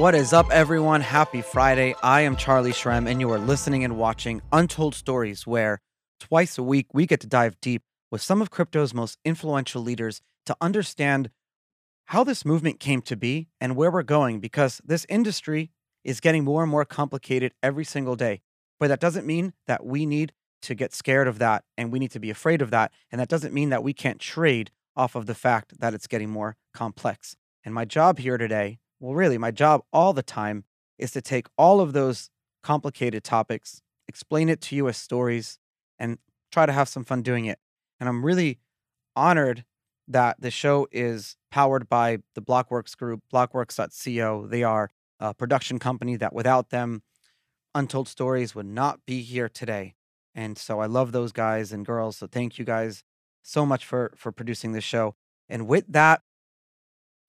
What 0.00 0.14
is 0.14 0.32
up, 0.32 0.50
everyone? 0.50 1.02
Happy 1.02 1.42
Friday. 1.42 1.94
I 2.02 2.22
am 2.22 2.34
Charlie 2.34 2.72
Shrem, 2.72 3.06
and 3.06 3.20
you 3.20 3.30
are 3.32 3.38
listening 3.38 3.84
and 3.84 3.98
watching 3.98 4.40
Untold 4.50 4.94
Stories, 4.94 5.46
where 5.46 5.82
twice 6.18 6.56
a 6.56 6.62
week 6.62 6.86
we 6.94 7.04
get 7.04 7.20
to 7.20 7.26
dive 7.26 7.60
deep 7.60 7.82
with 8.10 8.22
some 8.22 8.40
of 8.40 8.50
crypto's 8.50 8.94
most 8.94 9.18
influential 9.26 9.82
leaders 9.82 10.22
to 10.46 10.56
understand 10.58 11.28
how 12.06 12.24
this 12.24 12.46
movement 12.46 12.80
came 12.80 13.02
to 13.02 13.14
be 13.14 13.48
and 13.60 13.76
where 13.76 13.90
we're 13.90 14.02
going, 14.02 14.40
because 14.40 14.80
this 14.82 15.04
industry 15.10 15.70
is 16.02 16.18
getting 16.18 16.44
more 16.44 16.62
and 16.62 16.70
more 16.70 16.86
complicated 16.86 17.52
every 17.62 17.84
single 17.84 18.16
day. 18.16 18.40
But 18.78 18.88
that 18.88 19.00
doesn't 19.00 19.26
mean 19.26 19.52
that 19.66 19.84
we 19.84 20.06
need 20.06 20.32
to 20.62 20.74
get 20.74 20.94
scared 20.94 21.28
of 21.28 21.38
that 21.40 21.64
and 21.76 21.92
we 21.92 21.98
need 21.98 22.12
to 22.12 22.20
be 22.20 22.30
afraid 22.30 22.62
of 22.62 22.70
that. 22.70 22.90
And 23.12 23.20
that 23.20 23.28
doesn't 23.28 23.52
mean 23.52 23.68
that 23.68 23.82
we 23.82 23.92
can't 23.92 24.18
trade 24.18 24.70
off 24.96 25.14
of 25.14 25.26
the 25.26 25.34
fact 25.34 25.78
that 25.78 25.92
it's 25.92 26.06
getting 26.06 26.30
more 26.30 26.56
complex. 26.72 27.36
And 27.62 27.74
my 27.74 27.84
job 27.84 28.18
here 28.18 28.38
today, 28.38 28.78
well, 29.00 29.14
really, 29.14 29.38
my 29.38 29.50
job 29.50 29.82
all 29.92 30.12
the 30.12 30.22
time 30.22 30.64
is 30.98 31.10
to 31.12 31.22
take 31.22 31.46
all 31.56 31.80
of 31.80 31.92
those 31.94 32.30
complicated 32.62 33.24
topics, 33.24 33.80
explain 34.06 34.48
it 34.48 34.60
to 34.60 34.76
you 34.76 34.88
as 34.88 34.96
stories, 34.96 35.58
and 35.98 36.18
try 36.52 36.66
to 36.66 36.72
have 36.72 36.88
some 36.88 37.04
fun 37.04 37.22
doing 37.22 37.46
it. 37.46 37.58
And 37.98 38.08
I'm 38.08 38.24
really 38.24 38.58
honored 39.16 39.64
that 40.06 40.40
the 40.40 40.50
show 40.50 40.86
is 40.92 41.36
powered 41.50 41.88
by 41.88 42.18
the 42.34 42.42
Blockworks 42.42 42.96
group, 42.96 43.20
blockworks.co. 43.32 44.46
They 44.46 44.62
are 44.62 44.90
a 45.18 45.34
production 45.34 45.78
company 45.78 46.16
that 46.16 46.32
without 46.32 46.70
them, 46.70 47.02
Untold 47.74 48.08
Stories 48.08 48.54
would 48.54 48.66
not 48.66 49.00
be 49.06 49.22
here 49.22 49.48
today. 49.48 49.94
And 50.34 50.58
so 50.58 50.80
I 50.80 50.86
love 50.86 51.12
those 51.12 51.32
guys 51.32 51.72
and 51.72 51.86
girls. 51.86 52.16
So 52.16 52.26
thank 52.26 52.58
you 52.58 52.64
guys 52.64 53.04
so 53.42 53.64
much 53.64 53.84
for 53.86 54.12
for 54.16 54.32
producing 54.32 54.72
this 54.72 54.84
show. 54.84 55.14
And 55.48 55.66
with 55.66 55.84
that, 55.88 56.22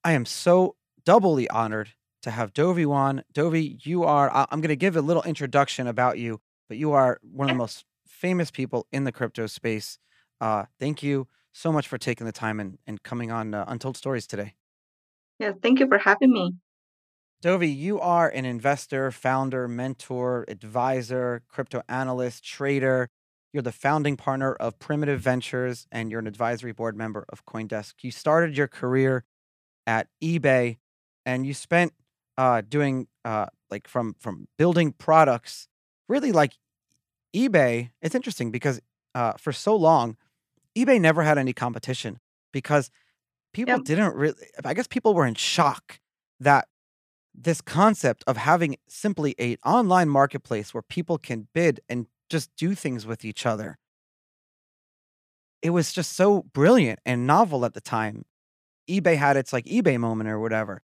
I 0.03 0.13
am 0.13 0.25
so 0.25 0.75
doubly 1.03 1.49
honored 1.49 1.89
to 2.23 2.31
have 2.31 2.53
Dovey 2.53 2.85
Wan. 2.85 3.23
Dovey, 3.33 3.77
you 3.83 4.03
are 4.03 4.31
I'm 4.51 4.61
going 4.61 4.69
to 4.69 4.75
give 4.75 4.95
a 4.95 5.01
little 5.01 5.23
introduction 5.23 5.87
about 5.87 6.17
you, 6.17 6.39
but 6.67 6.77
you 6.77 6.91
are 6.91 7.19
one 7.21 7.49
of 7.49 7.55
the 7.55 7.57
most 7.57 7.85
famous 8.07 8.51
people 8.51 8.87
in 8.91 9.03
the 9.03 9.11
crypto 9.11 9.47
space. 9.47 9.97
Uh, 10.39 10.65
thank 10.79 11.03
you 11.03 11.27
so 11.51 11.71
much 11.71 11.87
for 11.87 11.97
taking 11.97 12.25
the 12.25 12.31
time 12.31 12.59
and, 12.59 12.77
and 12.87 13.03
coming 13.03 13.31
on 13.31 13.53
uh, 13.53 13.65
Untold 13.67 13.97
Stories 13.97 14.27
today. 14.27 14.53
Yeah, 15.39 15.53
thank 15.61 15.79
you 15.79 15.87
for 15.87 15.97
having 15.97 16.31
me. 16.31 16.53
Dovey, 17.41 17.69
you 17.69 17.99
are 17.99 18.29
an 18.29 18.45
investor, 18.45 19.09
founder, 19.09 19.67
mentor, 19.67 20.45
advisor, 20.47 21.41
crypto 21.47 21.81
analyst, 21.89 22.45
trader. 22.45 23.09
You're 23.51 23.63
the 23.63 23.71
founding 23.71 24.15
partner 24.15 24.53
of 24.53 24.77
Primitive 24.77 25.19
Ventures 25.19 25.87
and 25.91 26.11
you're 26.11 26.19
an 26.19 26.27
advisory 26.27 26.71
board 26.71 26.95
member 26.95 27.25
of 27.29 27.45
Coindesk. 27.45 27.95
You 28.01 28.11
started 28.11 28.55
your 28.55 28.67
career 28.67 29.25
at 29.87 30.07
eBay 30.23 30.77
and 31.25 31.45
you 31.45 31.53
spent 31.53 31.93
uh, 32.37 32.61
doing 32.67 33.07
uh, 33.25 33.47
like 33.69 33.87
from 33.87 34.15
from 34.19 34.47
building 34.57 34.93
products 34.93 35.67
really 36.09 36.31
like 36.31 36.53
eBay. 37.35 37.91
It's 38.01 38.15
interesting 38.15 38.51
because 38.51 38.81
uh, 39.15 39.33
for 39.37 39.51
so 39.51 39.75
long, 39.75 40.17
eBay 40.77 40.99
never 40.99 41.23
had 41.23 41.37
any 41.37 41.53
competition 41.53 42.19
because 42.53 42.89
people 43.53 43.75
Yep. 43.77 43.85
didn't 43.85 44.15
really, 44.15 44.47
I 44.65 44.73
guess 44.73 44.87
people 44.87 45.13
were 45.13 45.25
in 45.27 45.35
shock 45.35 45.99
that 46.39 46.67
this 47.35 47.61
concept 47.61 48.23
of 48.27 48.37
having 48.37 48.77
simply 48.87 49.35
a 49.39 49.57
online 49.65 50.09
marketplace 50.09 50.73
where 50.73 50.83
people 50.83 51.17
can 51.17 51.47
bid 51.53 51.79
and 51.89 52.07
just 52.29 52.49
do 52.57 52.75
things 52.75 53.05
with 53.07 53.25
each 53.25 53.45
other 53.45 53.77
it 55.61 55.69
was 55.71 55.93
just 55.93 56.13
so 56.13 56.43
brilliant 56.53 56.99
and 57.05 57.27
novel 57.27 57.65
at 57.65 57.73
the 57.73 57.81
time 57.81 58.23
ebay 58.89 59.15
had 59.15 59.37
its 59.37 59.53
like 59.53 59.65
ebay 59.65 59.99
moment 59.99 60.29
or 60.29 60.39
whatever 60.39 60.81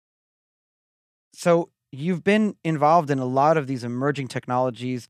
so 1.34 1.70
you've 1.92 2.24
been 2.24 2.56
involved 2.64 3.10
in 3.10 3.20
a 3.20 3.26
lot 3.26 3.58
of 3.58 3.68
these 3.68 3.84
emerging 3.84 4.28
technologies. 4.28 5.08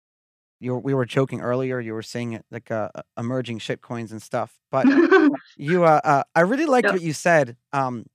You 0.59 0.73
were, 0.73 0.79
we 0.79 0.93
were 0.93 1.05
joking 1.05 1.41
earlier 1.41 1.79
you 1.79 1.93
were 1.93 2.01
saying 2.01 2.33
it 2.33 2.45
like 2.51 2.71
uh, 2.71 2.89
uh, 2.95 3.01
emerging 3.17 3.59
shitcoins 3.59 4.11
and 4.11 4.21
stuff 4.21 4.57
but 4.71 4.87
you 5.57 5.83
uh, 5.83 6.01
uh 6.03 6.23
i 6.35 6.41
really 6.41 6.65
liked 6.65 6.87
Yep. 6.87 6.93
what 6.93 7.01
you 7.01 7.13
said 7.13 7.57
um 7.73 8.05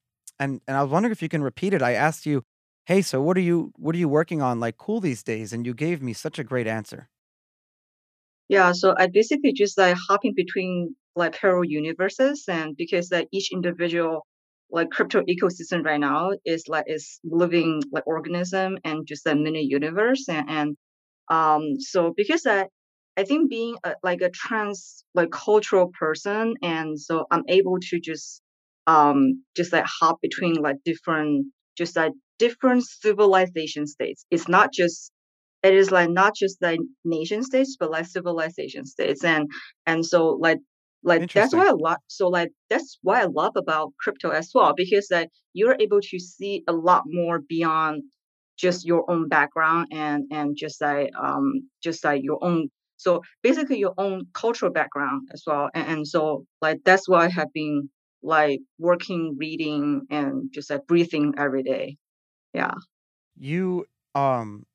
and 0.41 0.61
and 0.67 0.77
i 0.77 0.83
was 0.83 0.91
wondering 0.91 1.13
if 1.13 1.23
you 1.23 1.29
can 1.29 1.43
repeat 1.43 1.73
it. 1.73 1.83
I 1.83 1.93
asked 1.93 2.27
you 2.27 2.45
hey 2.87 3.01
so 3.03 3.23
what 3.23 3.37
are 3.37 3.41
you 3.41 3.73
what 3.77 3.95
are 3.95 3.99
you 3.99 4.09
working 4.09 4.43
on 4.43 4.59
like 4.61 4.77
cool 4.77 5.01
these 5.01 5.23
days? 5.23 5.53
And 5.53 5.65
you 5.67 5.75
gave 5.75 6.03
me 6.03 6.13
such 6.13 6.39
a 6.39 6.45
great 6.45 6.67
answer. 6.67 7.09
Yeah, 8.49 8.73
so 8.73 8.95
I 8.99 9.07
basically 9.07 9.53
just 9.53 9.79
like 9.79 9.97
hopping 10.09 10.35
between 10.37 10.95
like 11.15 11.35
parallel 11.35 11.65
universes 11.65 12.45
and 12.49 12.77
because 12.77 13.11
like 13.11 13.29
each 13.33 13.53
individual 13.53 14.27
like 14.73 14.91
crypto 14.91 15.23
ecosystem 15.23 15.85
right 15.85 16.01
now 16.01 16.31
is 16.45 16.65
like 16.69 16.85
is 16.89 17.21
living 17.25 17.83
like 17.93 18.07
organism 18.07 18.79
and 18.85 19.07
just 19.07 19.27
a 19.27 19.35
mini 19.35 19.63
universe 19.63 20.29
and, 20.29 20.49
and 20.51 20.77
um 21.31 21.63
so 21.81 22.13
because 22.17 22.47
I 22.47 22.67
I 23.17 23.25
think 23.25 23.51
being 23.51 23.77
a, 23.85 23.95
like 24.03 24.23
a 24.23 24.31
trans 24.31 25.05
like 25.15 25.31
cultural 25.31 25.91
person 25.99 26.55
and 26.63 26.99
so 26.99 27.27
I'm 27.31 27.45
able 27.49 27.79
to 27.91 28.01
just 28.01 28.43
um 28.87 29.45
just 29.57 29.73
like 29.73 29.85
hop 29.87 30.19
between 30.23 30.55
like 30.55 30.77
different 30.85 31.47
just 31.77 31.97
like 31.97 32.13
different 32.39 32.85
civilization 32.85 33.87
states. 33.87 34.25
It's 34.31 34.49
not 34.49 34.73
just 34.73 35.13
it 35.63 35.75
is 35.75 35.91
like 35.93 36.11
not 36.11 36.35
just 36.35 36.61
like 36.63 36.81
nation 37.05 37.43
states 37.43 37.77
but 37.79 37.91
like 37.91 38.07
civilization 38.07 38.85
states 38.85 39.25
and 39.25 39.49
and 39.87 40.05
so 40.05 40.39
like 40.41 40.59
like 41.03 41.25
that's 41.35 41.55
why 41.55 41.67
I 41.69 41.73
love 41.73 41.99
so 42.09 42.29
like 42.29 42.51
that's 42.71 42.99
why 43.03 43.23
I 43.23 43.25
love 43.27 43.53
about 43.57 43.93
crypto 44.01 44.31
as 44.31 44.51
well 44.55 44.75
because 44.77 45.09
like 45.11 45.31
you're 45.53 45.77
able 45.81 46.01
to 46.01 46.19
see 46.19 46.63
a 46.69 46.73
lot 46.73 47.03
more 47.07 47.41
beyond 47.41 48.03
just 48.59 48.85
your 48.85 49.11
own 49.11 49.29
background 49.29 49.89
and 49.93 50.25
and 50.31 50.57
just 50.57 50.81
like 50.81 51.11
um 51.21 51.69
just 51.83 52.05
like 52.05 52.23
your 52.23 52.39
own 52.45 52.69
so 52.97 53.21
basically 53.43 53.79
your 53.79 53.95
own 53.99 54.27
cultural 54.35 54.71
background 54.73 55.29
as 55.33 55.43
well 55.47 55.71
and, 55.75 55.87
and 55.89 56.07
so 56.09 56.45
like 56.61 56.79
that's 56.85 57.09
why 57.09 57.25
I 57.27 57.29
have 57.31 57.53
been 57.53 57.89
like 58.23 58.61
working 58.79 59.37
reading 59.39 60.03
and 60.11 60.51
just 60.53 60.71
like 60.71 60.87
breathing 60.87 61.35
every 61.37 61.65
day. 61.65 61.97
Yeah. 62.55 62.75
You 63.37 63.87
um 64.15 64.67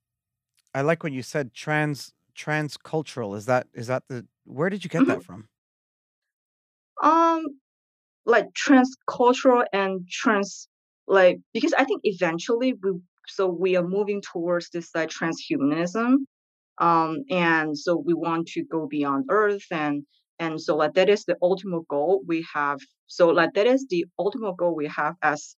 i 0.73 0.81
like 0.81 1.03
when 1.03 1.13
you 1.13 1.23
said 1.23 1.53
trans 1.53 2.13
transcultural 2.35 3.37
is 3.37 3.45
that 3.47 3.67
is 3.73 3.87
that 3.87 4.03
the 4.09 4.27
where 4.45 4.69
did 4.69 4.83
you 4.83 4.89
get 4.89 5.05
that 5.07 5.21
Mhm. 5.21 5.23
from 5.23 5.49
um 7.03 7.43
like 8.25 8.47
transcultural 8.53 9.65
and 9.73 10.07
trans 10.09 10.67
like 11.07 11.39
because 11.53 11.73
I 11.73 11.85
think 11.85 12.01
eventually 12.03 12.73
we 12.73 12.91
so 13.27 13.47
we 13.47 13.75
are 13.75 13.87
moving 13.87 14.21
towards 14.21 14.69
this 14.69 14.89
like 14.95 15.09
transhumanism 15.09 16.15
um 16.79 17.17
and 17.31 17.77
so 17.77 17.97
we 17.97 18.13
want 18.13 18.47
to 18.49 18.63
go 18.65 18.87
beyond 18.87 19.25
earth 19.29 19.65
and 19.71 20.03
and 20.39 20.61
so 20.61 20.75
like 20.75 20.93
that 20.95 21.09
is 21.09 21.25
the 21.25 21.37
ultimate 21.41 21.87
goal 21.89 22.21
we 22.27 22.45
have 22.53 22.79
so 23.07 23.29
like 23.29 23.53
that 23.55 23.67
is 23.67 23.87
the 23.89 24.05
ultimate 24.19 24.57
goal 24.57 24.75
we 24.75 24.87
have 24.87 25.15
as 25.23 25.55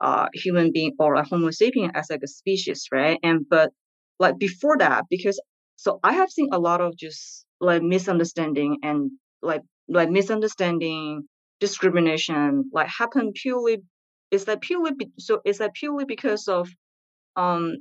uh 0.00 0.26
human 0.34 0.72
being 0.72 0.92
or 0.98 1.14
a 1.14 1.24
homo 1.24 1.48
sapien 1.48 1.90
as 1.94 2.06
like 2.10 2.20
a 2.22 2.28
species 2.28 2.86
right? 2.92 3.18
And 3.22 3.46
but 3.48 3.72
like 4.18 4.38
before 4.38 4.76
that 4.78 5.04
because 5.10 5.40
so 5.76 5.98
i 6.04 6.12
have 6.12 6.30
seen 6.30 6.48
a 6.52 6.58
lot 6.58 6.80
of 6.80 6.96
just 6.96 7.46
like 7.60 7.82
misunderstanding 7.82 8.78
and 8.82 9.10
like 9.42 9.62
like 9.88 10.10
misunderstanding 10.10 11.26
discrimination 11.60 12.64
like 12.72 12.88
happen 12.88 13.32
purely 13.34 13.78
is 14.30 14.44
that 14.46 14.60
purely 14.60 14.92
be, 14.92 15.08
so 15.18 15.40
is 15.44 15.58
that 15.58 15.74
purely 15.74 16.04
because 16.04 16.48
of 16.48 16.68
um 17.36 17.74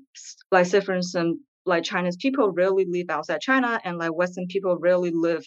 like 0.51 0.65
say 0.65 0.79
for 0.79 0.93
instance 0.95 1.37
like 1.65 1.83
chinese 1.83 2.17
people 2.17 2.51
rarely 2.51 2.85
live 2.87 3.07
outside 3.09 3.41
china 3.41 3.79
and 3.83 3.97
like 3.97 4.13
western 4.15 4.45
people 4.47 4.77
rarely 4.79 5.11
live 5.11 5.43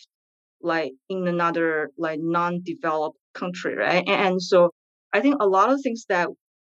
like 0.61 0.93
in 1.09 1.27
another 1.29 1.91
like 1.97 2.19
non-developed 2.21 3.17
country 3.35 3.77
right? 3.77 4.05
And, 4.07 4.27
and 4.27 4.43
so 4.43 4.71
i 5.13 5.21
think 5.21 5.37
a 5.41 5.47
lot 5.47 5.71
of 5.71 5.81
things 5.83 6.05
that 6.09 6.29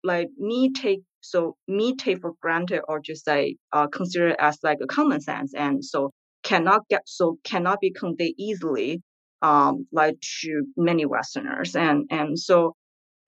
like 0.04 0.28
me 0.38 0.70
take 0.72 1.00
so 1.21 1.56
me 1.68 1.94
take 1.97 2.21
for 2.21 2.32
granted 2.41 2.82
or 2.88 3.00
just 3.00 3.27
like 3.27 3.56
uh, 3.72 3.86
consider 3.88 4.34
as 4.41 4.59
like 4.62 4.78
a 4.82 4.86
common 4.86 5.21
sense 5.21 5.53
and 5.54 5.84
so 5.84 6.10
cannot 6.42 6.82
get 6.88 7.03
so 7.06 7.38
cannot 7.44 7.80
be 7.80 7.91
conveyed 7.91 8.34
easily 8.38 9.03
um 9.42 9.87
like 9.92 10.16
to 10.41 10.65
many 10.77 11.07
westerners. 11.07 11.75
And 11.77 12.07
and 12.10 12.39
so 12.39 12.75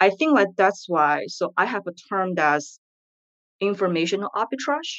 i 0.03 0.11
think 0.11 0.33
like 0.35 0.53
that's 0.57 0.85
why 0.89 1.25
so 1.29 1.53
i 1.57 1.65
have 1.65 1.85
a 1.87 1.95
term 2.11 2.35
that's 2.35 2.79
informational 3.61 4.31
arbitrage 4.43 4.93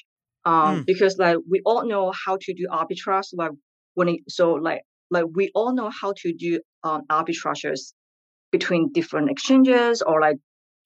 um 0.45 0.77
mm, 0.77 0.85
because 0.85 1.17
like 1.17 1.37
we 1.49 1.61
all 1.65 1.85
know 1.85 2.11
how 2.25 2.37
to 2.39 2.53
do 2.53 2.65
arbitrage 2.71 3.29
like 3.33 3.51
when 3.95 4.07
it, 4.09 4.19
so 4.29 4.53
like 4.53 4.81
like 5.11 5.25
we 5.39 5.51
all 5.53 5.73
know 5.79 5.89
how 6.01 6.13
to 6.21 6.33
do 6.33 6.59
um 6.83 7.01
arbitrages 7.11 7.81
between 8.51 8.91
different 8.93 9.29
exchanges 9.29 10.01
or 10.01 10.21
like 10.21 10.37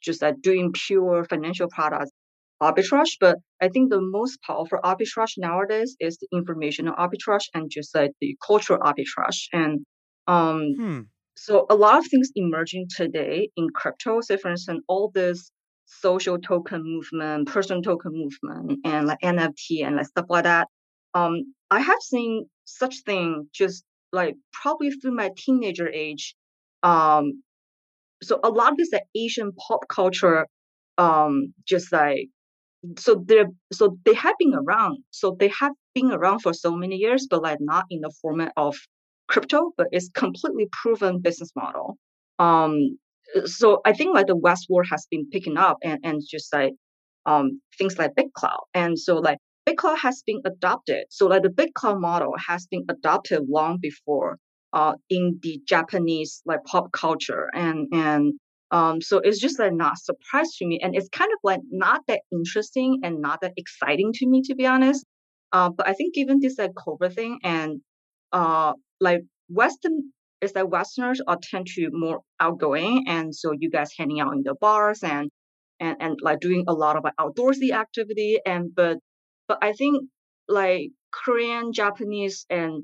just 0.02 0.22
like 0.22 0.42
doing 0.42 0.72
pure 0.74 1.24
financial 1.26 1.68
products 1.70 2.12
arbitrage 2.62 3.14
but 3.20 3.36
i 3.62 3.68
think 3.68 3.90
the 3.90 4.02
most 4.18 4.40
powerful 4.42 4.80
arbitrage 4.84 5.34
nowadays 5.38 5.96
is 6.00 6.18
the 6.18 6.28
informational 6.40 6.96
arbitrage 6.96 7.48
and 7.54 7.70
just 7.70 7.94
like 7.94 8.12
the 8.22 8.36
cultural 8.46 8.80
arbitrage. 8.80 9.40
And 9.54 9.86
um 10.28 10.74
hmm 10.78 11.02
so 11.40 11.68
a 11.70 11.76
lot 11.76 12.00
of 12.00 12.08
things 12.08 12.32
emerging 12.36 12.88
today 12.90 13.48
in 13.56 13.70
crypto 13.70 14.22
say 14.22 14.38
for 14.38 14.50
instance 14.50 14.84
all 14.88 15.12
this 15.14 15.52
social 15.88 16.38
token 16.38 16.84
movement, 16.84 17.48
personal 17.48 17.82
token 17.82 18.12
movement, 18.14 18.80
and 18.86 19.08
like 19.08 19.20
NFT 19.24 19.84
and 19.84 19.96
like 19.96 20.06
stuff 20.08 20.26
like 20.30 20.44
that. 20.44 20.68
Um, 21.14 21.54
I 21.72 21.80
have 21.80 22.02
seen 22.02 22.48
such 22.66 23.04
thing 23.06 23.50
just 23.54 23.84
like 24.12 24.36
probably 24.52 24.92
through 24.92 25.16
my 25.16 25.32
teenager 25.38 25.90
age. 25.90 26.36
Um, 26.84 27.44
so 28.24 28.40
a 28.44 28.50
lot 28.50 28.72
of 28.72 28.78
this 28.78 28.92
like 28.92 29.04
Asian 29.16 29.52
pop 29.54 29.88
culture, 29.90 30.48
um, 30.98 31.54
just 31.66 31.92
like 31.92 32.30
so 32.98 33.24
they're 33.26 33.48
so 33.74 33.98
they 34.06 34.14
have 34.14 34.36
been 34.40 34.54
around. 34.56 35.00
So 35.12 35.36
they 35.40 35.50
have 35.50 35.74
been 35.96 36.12
around 36.12 36.40
for 36.42 36.54
so 36.54 36.76
many 36.76 36.98
years, 36.98 37.28
but 37.30 37.44
like 37.44 37.60
not 37.62 37.86
in 37.90 38.02
the 38.02 38.14
format 38.22 38.54
of 38.58 38.78
crypto, 39.28 39.72
but 39.78 39.88
it's 39.92 40.10
completely 40.10 40.68
proven 40.72 41.20
business 41.22 41.52
model. 41.56 41.98
Um, 42.40 42.98
so 43.46 43.82
I 43.86 43.94
think 43.94 44.16
like 44.16 44.28
the 44.28 44.36
West 44.36 44.68
world 44.70 44.88
has 44.90 45.08
been 45.10 45.30
picking 45.30 45.58
up 45.58 45.78
and, 45.84 46.00
and 46.04 46.22
just 46.28 46.54
like 46.54 46.74
um 47.26 47.62
things 47.78 47.98
like 47.98 48.14
BitClout. 48.16 48.64
And 48.74 48.98
so 48.98 49.18
like 49.18 49.38
BitClout 49.68 49.98
has 50.00 50.24
been 50.26 50.42
adopted. 50.46 51.06
So 51.10 51.28
like 51.28 51.44
the 51.44 51.50
BitClout 51.50 52.00
model 52.00 52.34
has 52.48 52.68
been 52.68 52.86
adopted 52.90 53.42
long 53.50 53.80
before 53.82 54.38
uh 54.74 54.94
in 55.10 55.40
the 55.42 55.60
Japanese 55.68 56.42
like 56.46 56.64
pop 56.66 56.92
culture 56.92 57.50
and 57.54 57.88
and 57.92 58.34
um 58.72 59.02
so 59.02 59.20
it's 59.20 59.40
just 59.40 59.60
like 59.60 59.74
not 59.74 59.98
surprise 59.98 60.56
to 60.58 60.66
me 60.66 60.80
and 60.82 60.96
it's 60.96 61.10
kind 61.10 61.32
of 61.32 61.40
like 61.44 61.62
not 61.72 62.02
that 62.08 62.22
interesting 62.32 63.00
and 63.04 63.22
not 63.22 63.40
that 63.42 63.54
exciting 63.58 64.12
to 64.14 64.28
me 64.28 64.42
to 64.44 64.56
be 64.56 64.66
honest. 64.66 65.06
Uh, 65.54 65.70
but 65.70 65.88
I 65.88 65.94
think 65.94 66.14
given 66.14 66.40
this 66.42 66.58
like 66.58 66.74
COVID 66.74 67.14
thing 67.14 67.40
and 67.44 67.82
uh 68.32 68.74
like 69.00 69.22
Western 69.50 70.12
is 70.42 70.54
that 70.54 70.70
Westerners 70.70 71.22
are 71.28 71.38
tend 71.42 71.68
to 71.68 71.90
more 71.92 72.22
outgoing, 72.40 73.06
and 73.08 73.34
so 73.34 73.52
you 73.58 73.70
guys 73.70 73.92
hanging 73.98 74.20
out 74.20 74.34
in 74.34 74.44
the 74.44 74.56
bars 74.60 75.04
and 75.04 75.30
and 75.80 75.98
and 76.00 76.20
like 76.22 76.40
doing 76.40 76.66
a 76.68 76.74
lot 76.74 76.96
of 76.98 77.04
like, 77.04 77.16
outdoorsy 77.20 77.72
activity. 77.72 78.40
And 78.46 78.74
but 78.76 78.98
but 79.48 79.60
I 79.62 79.74
think 79.74 80.10
like 80.48 80.92
Korean, 81.12 81.74
Japanese, 81.74 82.46
and 82.50 82.84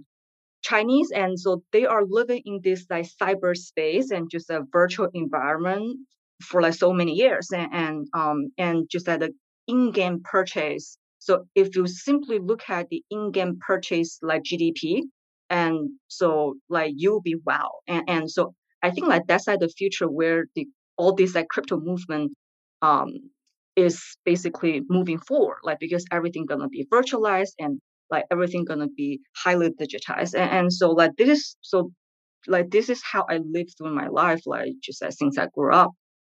Chinese, 0.63 1.11
and 1.11 1.39
so 1.39 1.63
they 1.71 1.85
are 1.85 2.03
living 2.07 2.41
in 2.45 2.59
this 2.63 2.85
like 2.89 3.07
cyberspace 3.21 4.11
and 4.11 4.29
just 4.31 4.49
a 4.49 4.61
virtual 4.71 5.09
environment 5.13 5.97
for 6.41 6.61
like 6.61 6.73
so 6.73 6.91
many 6.93 7.13
years, 7.13 7.49
and 7.51 7.69
and 7.73 8.07
um 8.13 8.47
and 8.57 8.87
just 8.89 9.07
like 9.07 9.19
the 9.19 9.31
in-game 9.67 10.21
purchase. 10.23 10.97
So 11.19 11.45
if 11.55 11.75
you 11.75 11.87
simply 11.87 12.39
look 12.39 12.69
at 12.69 12.89
the 12.89 13.01
in-game 13.09 13.59
purchase 13.65 14.19
like 14.21 14.43
GDP, 14.43 15.03
and 15.53 15.91
so 16.07 16.55
like 16.69 16.93
you'll 16.97 17.21
be 17.21 17.35
wow. 17.45 17.69
And, 17.87 18.03
and 18.09 18.31
so 18.31 18.53
i 18.83 18.89
think 18.91 19.07
like 19.07 19.23
that's 19.27 19.47
like 19.47 19.59
the 19.59 19.69
future 19.69 20.09
where 20.19 20.45
the 20.55 20.67
all 20.97 21.13
this 21.15 21.35
like 21.35 21.47
crypto 21.49 21.77
movement 21.79 22.33
um 22.81 23.09
is 23.75 23.97
basically 24.25 24.81
moving 24.89 25.19
forward 25.19 25.59
like 25.63 25.79
because 25.79 26.05
everything 26.11 26.45
gonna 26.45 26.69
be 26.69 26.85
virtualized 26.93 27.53
and 27.59 27.79
like 28.11 28.25
everything 28.31 28.65
gonna 28.65 28.87
be 28.95 29.19
highly 29.35 29.69
digitized. 29.69 30.33
And, 30.35 30.49
and 30.57 30.73
so 30.73 30.91
like 30.91 31.11
this 31.17 31.29
is 31.29 31.57
so 31.61 31.91
like 32.47 32.69
this 32.71 32.89
is 32.89 33.01
how 33.11 33.25
i 33.29 33.37
live 33.37 33.67
through 33.77 33.95
my 33.95 34.07
life 34.07 34.41
like 34.45 34.73
just 34.83 35.01
as 35.01 35.17
since 35.17 35.37
i 35.37 35.47
grew 35.55 35.73
up 35.73 35.91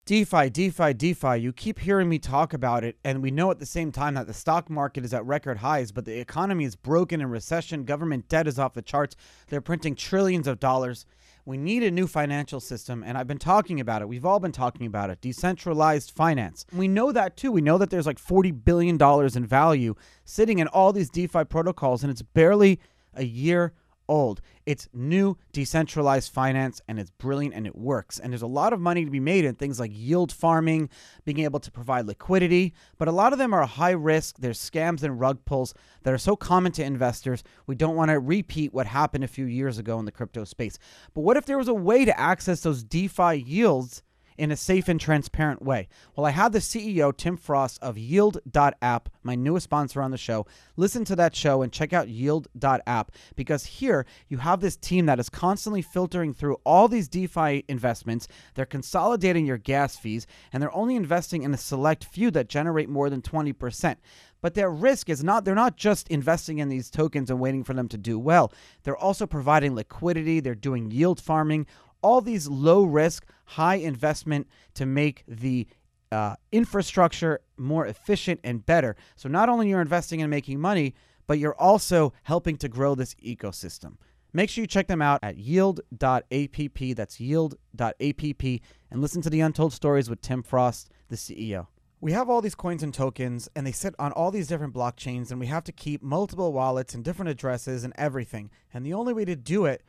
DeFi, 0.05 0.49
DeFi, 0.49 0.93
DeFi. 0.93 1.37
You 1.37 1.53
keep 1.53 1.79
hearing 1.79 2.09
me 2.09 2.19
talk 2.19 2.53
about 2.53 2.83
it, 2.83 2.97
and 3.05 3.23
we 3.23 3.31
know 3.31 3.51
at 3.51 3.59
the 3.59 3.65
same 3.65 3.89
time 3.89 4.15
that 4.15 4.27
the 4.27 4.33
stock 4.33 4.69
market 4.69 5.05
is 5.05 5.13
at 5.13 5.25
record 5.25 5.59
highs, 5.59 5.93
but 5.93 6.03
the 6.03 6.19
economy 6.19 6.65
is 6.65 6.75
broken 6.75 7.21
in 7.21 7.29
recession. 7.29 7.85
Government 7.85 8.27
debt 8.27 8.45
is 8.45 8.59
off 8.59 8.73
the 8.73 8.81
charts. 8.81 9.15
They're 9.47 9.61
printing 9.61 9.95
trillions 9.95 10.45
of 10.45 10.59
dollars. 10.59 11.05
We 11.45 11.55
need 11.55 11.83
a 11.83 11.91
new 11.91 12.05
financial 12.05 12.59
system, 12.59 13.01
and 13.01 13.17
I've 13.17 13.27
been 13.27 13.37
talking 13.37 13.79
about 13.79 14.01
it. 14.01 14.09
We've 14.09 14.25
all 14.25 14.41
been 14.41 14.51
talking 14.51 14.85
about 14.85 15.09
it 15.09 15.21
decentralized 15.21 16.11
finance. 16.11 16.65
We 16.73 16.89
know 16.89 17.13
that 17.13 17.37
too. 17.37 17.53
We 17.53 17.61
know 17.61 17.77
that 17.77 17.89
there's 17.89 18.05
like 18.05 18.19
$40 18.19 18.65
billion 18.65 19.01
in 19.01 19.45
value 19.45 19.95
sitting 20.25 20.59
in 20.59 20.67
all 20.67 20.91
these 20.91 21.09
DeFi 21.09 21.45
protocols, 21.45 22.03
and 22.03 22.11
it's 22.11 22.21
barely 22.21 22.81
a 23.13 23.23
year 23.23 23.71
old. 24.07 24.41
It's 24.65 24.87
new 24.93 25.37
decentralized 25.51 26.31
finance 26.31 26.81
and 26.87 26.99
it's 26.99 27.11
brilliant 27.11 27.55
and 27.55 27.67
it 27.67 27.75
works. 27.75 28.19
And 28.19 28.31
there's 28.31 28.41
a 28.41 28.47
lot 28.47 28.73
of 28.73 28.79
money 28.79 29.05
to 29.05 29.11
be 29.11 29.19
made 29.19 29.45
in 29.45 29.55
things 29.55 29.79
like 29.79 29.91
yield 29.93 30.31
farming, 30.31 30.89
being 31.25 31.39
able 31.39 31.59
to 31.59 31.71
provide 31.71 32.05
liquidity, 32.05 32.73
but 32.97 33.07
a 33.07 33.11
lot 33.11 33.33
of 33.33 33.39
them 33.39 33.53
are 33.53 33.65
high 33.65 33.91
risk. 33.91 34.37
There's 34.39 34.59
scams 34.59 35.03
and 35.03 35.19
rug 35.19 35.45
pulls 35.45 35.73
that 36.03 36.13
are 36.13 36.17
so 36.17 36.35
common 36.35 36.71
to 36.73 36.83
investors. 36.83 37.43
We 37.67 37.75
don't 37.75 37.95
want 37.95 38.11
to 38.11 38.19
repeat 38.19 38.73
what 38.73 38.87
happened 38.87 39.23
a 39.23 39.27
few 39.27 39.45
years 39.45 39.77
ago 39.77 39.99
in 39.99 40.05
the 40.05 40.11
crypto 40.11 40.43
space. 40.43 40.77
But 41.13 41.21
what 41.21 41.37
if 41.37 41.45
there 41.45 41.57
was 41.57 41.67
a 41.67 41.73
way 41.73 42.05
to 42.05 42.19
access 42.19 42.61
those 42.61 42.83
DeFi 42.83 43.43
yields? 43.45 44.03
In 44.37 44.51
a 44.51 44.55
safe 44.55 44.87
and 44.87 44.99
transparent 44.99 45.61
way. 45.61 45.87
Well, 46.15 46.25
I 46.25 46.31
had 46.31 46.51
the 46.51 46.59
CEO, 46.59 47.15
Tim 47.15 47.37
Frost 47.37 47.81
of 47.81 47.97
Yield.app, 47.97 49.09
my 49.23 49.35
newest 49.35 49.65
sponsor 49.65 50.01
on 50.01 50.11
the 50.11 50.17
show. 50.17 50.45
Listen 50.75 51.05
to 51.05 51.15
that 51.15 51.35
show 51.35 51.61
and 51.61 51.71
check 51.71 51.93
out 51.93 52.09
Yield.app 52.09 53.11
because 53.35 53.65
here 53.65 54.05
you 54.27 54.37
have 54.37 54.61
this 54.61 54.75
team 54.75 55.05
that 55.05 55.19
is 55.19 55.29
constantly 55.29 55.81
filtering 55.81 56.33
through 56.33 56.57
all 56.63 56.87
these 56.87 57.07
DeFi 57.07 57.63
investments. 57.67 58.27
They're 58.55 58.65
consolidating 58.65 59.45
your 59.45 59.57
gas 59.57 59.95
fees 59.97 60.27
and 60.51 60.61
they're 60.61 60.75
only 60.75 60.95
investing 60.95 61.43
in 61.43 61.53
a 61.53 61.57
select 61.57 62.05
few 62.05 62.31
that 62.31 62.49
generate 62.49 62.89
more 62.89 63.09
than 63.09 63.21
20% 63.21 63.97
but 64.43 64.55
their 64.55 64.69
risk 64.69 65.09
is 65.09 65.23
not 65.23 65.45
they're 65.45 65.55
not 65.55 65.77
just 65.77 66.07
investing 66.09 66.59
in 66.59 66.69
these 66.69 66.91
tokens 66.91 67.31
and 67.31 67.39
waiting 67.39 67.63
for 67.63 67.73
them 67.73 67.87
to 67.87 67.97
do 67.97 68.19
well 68.19 68.51
they're 68.83 68.97
also 68.97 69.25
providing 69.25 69.73
liquidity 69.73 70.39
they're 70.39 70.53
doing 70.53 70.91
yield 70.91 71.19
farming 71.19 71.65
all 72.03 72.21
these 72.21 72.47
low 72.47 72.83
risk, 72.83 73.25
high 73.45 73.75
investment 73.75 74.47
to 74.75 74.85
make 74.85 75.23
the 75.27 75.67
uh, 76.11 76.35
infrastructure 76.51 77.41
more 77.57 77.87
efficient 77.87 78.39
and 78.43 78.65
better. 78.65 78.95
So 79.15 79.27
not 79.27 79.49
only 79.49 79.69
you're 79.69 79.81
investing 79.81 80.19
in 80.19 80.29
making 80.29 80.59
money, 80.59 80.93
but 81.25 81.39
you're 81.39 81.55
also 81.55 82.13
helping 82.23 82.57
to 82.57 82.67
grow 82.67 82.93
this 82.93 83.15
ecosystem. 83.15 83.95
Make 84.33 84.49
sure 84.49 84.63
you 84.63 84.67
check 84.67 84.87
them 84.87 85.01
out 85.01 85.19
at 85.23 85.37
yield.app. 85.37 85.95
That's 86.95 87.19
yield.app. 87.19 88.43
And 88.91 89.01
listen 89.01 89.21
to 89.21 89.29
the 89.29 89.41
Untold 89.41 89.73
Stories 89.73 90.09
with 90.09 90.21
Tim 90.21 90.43
Frost, 90.43 90.89
the 91.09 91.15
CEO. 91.15 91.67
We 92.01 92.11
have 92.11 92.29
all 92.29 92.41
these 92.41 92.55
coins 92.55 92.83
and 92.83 92.93
tokens, 92.93 93.47
and 93.55 93.65
they 93.65 93.71
sit 93.71 93.95
on 93.97 94.11
all 94.11 94.29
these 94.29 94.47
different 94.47 94.73
blockchains, 94.73 95.31
and 95.31 95.39
we 95.39 95.47
have 95.47 95.63
to 95.63 95.71
keep 95.71 96.03
multiple 96.03 96.51
wallets 96.51 96.93
and 96.93 97.03
different 97.03 97.29
addresses 97.29 97.83
and 97.83 97.93
everything. 97.95 98.49
And 98.73 98.85
the 98.85 98.93
only 98.93 99.13
way 99.13 99.23
to 99.23 99.35
do 99.35 99.65
it 99.65 99.83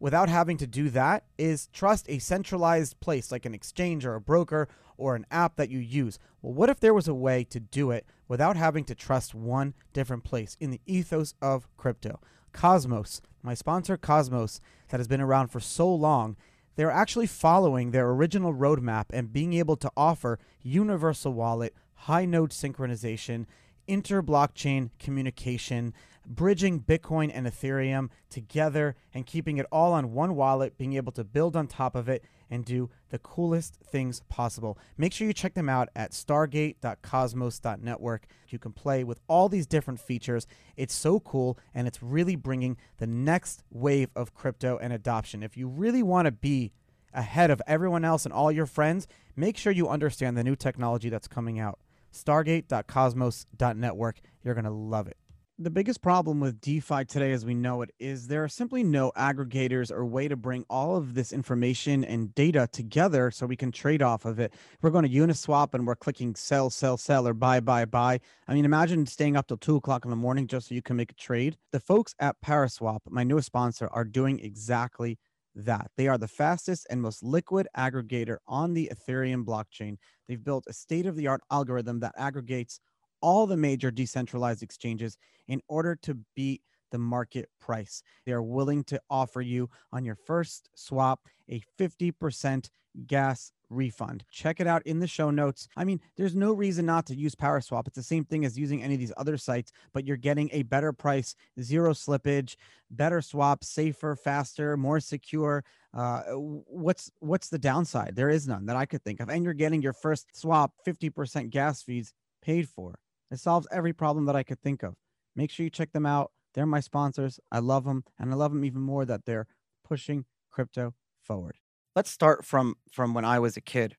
without 0.00 0.28
having 0.28 0.56
to 0.58 0.66
do 0.66 0.90
that 0.90 1.24
is 1.36 1.68
trust 1.68 2.06
a 2.08 2.18
centralized 2.18 2.98
place 3.00 3.32
like 3.32 3.44
an 3.44 3.54
exchange 3.54 4.04
or 4.04 4.14
a 4.14 4.20
broker 4.20 4.68
or 4.96 5.14
an 5.14 5.26
app 5.30 5.56
that 5.56 5.70
you 5.70 5.78
use. 5.78 6.18
Well, 6.42 6.52
what 6.52 6.70
if 6.70 6.80
there 6.80 6.94
was 6.94 7.08
a 7.08 7.14
way 7.14 7.44
to 7.44 7.60
do 7.60 7.90
it 7.90 8.06
without 8.26 8.56
having 8.56 8.84
to 8.84 8.94
trust 8.94 9.34
one 9.34 9.74
different 9.92 10.24
place 10.24 10.56
in 10.60 10.70
the 10.70 10.80
ethos 10.86 11.34
of 11.40 11.68
crypto? 11.76 12.20
Cosmos, 12.52 13.20
my 13.42 13.54
sponsor 13.54 13.96
Cosmos, 13.96 14.60
that 14.88 14.98
has 14.98 15.08
been 15.08 15.20
around 15.20 15.48
for 15.48 15.60
so 15.60 15.92
long, 15.92 16.36
they're 16.76 16.90
actually 16.90 17.26
following 17.26 17.90
their 17.90 18.08
original 18.10 18.54
roadmap 18.54 19.06
and 19.10 19.32
being 19.32 19.52
able 19.52 19.76
to 19.76 19.90
offer 19.96 20.38
universal 20.62 21.32
wallet, 21.32 21.74
high 21.94 22.24
node 22.24 22.50
synchronization, 22.50 23.46
inter 23.88 24.22
blockchain 24.22 24.90
communication, 24.98 25.92
bridging 26.28 26.80
Bitcoin 26.80 27.30
and 27.32 27.46
Ethereum 27.46 28.10
together 28.28 28.96
and 29.14 29.24
keeping 29.26 29.56
it 29.56 29.66
all 29.72 29.92
on 29.92 30.12
one 30.12 30.34
wallet, 30.36 30.76
being 30.76 30.92
able 30.94 31.12
to 31.12 31.24
build 31.24 31.56
on 31.56 31.66
top 31.66 31.96
of 31.96 32.08
it 32.08 32.22
and 32.50 32.64
do 32.64 32.88
the 33.10 33.18
coolest 33.18 33.74
things 33.76 34.22
possible. 34.28 34.78
Make 34.96 35.12
sure 35.12 35.26
you 35.26 35.32
check 35.32 35.54
them 35.54 35.68
out 35.68 35.88
at 35.96 36.12
stargate.cosmos.network. 36.12 38.26
You 38.48 38.58
can 38.58 38.72
play 38.72 39.04
with 39.04 39.20
all 39.26 39.48
these 39.48 39.66
different 39.66 40.00
features. 40.00 40.46
It's 40.76 40.94
so 40.94 41.20
cool 41.20 41.58
and 41.74 41.88
it's 41.88 42.02
really 42.02 42.36
bringing 42.36 42.76
the 42.98 43.06
next 43.06 43.64
wave 43.70 44.10
of 44.14 44.34
crypto 44.34 44.76
and 44.78 44.92
adoption. 44.92 45.42
If 45.42 45.56
you 45.56 45.66
really 45.68 46.02
want 46.02 46.26
to 46.26 46.32
be 46.32 46.72
ahead 47.14 47.50
of 47.50 47.62
everyone 47.66 48.04
else 48.04 48.26
and 48.26 48.34
all 48.34 48.52
your 48.52 48.66
friends, 48.66 49.08
make 49.34 49.56
sure 49.56 49.72
you 49.72 49.88
understand 49.88 50.36
the 50.36 50.44
new 50.44 50.56
technology 50.56 51.08
that's 51.08 51.28
coming 51.28 51.58
out. 51.58 51.78
Stargate.cosmos.network. 52.12 54.20
You're 54.42 54.54
going 54.54 54.64
to 54.64 54.70
love 54.70 55.08
it 55.08 55.16
the 55.60 55.70
biggest 55.70 56.00
problem 56.00 56.38
with 56.38 56.60
DeFi 56.60 57.04
today, 57.04 57.32
as 57.32 57.44
we 57.44 57.54
know 57.54 57.82
it, 57.82 57.90
is 57.98 58.28
there 58.28 58.44
are 58.44 58.48
simply 58.48 58.84
no 58.84 59.10
aggregators 59.16 59.90
or 59.90 60.06
way 60.06 60.28
to 60.28 60.36
bring 60.36 60.64
all 60.70 60.96
of 60.96 61.14
this 61.14 61.32
information 61.32 62.04
and 62.04 62.32
data 62.36 62.68
together 62.70 63.32
so 63.32 63.44
we 63.44 63.56
can 63.56 63.72
trade 63.72 64.00
off 64.00 64.24
of 64.24 64.38
it. 64.38 64.54
We're 64.82 64.90
going 64.90 65.10
to 65.10 65.10
Uniswap 65.10 65.74
and 65.74 65.84
we're 65.84 65.96
clicking 65.96 66.36
sell, 66.36 66.70
sell, 66.70 66.96
sell, 66.96 67.26
or 67.26 67.34
buy, 67.34 67.58
buy, 67.58 67.86
buy. 67.86 68.20
I 68.46 68.54
mean, 68.54 68.64
imagine 68.64 69.04
staying 69.06 69.36
up 69.36 69.48
till 69.48 69.56
two 69.56 69.74
o'clock 69.74 70.04
in 70.04 70.10
the 70.10 70.16
morning 70.16 70.46
just 70.46 70.68
so 70.68 70.76
you 70.76 70.82
can 70.82 70.94
make 70.94 71.10
a 71.10 71.16
trade. 71.16 71.56
The 71.72 71.80
folks 71.80 72.14
at 72.20 72.36
Paraswap, 72.40 73.00
my 73.10 73.24
newest 73.24 73.46
sponsor, 73.46 73.88
are 73.88 74.04
doing 74.04 74.38
exactly 74.38 75.18
that. 75.56 75.90
They 75.96 76.06
are 76.06 76.18
the 76.18 76.28
fastest 76.28 76.86
and 76.88 77.02
most 77.02 77.24
liquid 77.24 77.66
aggregator 77.76 78.36
on 78.46 78.74
the 78.74 78.92
Ethereum 78.94 79.44
blockchain. 79.44 79.96
They've 80.28 80.42
built 80.42 80.66
a 80.68 80.72
state 80.72 81.06
of 81.06 81.16
the 81.16 81.26
art 81.26 81.40
algorithm 81.50 81.98
that 82.00 82.14
aggregates 82.16 82.78
all 83.20 83.46
the 83.46 83.56
major 83.56 83.90
decentralized 83.90 84.62
exchanges 84.62 85.16
in 85.46 85.60
order 85.68 85.96
to 86.02 86.18
beat 86.34 86.62
the 86.90 86.98
market 86.98 87.48
price. 87.60 88.02
They 88.24 88.32
are 88.32 88.42
willing 88.42 88.84
to 88.84 89.00
offer 89.10 89.40
you 89.40 89.68
on 89.92 90.04
your 90.04 90.14
first 90.14 90.68
swap 90.74 91.20
a 91.50 91.62
50% 91.78 92.70
gas 93.06 93.52
refund. 93.70 94.24
Check 94.30 94.60
it 94.60 94.66
out 94.66 94.82
in 94.86 94.98
the 94.98 95.06
show 95.06 95.30
notes. 95.30 95.68
I 95.76 95.84
mean, 95.84 96.00
there's 96.16 96.34
no 96.34 96.52
reason 96.52 96.86
not 96.86 97.06
to 97.06 97.14
use 97.14 97.34
Paraswap. 97.34 97.86
It's 97.86 97.96
the 97.96 98.02
same 98.02 98.24
thing 98.24 98.44
as 98.44 98.58
using 98.58 98.82
any 98.82 98.94
of 98.94 99.00
these 99.00 99.12
other 99.16 99.36
sites, 99.36 99.72
but 99.92 100.06
you're 100.06 100.16
getting 100.16 100.48
a 100.52 100.62
better 100.62 100.92
price, 100.92 101.34
zero 101.60 101.92
slippage, 101.92 102.56
better 102.90 103.20
swap, 103.20 103.64
safer, 103.64 104.16
faster, 104.16 104.76
more 104.76 105.00
secure. 105.00 105.64
Uh, 105.94 106.22
what's 106.32 107.10
what's 107.20 107.48
the 107.48 107.58
downside? 107.58 108.14
There 108.14 108.30
is 108.30 108.48
none 108.48 108.66
that 108.66 108.76
I 108.76 108.86
could 108.86 109.02
think 109.02 109.20
of. 109.20 109.28
And 109.28 109.44
you're 109.44 109.54
getting 109.54 109.82
your 109.82 109.92
first 109.92 110.26
swap 110.32 110.72
50% 110.86 111.50
gas 111.50 111.82
fees 111.82 112.14
paid 112.42 112.68
for. 112.68 112.98
It 113.30 113.38
solves 113.38 113.66
every 113.70 113.92
problem 113.92 114.26
that 114.26 114.36
I 114.36 114.42
could 114.42 114.60
think 114.60 114.82
of. 114.82 114.94
Make 115.36 115.50
sure 115.50 115.64
you 115.64 115.70
check 115.70 115.92
them 115.92 116.06
out. 116.06 116.32
They're 116.54 116.66
my 116.66 116.80
sponsors. 116.80 117.38
I 117.52 117.58
love 117.60 117.84
them, 117.84 118.04
and 118.18 118.32
I 118.32 118.36
love 118.36 118.52
them 118.52 118.64
even 118.64 118.80
more 118.80 119.04
that 119.04 119.24
they're 119.24 119.46
pushing 119.84 120.24
crypto 120.50 120.94
forward. 121.20 121.58
Let's 121.94 122.10
start 122.10 122.44
from 122.44 122.76
from 122.90 123.14
when 123.14 123.24
I 123.24 123.38
was 123.38 123.56
a 123.56 123.60
kid. 123.60 123.96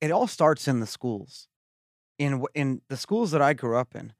It 0.00 0.10
all 0.10 0.26
starts 0.26 0.68
in 0.68 0.80
the 0.80 0.86
schools. 0.86 1.48
In 2.18 2.44
in 2.54 2.82
the 2.88 2.96
schools 2.96 3.30
that 3.32 3.42
I 3.42 3.54
grew 3.54 3.76
up 3.76 3.94
in, 3.94 4.14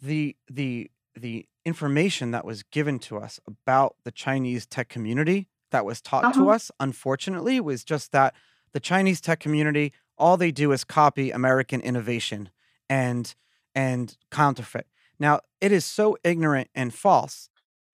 the 0.00 0.36
the 0.48 0.90
the 1.14 1.46
information 1.64 2.32
that 2.32 2.44
was 2.44 2.62
given 2.62 2.98
to 2.98 3.16
us 3.18 3.40
about 3.46 3.96
the 4.04 4.10
Chinese 4.12 4.66
tech 4.66 4.88
community 4.88 5.48
that 5.70 5.84
was 5.84 6.02
taught 6.02 6.32
to 6.32 6.48
Uh-huh. 6.48 6.50
us, 6.50 6.70
unfortunately, 6.80 7.60
was 7.60 7.84
just 7.84 8.12
that 8.12 8.34
the 8.72 8.80
Chinese 8.80 9.20
tech 9.20 9.38
community, 9.40 9.92
all 10.18 10.36
they 10.36 10.50
do 10.50 10.72
is 10.72 10.84
copy 10.84 11.30
American 11.30 11.80
innovation 11.80 12.50
and 12.88 13.34
and 13.74 14.16
counterfeit. 14.30 14.86
Now, 15.18 15.40
it 15.60 15.72
is 15.72 15.84
so 15.84 16.16
ignorant 16.22 16.68
and 16.74 16.94
false, 16.94 17.48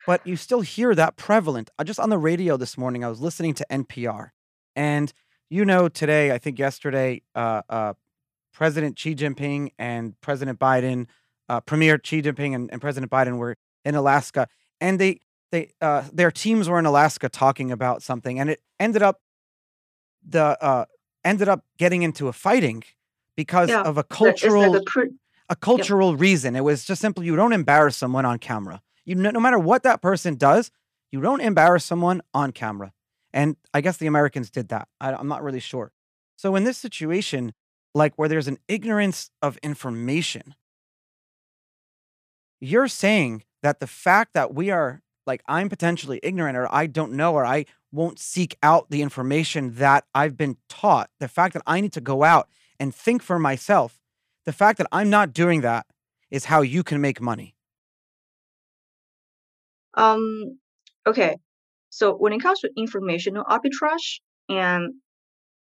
but 0.07 0.27
you 0.27 0.37
still 0.37 0.61
hear 0.61 0.95
that 0.95 1.17
prevalent. 1.17 1.71
Uh, 1.79 1.85
Just 1.85 2.01
on 2.01 2.11
the 2.11 2.19
radio 2.19 2.57
this 2.57 2.77
morning, 2.77 3.05
I 3.05 3.09
was 3.09 3.21
listening 3.21 3.55
to 3.55 3.67
NPR, 3.71 4.31
and 4.77 5.13
you 5.49 5.65
know, 5.65 5.89
today, 5.89 6.31
I 6.33 6.39
think 6.39 6.59
yesterday, 6.59 7.23
uh, 7.35 7.63
uh, 7.69 7.95
President 8.53 8.99
Xi 8.99 9.15
Jinping 9.15 9.71
and 9.79 10.19
President 10.21 10.59
Biden, 10.59 11.07
uh, 11.49 11.61
Premier 11.61 12.01
Xi 12.03 12.23
Jinping 12.23 12.55
and, 12.55 12.71
and 12.71 12.81
President 12.81 13.11
Biden 13.11 13.39
were 13.39 13.57
in 13.85 13.95
Alaska, 13.95 14.49
and 14.81 14.99
they 14.99 15.21
they 15.51 15.73
uh, 15.81 16.05
their 16.13 16.31
teams 16.31 16.69
were 16.69 16.79
in 16.79 16.87
Alaska 16.87 17.29
talking 17.29 17.71
about 17.71 18.03
something, 18.03 18.39
and 18.39 18.51
it 18.51 18.61
ended 18.79 19.03
up 19.03 19.21
the 20.27 20.57
uh, 20.63 20.85
ended 21.25 21.49
up 21.49 21.65
getting 21.79 22.03
into 22.03 22.29
a 22.29 22.33
fighting 22.33 22.83
because 23.37 23.69
Yeah. 23.69 23.83
of 23.83 23.97
a 23.99 24.03
That- 24.03 24.07
It's 24.11 24.21
like 24.21 24.41
cultural 24.41 24.83
a 25.49 25.57
cultural 25.57 26.17
reason. 26.17 26.55
It 26.55 26.63
was 26.63 26.85
just 26.85 27.01
simply 27.01 27.27
you 27.27 27.35
don't 27.37 27.53
embarrass 27.53 27.97
someone 27.97 28.25
on 28.25 28.39
camera. 28.39 28.83
You 29.05 29.17
no, 29.17 29.31
no 29.31 29.41
matter 29.41 29.59
what 29.59 29.83
that 29.83 30.01
person 30.01 30.37
does, 30.37 30.71
you 31.11 31.21
don't 31.21 31.41
embarrass 31.41 31.85
someone 31.85 32.23
on 32.33 32.53
camera. 32.53 32.93
And 33.33 33.57
I 33.75 33.81
guess 33.81 33.97
the 33.97 34.07
Americans 34.07 34.51
did 34.51 34.69
that. 34.69 34.89
I, 35.01 35.13
I'm 35.13 35.27
not 35.29 35.43
really 35.43 35.59
sure. 35.61 35.93
So 36.37 36.55
in 36.57 36.65
this 36.65 36.79
situation, 36.79 37.53
like 37.95 38.15
where 38.17 38.29
there's 38.29 38.47
an 38.49 38.59
ignorance 38.69 39.31
of 39.43 39.57
information, 39.59 40.55
you're 42.61 42.89
saying 42.89 43.45
that 43.63 43.81
the 43.81 43.87
fact 43.87 44.35
that 44.35 44.55
we 44.55 44.71
are 44.71 45.03
like 45.27 45.43
I'm 45.47 45.69
potentially 45.69 46.21
ignorant 46.23 46.57
or 46.57 46.73
I 46.73 46.87
don't 46.87 47.13
know 47.13 47.35
or 47.35 47.45
I 47.45 47.67
won't 47.93 48.19
seek 48.19 48.57
out 48.63 48.91
the 48.91 49.03
information 49.03 49.75
that 49.75 50.05
I've 50.15 50.37
been 50.37 50.57
taught, 50.69 51.11
the 51.19 51.29
fact 51.29 51.55
that 51.55 51.63
I 51.67 51.81
need 51.81 51.93
to 51.95 52.01
go 52.01 52.23
out 52.23 52.49
and 52.79 52.95
think 52.95 53.23
for 53.23 53.39
myself, 53.39 53.99
the 54.47 54.53
fact 54.53 54.79
that 54.79 54.87
I'm 54.93 55.11
not 55.11 55.33
doing 55.33 55.61
that 55.63 55.87
is 56.31 56.47
how 56.47 56.63
you 56.63 56.83
can 56.83 57.01
make 57.01 57.21
money. 57.21 57.55
Um, 59.95 60.59
okay. 61.07 61.37
So 61.91 62.15
when 62.15 62.33
it 62.33 62.41
comes 62.41 62.61
to 62.61 62.71
informational 62.77 63.45
arbitrage, 63.45 64.21
and 64.49 64.95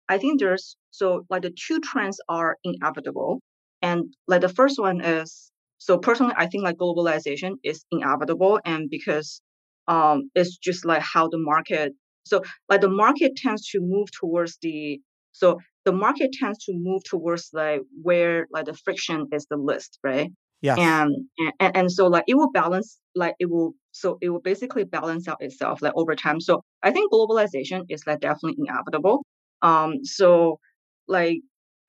I 0.08 0.18
think 0.18 0.40
there's 0.40 0.76
so 0.90 1.26
like 1.28 1.42
the 1.42 1.50
two 1.50 1.80
trends 1.80 2.20
are 2.28 2.56
inevitable. 2.62 3.40
And 3.82 4.14
like 4.26 4.40
the 4.40 4.48
first 4.48 4.78
one 4.78 5.00
is 5.00 5.50
so 5.78 5.98
personally, 5.98 6.34
I 6.36 6.46
think 6.46 6.64
like 6.64 6.76
globalization 6.76 7.52
is 7.62 7.84
inevitable, 7.90 8.60
and 8.64 8.88
because 8.90 9.40
um, 9.88 10.30
it's 10.34 10.56
just 10.56 10.84
like 10.84 11.02
how 11.02 11.28
the 11.28 11.38
market. 11.38 11.92
So 12.24 12.42
like 12.68 12.80
the 12.80 12.88
market 12.88 13.32
tends 13.36 13.68
to 13.70 13.80
move 13.80 14.08
towards 14.18 14.58
the 14.62 15.00
so 15.32 15.58
the 15.84 15.92
market 15.92 16.30
tends 16.32 16.64
to 16.66 16.72
move 16.74 17.02
towards 17.04 17.50
like 17.52 17.82
where 18.02 18.46
like 18.50 18.66
the 18.66 18.74
friction 18.74 19.26
is 19.32 19.46
the 19.50 19.56
least, 19.56 19.98
right? 20.02 20.30
Yeah. 20.62 20.76
and 20.78 21.14
and 21.60 21.76
and 21.76 21.92
so 21.92 22.06
like 22.06 22.24
it 22.26 22.36
will 22.38 22.50
balance 22.50 22.98
like 23.14 23.34
it 23.38 23.50
will 23.50 23.74
so 23.92 24.16
it 24.22 24.30
will 24.30 24.40
basically 24.40 24.84
balance 24.84 25.28
out 25.28 25.36
itself 25.40 25.82
like 25.82 25.92
over 25.94 26.14
time 26.16 26.40
so 26.40 26.62
i 26.82 26.90
think 26.90 27.12
globalization 27.12 27.82
is 27.90 28.02
like 28.06 28.20
definitely 28.20 28.54
inevitable 28.66 29.26
um 29.60 30.02
so 30.04 30.58
like 31.06 31.40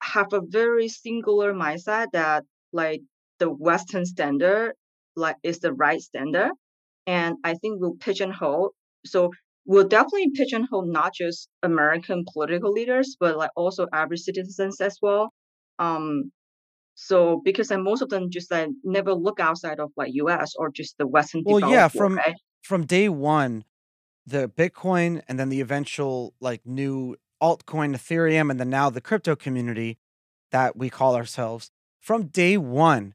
have 0.02 0.30
a 0.34 0.42
very 0.46 0.88
singular 0.88 1.54
mindset 1.54 2.08
that 2.12 2.44
like 2.74 3.00
the 3.38 3.50
western 3.50 4.04
standard 4.04 4.74
like 5.16 5.36
is 5.42 5.60
the 5.60 5.72
right 5.72 6.00
standard 6.00 6.50
and 7.06 7.36
i 7.44 7.54
think 7.54 7.80
we'll 7.80 7.96
pigeonhole 7.96 8.70
so 9.04 9.30
we'll 9.64 9.88
definitely 9.88 10.30
pigeonhole 10.34 10.86
not 10.86 11.12
just 11.14 11.48
american 11.62 12.24
political 12.32 12.72
leaders 12.72 13.16
but 13.18 13.36
like 13.36 13.50
also 13.56 13.86
average 13.92 14.20
citizens 14.20 14.80
as 14.80 14.98
well 15.02 15.32
um 15.78 16.30
so 16.96 17.42
because 17.44 17.68
then 17.68 17.84
most 17.84 18.00
of 18.00 18.08
them 18.08 18.30
just 18.30 18.50
like 18.50 18.70
never 18.82 19.12
look 19.12 19.38
outside 19.38 19.78
of 19.80 19.92
like 19.96 20.10
US 20.14 20.54
or 20.56 20.70
just 20.70 20.96
the 20.98 21.06
Western 21.06 21.42
Well, 21.44 21.60
yeah, 21.70 21.88
from 21.88 22.16
right? 22.16 22.34
from 22.62 22.86
day 22.86 23.10
one, 23.10 23.64
the 24.26 24.48
Bitcoin 24.48 25.22
and 25.28 25.38
then 25.38 25.50
the 25.50 25.60
eventual 25.60 26.32
like 26.40 26.64
new 26.64 27.16
altcoin 27.40 27.94
Ethereum 27.94 28.50
and 28.50 28.58
then 28.58 28.70
now 28.70 28.88
the 28.88 29.02
crypto 29.02 29.36
community 29.36 29.98
that 30.50 30.74
we 30.74 30.88
call 30.88 31.14
ourselves. 31.14 31.70
From 32.00 32.28
day 32.28 32.56
one, 32.56 33.14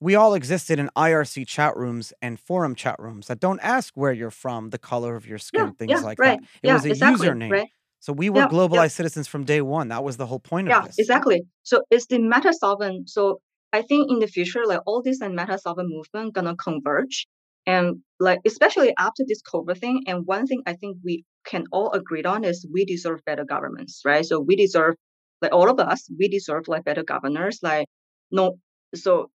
we 0.00 0.14
all 0.14 0.34
existed 0.34 0.78
in 0.78 0.90
IRC 0.96 1.46
chat 1.46 1.76
rooms 1.76 2.12
and 2.20 2.38
forum 2.38 2.74
chat 2.74 2.96
rooms 2.98 3.28
that 3.28 3.40
don't 3.40 3.60
ask 3.60 3.94
where 3.96 4.12
you're 4.12 4.30
from, 4.30 4.70
the 4.70 4.78
color 4.78 5.16
of 5.16 5.26
your 5.26 5.38
skin, 5.38 5.58
Yeah, 5.58 5.70
things 5.78 6.00
yeah, 6.00 6.06
like 6.06 6.18
right. 6.18 6.38
that. 6.38 6.48
It 6.62 6.66
Yeah, 6.66 6.74
was 6.74 6.84
a 6.84 6.90
exactly, 6.90 7.28
username. 7.28 7.50
right? 7.50 7.68
So 8.00 8.12
we 8.12 8.30
were 8.30 8.42
globalized 8.42 8.92
citizens 8.92 9.26
from 9.26 9.44
day 9.44 9.60
one. 9.62 9.88
That 9.88 10.04
was 10.04 10.16
the 10.16 10.26
whole 10.26 10.38
point 10.38 10.68
Yeah, 10.68 10.78
of 10.78 10.84
this. 10.84 10.96
Yeah, 10.98 11.02
exactly. 11.04 11.42
So 11.62 11.82
it's 11.90 12.06
the 12.06 12.18
meta 12.18 12.52
sovereign. 12.52 13.06
So 13.06 13.40
I 13.72 13.82
think 13.82 14.10
in 14.10 14.18
the 14.20 14.26
future, 14.26 14.64
like 14.66 14.80
all 14.86 15.02
this 15.02 15.20
and 15.20 15.34
meta 15.34 15.58
sovereign 15.58 15.88
movement 15.88 16.34
gonna 16.34 16.56
converge. 16.56 17.26
And 17.66 18.02
like 18.20 18.40
especially 18.46 18.92
after 18.98 19.24
this 19.26 19.42
COVID 19.42 19.78
thing, 19.78 20.04
and 20.06 20.24
one 20.26 20.46
thing 20.46 20.62
I 20.66 20.74
think 20.74 20.98
we 21.02 21.24
can 21.44 21.64
all 21.72 21.90
agree 21.92 22.22
on 22.22 22.44
is 22.44 22.66
we 22.72 22.84
deserve 22.84 23.24
better 23.24 23.44
governments, 23.44 24.02
right? 24.04 24.24
So 24.24 24.40
we 24.40 24.56
deserve 24.56 24.94
like 25.42 25.52
all 25.52 25.68
of 25.68 25.80
us, 25.80 26.08
we 26.18 26.28
deserve 26.28 26.68
like 26.68 26.84
better 26.84 27.02
governors. 27.02 27.58
Like 27.62 27.86
no 28.30 28.58
so 28.94 29.30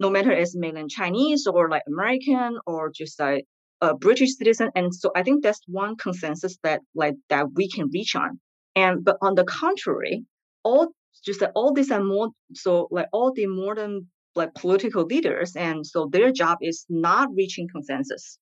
no 0.00 0.10
matter 0.10 0.30
it's 0.32 0.56
mainland 0.56 0.90
Chinese 0.90 1.46
or 1.46 1.68
like 1.68 1.82
American 1.88 2.58
or 2.66 2.90
just 2.90 3.18
like 3.20 3.44
a 3.80 3.94
British 3.94 4.36
citizen. 4.36 4.70
And 4.74 4.94
so 4.94 5.10
I 5.14 5.22
think 5.22 5.42
that's 5.42 5.60
one 5.66 5.96
consensus 5.96 6.56
that 6.62 6.80
like 6.94 7.14
that 7.28 7.52
we 7.54 7.68
can 7.68 7.90
reach 7.92 8.14
on. 8.16 8.40
And 8.76 9.04
but 9.04 9.18
on 9.20 9.34
the 9.34 9.44
contrary, 9.44 10.24
all 10.64 10.92
just 11.24 11.40
like 11.40 11.52
all 11.54 11.72
these 11.72 11.90
are 11.90 12.02
more 12.02 12.30
so 12.54 12.88
like 12.90 13.08
all 13.12 13.32
the 13.32 13.46
modern 13.46 14.08
like 14.34 14.52
political 14.54 15.04
leaders, 15.04 15.54
and 15.56 15.86
so 15.86 16.08
their 16.10 16.32
job 16.32 16.58
is 16.60 16.84
not 16.88 17.28
reaching 17.34 17.68
consensus. 17.68 18.38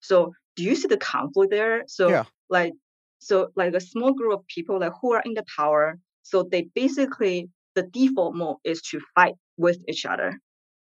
So 0.00 0.32
do 0.56 0.64
you 0.64 0.74
see 0.74 0.88
the 0.88 0.96
conflict 0.98 1.50
there? 1.50 1.84
So 1.86 2.08
Yeah. 2.10 2.24
like 2.48 2.72
so 3.18 3.50
like 3.56 3.74
a 3.74 3.80
small 3.80 4.12
group 4.14 4.32
of 4.38 4.46
people 4.46 4.80
like 4.80 4.92
who 5.00 5.12
are 5.12 5.22
in 5.24 5.34
the 5.34 5.44
power, 5.56 5.98
so 6.22 6.42
they 6.42 6.62
basically 6.74 7.48
the 7.74 7.82
default 7.84 8.34
mode 8.34 8.56
is 8.64 8.82
to 8.90 9.00
fight 9.14 9.34
with 9.56 9.78
each 9.88 10.04
other. 10.06 10.40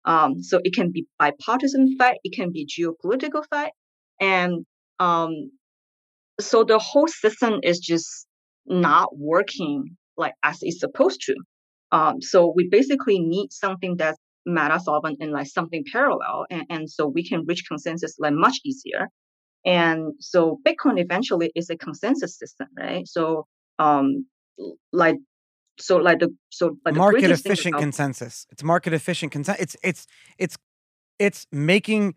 Um, 0.08 0.42
so 0.42 0.60
it 0.64 0.74
can 0.74 0.92
be 0.92 1.06
bipartisan 1.20 1.98
fight, 1.98 2.18
it 2.24 2.34
can 2.34 2.52
be 2.52 2.66
geopolitical 2.66 3.44
fight, 3.50 3.74
and 4.22 4.66
um, 5.00 5.52
so 6.40 6.64
the 6.64 6.80
whole 6.80 7.10
system 7.10 7.60
is 7.62 7.80
just 7.80 8.26
not 8.66 9.10
working 9.18 9.98
like 10.16 10.34
as 10.44 10.60
it's 10.62 10.80
supposed 10.80 11.22
to. 11.28 11.36
Um, 11.92 12.22
so 12.22 12.54
we 12.56 12.70
basically 12.70 13.20
need 13.20 13.52
something 13.52 13.98
that's 13.98 14.18
meta 14.46 14.80
sovereign 14.80 15.18
and 15.20 15.32
like 15.32 15.48
something 15.48 15.84
parallel, 15.92 16.46
and, 16.50 16.64
and 16.70 16.90
so 16.90 17.06
we 17.06 17.28
can 17.28 17.46
reach 17.46 17.66
consensus 17.68 18.16
like 18.18 18.34
much 18.34 18.58
easier. 18.64 19.10
And 19.66 20.14
so 20.20 20.60
Bitcoin 20.66 21.02
eventually 21.02 21.52
is 21.54 21.70
a 21.70 21.76
consensus 21.78 22.38
system, 22.40 22.68
right? 22.80 23.06
So 23.06 23.46
um, 23.78 24.26
like 24.94 25.18
so 25.79 25.98
like 25.98 26.19
the 26.19 26.36
so 26.50 26.77
like 26.86 26.93
the 26.93 27.00
market 27.00 27.31
efficient 27.31 27.75
about 27.75 27.81
consensus. 27.81 28.48
It's 28.51 28.63
market 28.63 28.93
efficient 28.93 29.31
consensus. 29.31 29.62
It's 29.62 29.77
it's 29.84 30.07
it's 30.38 30.57
it's 31.19 31.48
making 31.51 32.15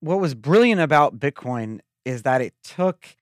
what 0.00 0.20
was 0.20 0.34
brilliant 0.34 0.80
about 0.80 1.18
Bitcoin 1.18 1.80
is 2.04 2.22
that 2.22 2.40
it 2.40 2.54
took 2.64 3.16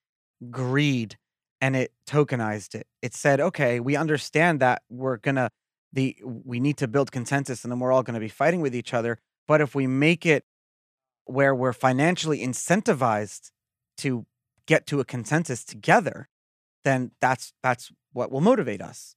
greed 0.51 1.17
and 1.61 1.77
it 1.77 1.93
tokenized 2.07 2.75
it. 2.75 2.87
It 3.03 3.15
said, 3.15 3.41
okay, 3.41 3.81
we 3.81 3.97
understand 3.97 4.61
that 4.61 4.83
we're 4.89 5.19
gonna 5.19 5.51
the 5.93 6.17
we 6.25 6.61
need 6.61 6.79
to 6.79 6.89
build 6.89 7.13
consensus 7.13 7.65
and 7.65 7.73
then 7.73 7.81
we're 7.81 7.93
all 7.93 8.03
gonna 8.03 8.21
be 8.21 8.29
fighting 8.29 8.61
with 8.61 8.75
each 8.75 8.95
other. 8.95 9.19
But 9.47 9.61
if 9.61 9.75
we 9.75 9.87
make 9.87 10.25
it 10.25 10.45
where 11.25 11.55
we're 11.55 11.73
financially 11.73 12.41
incentivized 12.41 13.51
to 13.99 14.27
get 14.67 14.87
to 14.87 15.01
a 15.01 15.05
consensus 15.05 15.65
together, 15.65 16.29
then 16.85 17.11
that's 17.21 17.53
that's 17.63 17.93
what 18.13 18.33
will 18.33 18.41
motivate 18.41 18.81
us. 18.81 19.15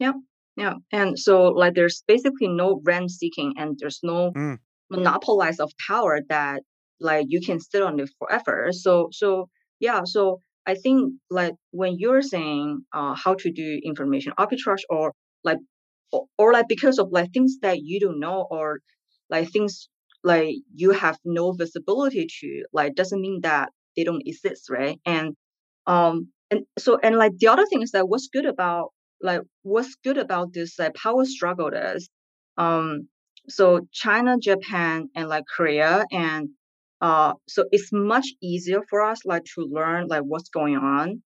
Yeah. 0.00 0.14
Yeah. 0.56 0.74
And 0.92 1.18
so 1.18 1.44
like 1.48 1.74
there's 1.74 2.02
basically 2.08 2.48
no 2.48 2.80
rent 2.84 3.10
seeking 3.12 3.54
and 3.58 3.78
there's 3.80 4.00
no 4.04 4.32
Mm. 4.36 4.58
monopolize 4.90 5.60
of 5.60 5.72
power 5.88 6.20
that 6.30 6.62
like 7.00 7.26
you 7.30 7.40
can 7.40 7.60
sit 7.60 7.82
on 7.82 8.00
it 8.00 8.10
forever. 8.18 8.70
So 8.72 9.08
so 9.12 9.48
yeah, 9.80 10.02
so 10.04 10.42
I 10.66 10.74
think 10.76 11.14
like 11.30 11.54
when 11.72 11.98
you're 11.98 12.22
saying 12.22 12.84
uh 12.92 13.14
how 13.14 13.34
to 13.36 13.52
do 13.52 13.80
information 13.84 14.32
arbitrage 14.38 14.84
or 14.90 15.14
like 15.44 15.58
or, 16.12 16.26
or 16.38 16.52
like 16.52 16.68
because 16.68 16.98
of 16.98 17.08
like 17.12 17.32
things 17.32 17.58
that 17.62 17.78
you 17.82 18.00
don't 18.00 18.20
know 18.20 18.46
or 18.50 18.80
like 19.30 19.50
things 19.50 19.88
like 20.24 20.54
you 20.74 20.90
have 20.92 21.18
no 21.24 21.52
visibility 21.52 22.26
to 22.40 22.64
like 22.72 22.94
doesn't 22.94 23.20
mean 23.22 23.40
that 23.42 23.70
they 23.96 24.04
don't 24.04 24.26
exist 24.26 24.70
right 24.70 24.98
and 25.06 25.34
um 25.86 26.28
and 26.50 26.60
so 26.78 26.98
and 27.02 27.16
like 27.16 27.32
the 27.38 27.48
other 27.48 27.66
thing 27.66 27.82
is 27.82 27.92
that 27.92 28.08
what's 28.08 28.28
good 28.28 28.46
about 28.46 28.90
like 29.22 29.42
what's 29.62 29.96
good 30.04 30.18
about 30.18 30.52
this 30.52 30.78
like 30.78 30.94
power 30.94 31.24
struggle 31.24 31.68
is 31.68 32.08
um 32.58 33.08
so 33.48 33.86
china 33.92 34.36
japan 34.38 35.08
and 35.14 35.28
like 35.28 35.44
korea 35.56 36.04
and 36.12 36.48
uh 37.00 37.32
so 37.48 37.64
it's 37.72 37.90
much 37.92 38.26
easier 38.42 38.80
for 38.88 39.02
us 39.02 39.20
like 39.24 39.44
to 39.44 39.62
learn 39.62 40.06
like 40.08 40.22
what's 40.22 40.48
going 40.50 40.76
on 40.76 41.22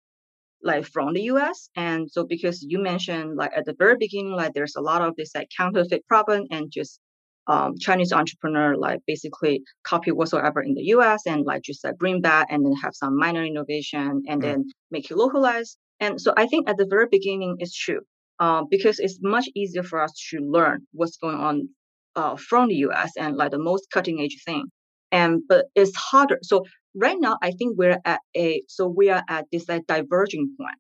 like 0.63 0.87
from 0.87 1.13
the 1.13 1.23
US. 1.23 1.69
And 1.77 2.11
so 2.11 2.25
because 2.25 2.63
you 2.63 2.79
mentioned 2.83 3.37
like 3.37 3.53
at 3.57 3.67
the 3.67 3.75
very 3.79 3.97
beginning, 3.99 4.33
like 4.33 4.55
there's 4.55 4.77
a 4.77 4.81
lot 4.81 5.03
of 5.03 5.15
this 5.17 5.33
like 5.35 5.49
counterfeit 5.57 6.07
problem 6.07 6.45
and 6.51 6.71
just 6.71 7.01
um, 7.47 7.75
Chinese 7.79 8.13
entrepreneur 8.13 8.75
like 8.77 9.01
basically 9.07 9.63
copy 9.87 10.11
whatsoever 10.11 10.63
in 10.63 10.75
the 10.75 10.85
US 10.95 11.23
and 11.27 11.45
like 11.45 11.63
just 11.63 11.85
like 11.85 11.99
bring 11.99 12.23
back 12.23 12.47
and 12.51 12.65
then 12.65 12.73
have 12.83 12.95
some 12.95 13.19
minor 13.19 13.45
innovation 13.45 14.23
and 14.27 14.41
Mm. 14.41 14.43
then 14.43 14.65
make 14.91 15.11
it 15.11 15.17
localized. 15.17 15.77
And 16.01 16.21
so 16.21 16.35
I 16.37 16.47
think 16.47 16.69
at 16.69 16.77
the 16.77 16.87
very 16.87 17.07
beginning 17.11 17.57
it's 17.59 17.77
true 17.77 18.01
um, 18.41 18.67
because 18.71 18.99
it's 18.99 19.19
much 19.23 19.49
easier 19.55 19.83
for 19.83 20.01
us 20.03 20.13
to 20.31 20.39
learn 20.41 20.87
what's 20.93 21.17
going 21.17 21.37
on 21.37 21.69
uh, 22.17 22.37
from 22.37 22.69
the 22.69 22.77
US 22.87 23.13
and 23.19 23.37
like 23.37 23.51
the 23.51 23.59
most 23.59 23.89
cutting 23.93 24.21
edge 24.21 24.43
thing. 24.45 24.67
And 25.13 25.43
but 25.49 25.67
it's 25.75 25.95
harder. 25.97 26.39
So 26.43 26.65
right 26.95 27.17
now 27.19 27.39
I 27.43 27.53
think 27.53 27.77
we're 27.77 27.99
at 28.05 28.21
a 28.37 28.63
so 28.69 28.89
we 28.89 29.11
are 29.11 29.23
at 29.29 29.47
this 29.53 29.69
like 29.69 29.87
diverging 29.87 30.55
point. 30.59 30.79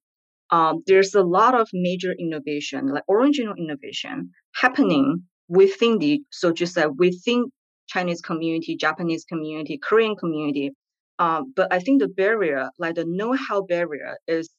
Um, 0.50 0.83
there's 0.87 1.14
a 1.14 1.23
lot 1.23 1.54
of 1.54 1.68
major 1.73 2.12
innovation, 2.18 2.88
like 2.88 3.04
original 3.09 3.54
innovation, 3.56 4.30
happening 4.54 5.23
within 5.49 5.99
the 5.99 6.23
so 6.30 6.52
just 6.52 6.76
like 6.76 6.90
within 6.97 7.47
Chinese 7.88 8.21
community, 8.21 8.76
Japanese 8.76 9.25
community, 9.25 9.78
Korean 9.78 10.16
community. 10.16 10.73
Um, 11.18 11.52
but 11.54 11.73
I 11.73 11.78
think 11.78 12.00
the 12.00 12.09
barrier, 12.09 12.71
like 12.78 12.97
the 12.97 13.04
know-how 13.06 13.62
barrier, 13.62 14.16
is 14.26 14.50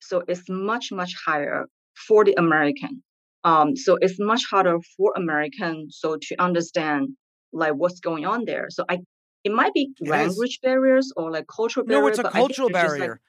so 0.00 0.22
it's 0.28 0.48
much 0.48 0.92
much 0.92 1.12
higher 1.26 1.66
for 2.06 2.24
the 2.24 2.34
American. 2.38 3.02
Um, 3.44 3.74
so 3.76 3.96
it's 4.00 4.18
much 4.18 4.42
harder 4.50 4.78
for 4.96 5.12
American 5.16 5.86
so 5.90 6.16
to 6.20 6.36
understand 6.42 7.08
like 7.52 7.74
what's 7.74 8.00
going 8.00 8.26
on 8.26 8.44
there. 8.44 8.66
So 8.70 8.84
I 8.88 8.98
it 9.44 9.52
might 9.52 9.72
be 9.72 9.92
It 10.00 10.04
is. 10.04 10.10
language 10.10 10.60
barriers 10.62 11.12
or 11.16 11.30
like 11.30 11.46
cultural 11.54 11.86
barriers. 11.86 12.02
No, 12.02 12.08
it's 12.08 12.18
a 12.18 12.30
cultural 12.30 12.68
they're 12.68 12.82
like, 12.88 12.98
barrier. 12.98 13.20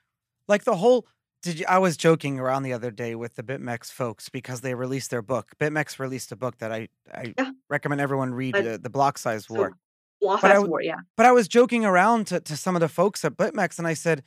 Like 0.48 0.64
the 0.64 0.76
whole 0.76 1.08
did 1.42 1.60
you 1.60 1.66
I 1.68 1.80
was 1.80 1.98
joking 1.98 2.40
around 2.40 2.64
the 2.64 2.74
other 2.74 2.92
day 2.92 3.16
with 3.16 3.36
the 3.36 3.44
BitMEX 3.44 3.92
folks 3.92 4.30
because 4.30 4.62
they 4.62 4.76
released 4.76 5.10
their 5.10 5.22
book. 5.22 5.54
BitMEX 5.60 5.98
released 5.98 6.32
a 6.32 6.36
book 6.36 6.58
that 6.58 6.72
I 6.72 6.90
I 7.14 7.34
Yeah. 7.38 7.52
recommend 7.70 8.02
everyone 8.02 8.34
read 8.34 8.56
Like, 8.56 8.66
uh, 8.66 8.78
The 8.82 8.90
Block 8.90 9.18
Size 9.18 9.48
so 9.48 9.54
War. 9.56 9.72
Block 10.20 10.42
But 10.42 10.52
I 10.52 10.56
Size 10.56 10.68
War, 10.68 10.82
yeah. 10.82 10.98
But 11.18 11.26
I 11.26 11.32
was 11.32 11.48
joking 11.48 11.86
around 11.86 12.28
to, 12.28 12.40
to 12.42 12.56
some 12.58 12.76
of 12.76 12.82
the 12.82 12.90
folks 12.90 13.24
at 13.26 13.38
BitMEX 13.38 13.80
and 13.80 13.88
I 13.88 13.96
said 13.96 14.24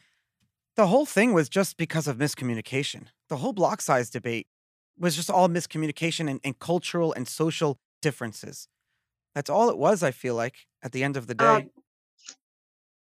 the 0.76 0.87
whole 0.88 1.07
thing 1.07 1.33
was 1.33 1.49
just 1.49 1.76
because 1.76 2.07
of 2.07 2.19
miscommunication. 2.19 3.07
The 3.28 3.37
whole 3.37 3.52
block 3.52 3.81
size 3.81 4.11
debate 4.11 4.47
was 4.99 5.16
just 5.16 5.31
all 5.31 5.49
miscommunication 5.49 6.28
and, 6.28 6.40
and 6.45 6.59
cultural 6.59 7.12
and 7.12 7.26
social 7.28 7.78
differences. 8.02 8.68
That's 9.35 9.51
all 9.51 9.68
it 9.70 9.79
was, 9.79 10.03
I 10.03 10.11
feel 10.11 10.35
like, 10.35 10.66
at 10.83 10.92
the 10.92 11.03
end 11.03 11.16
of 11.16 11.27
the 11.27 11.35
day. 11.35 11.44
Um, 11.44 11.70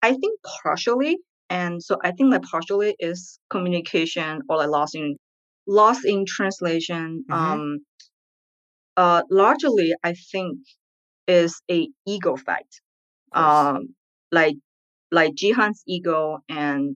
I 0.02 0.12
think 0.12 0.40
partially, 0.64 1.18
and 1.50 1.84
so 1.84 1.98
I 2.04 2.12
think 2.12 2.32
that 2.32 2.44
partially 2.44 2.96
is 3.00 3.40
communication 3.50 4.42
or 4.50 4.58
like 4.58 4.70
loss 4.70 4.96
in 4.96 5.18
loss 5.68 6.04
in 6.04 6.26
translation. 6.26 7.24
Mhm. 7.30 7.36
Um, 7.36 7.80
uh, 8.98 9.22
largely 9.30 9.94
I 10.04 10.14
think 10.14 10.60
is 11.28 11.62
a 11.70 11.88
ego 12.08 12.36
fight. 12.36 12.74
Um, 13.34 13.96
like 14.32 14.56
like 15.12 15.34
Jihan's 15.36 15.84
ego 15.88 16.40
and 16.50 16.96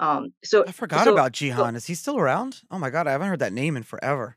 um. 0.00 0.32
So 0.44 0.64
I 0.66 0.72
forgot 0.72 1.04
so 1.04 1.12
about 1.14 1.36
so 1.36 1.42
Jihan. 1.46 1.76
Is 1.76 1.86
he 1.86 1.94
still 1.94 2.18
around? 2.18 2.62
Oh 2.70 2.78
my 2.78 2.90
god, 2.90 3.06
I 3.06 3.12
haven't 3.12 3.28
heard 3.28 3.40
that 3.40 3.52
name 3.52 3.76
in 3.76 3.84
forever. 3.84 4.36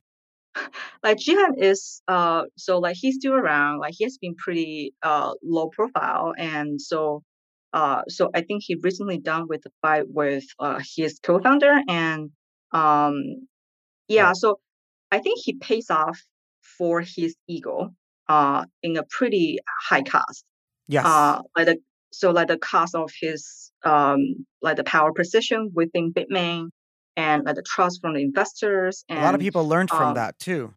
like 1.03 1.17
Jihan 1.17 1.57
is 1.57 2.01
uh 2.07 2.43
so 2.57 2.79
like 2.79 2.95
he's 2.99 3.15
still 3.15 3.33
around 3.33 3.79
like 3.79 3.93
he 3.97 4.03
has 4.03 4.17
been 4.17 4.35
pretty 4.35 4.93
uh 5.03 5.33
low 5.43 5.69
profile 5.69 6.33
and 6.37 6.81
so 6.81 7.23
uh 7.73 8.03
so 8.07 8.29
I 8.35 8.41
think 8.41 8.63
he 8.65 8.75
recently 8.75 9.17
done 9.17 9.47
with 9.47 9.63
the 9.63 9.71
fight 9.81 10.05
with 10.09 10.45
uh 10.59 10.79
his 10.95 11.19
co-founder 11.23 11.81
and 11.89 12.31
um 12.71 13.47
yeah 14.07 14.27
Right. 14.27 14.35
so 14.35 14.59
I 15.11 15.19
think 15.19 15.39
he 15.43 15.53
pays 15.55 15.89
off 15.89 16.19
for 16.77 17.01
his 17.01 17.35
ego 17.47 17.93
uh 18.29 18.65
in 18.83 18.97
a 18.97 19.03
pretty 19.03 19.59
high 19.89 20.03
cost 20.03 20.45
Yes. 20.87 21.05
uh 21.05 21.41
like 21.57 21.67
the 21.67 21.77
so 22.13 22.31
like 22.31 22.47
the 22.47 22.57
cost 22.57 22.95
of 22.95 23.11
his 23.21 23.71
um 23.83 24.19
like 24.61 24.77
the 24.77 24.83
power 24.83 25.11
position 25.11 25.71
within 25.73 26.13
Bitmain 26.13 26.69
and 27.17 27.43
like 27.45 27.55
the 27.55 27.63
trust 27.63 27.99
from 28.01 28.13
the 28.13 28.21
investors 28.21 29.03
And, 29.09 29.19
A 29.19 29.23
lot 29.23 29.35
of 29.35 29.41
people 29.41 29.67
learned 29.67 29.89
from 29.89 30.09
um 30.09 30.13
that 30.15 30.37
too. 30.39 30.73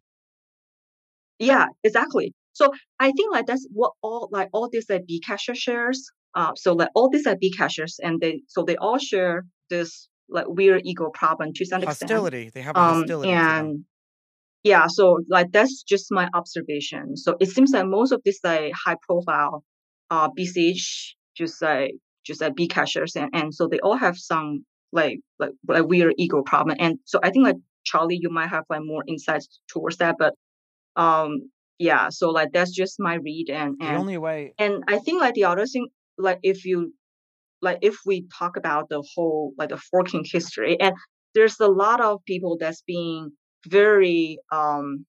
Yeah, 1.39 1.67
exactly. 1.83 2.33
So 2.53 2.71
I 2.99 3.11
think 3.11 3.31
like 3.31 3.45
that's 3.45 3.67
what 3.71 3.91
all 4.01 4.29
like 4.31 4.49
all 4.53 4.69
these 4.71 4.87
like 4.89 5.03
Bcash 5.09 5.53
shares. 5.55 6.09
Uh, 6.35 6.51
so 6.55 6.73
like 6.73 6.89
all 6.95 7.09
these 7.09 7.25
like 7.25 7.39
Bcashers 7.39 7.95
and 8.01 8.19
they 8.19 8.41
so 8.47 8.63
they 8.63 8.75
all 8.77 8.97
share 8.97 9.45
this 9.69 10.09
like 10.29 10.45
weird 10.47 10.81
ego 10.85 11.09
problem 11.13 11.51
to 11.55 11.65
some 11.65 11.83
extent. 11.83 12.09
Hostility. 12.11 12.49
They 12.53 12.61
have 12.61 12.75
a 12.75 12.79
Um, 12.79 12.95
hostility 13.01 13.31
them. 13.31 13.39
and 13.65 13.85
yeah, 14.63 14.87
so 14.87 15.19
like 15.29 15.51
that's 15.51 15.83
just 15.83 16.07
my 16.11 16.27
observation. 16.33 17.15
So 17.15 17.37
it 17.39 17.49
seems 17.49 17.71
like 17.71 17.85
most 17.85 18.11
of 18.11 18.21
these 18.25 18.39
like 18.43 18.73
high 18.73 18.97
profile 19.07 19.63
uh 20.09 20.29
BCH 20.29 21.13
just 21.37 21.61
like 21.61 21.91
just 22.25 22.41
like 22.41 22.55
Bcashers 22.55 23.15
and, 23.15 23.29
and 23.33 23.53
so 23.53 23.67
they 23.67 23.79
all 23.79 23.95
have 23.95 24.17
some 24.17 24.65
like 24.91 25.19
like 25.39 25.51
like 25.67 25.85
weird 25.85 26.15
ego 26.17 26.41
problem. 26.43 26.77
And 26.79 26.99
so 27.05 27.19
I 27.23 27.29
think 27.29 27.45
like 27.45 27.57
Charlie, 27.85 28.19
you 28.21 28.29
might 28.29 28.49
have 28.49 28.63
like 28.69 28.81
more 28.83 29.03
insights 29.07 29.47
towards 29.69 29.97
that, 29.97 30.15
but 30.19 30.33
um 30.97 31.49
yeah 31.79 32.09
so 32.09 32.29
like 32.29 32.49
that's 32.51 32.71
just 32.71 32.95
my 32.99 33.15
read 33.15 33.49
and 33.49 33.75
and 33.79 33.95
The 33.95 33.99
only 33.99 34.17
way 34.17 34.53
and 34.57 34.83
i 34.87 34.97
think 34.97 35.21
like 35.21 35.35
the 35.35 35.45
other 35.45 35.65
thing 35.65 35.87
like 36.17 36.39
if 36.43 36.65
you 36.65 36.93
like 37.61 37.79
if 37.81 37.97
we 38.05 38.27
talk 38.37 38.57
about 38.57 38.89
the 38.89 39.03
whole 39.13 39.53
like 39.57 39.69
the 39.69 39.77
forking 39.77 40.25
history 40.25 40.79
and 40.79 40.95
there's 41.35 41.59
a 41.59 41.67
lot 41.67 42.01
of 42.01 42.23
people 42.25 42.57
that's 42.59 42.81
being 42.81 43.31
very 43.67 44.39
um 44.51 45.05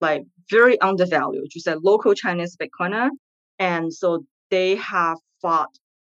like 0.00 0.22
very 0.50 0.80
undervalued 0.80 1.46
just 1.50 1.66
like 1.66 1.78
local 1.82 2.14
chinese 2.14 2.56
bitcoiner 2.56 3.08
and 3.58 3.92
so 3.92 4.24
they 4.50 4.76
have 4.76 5.16
fought 5.40 5.70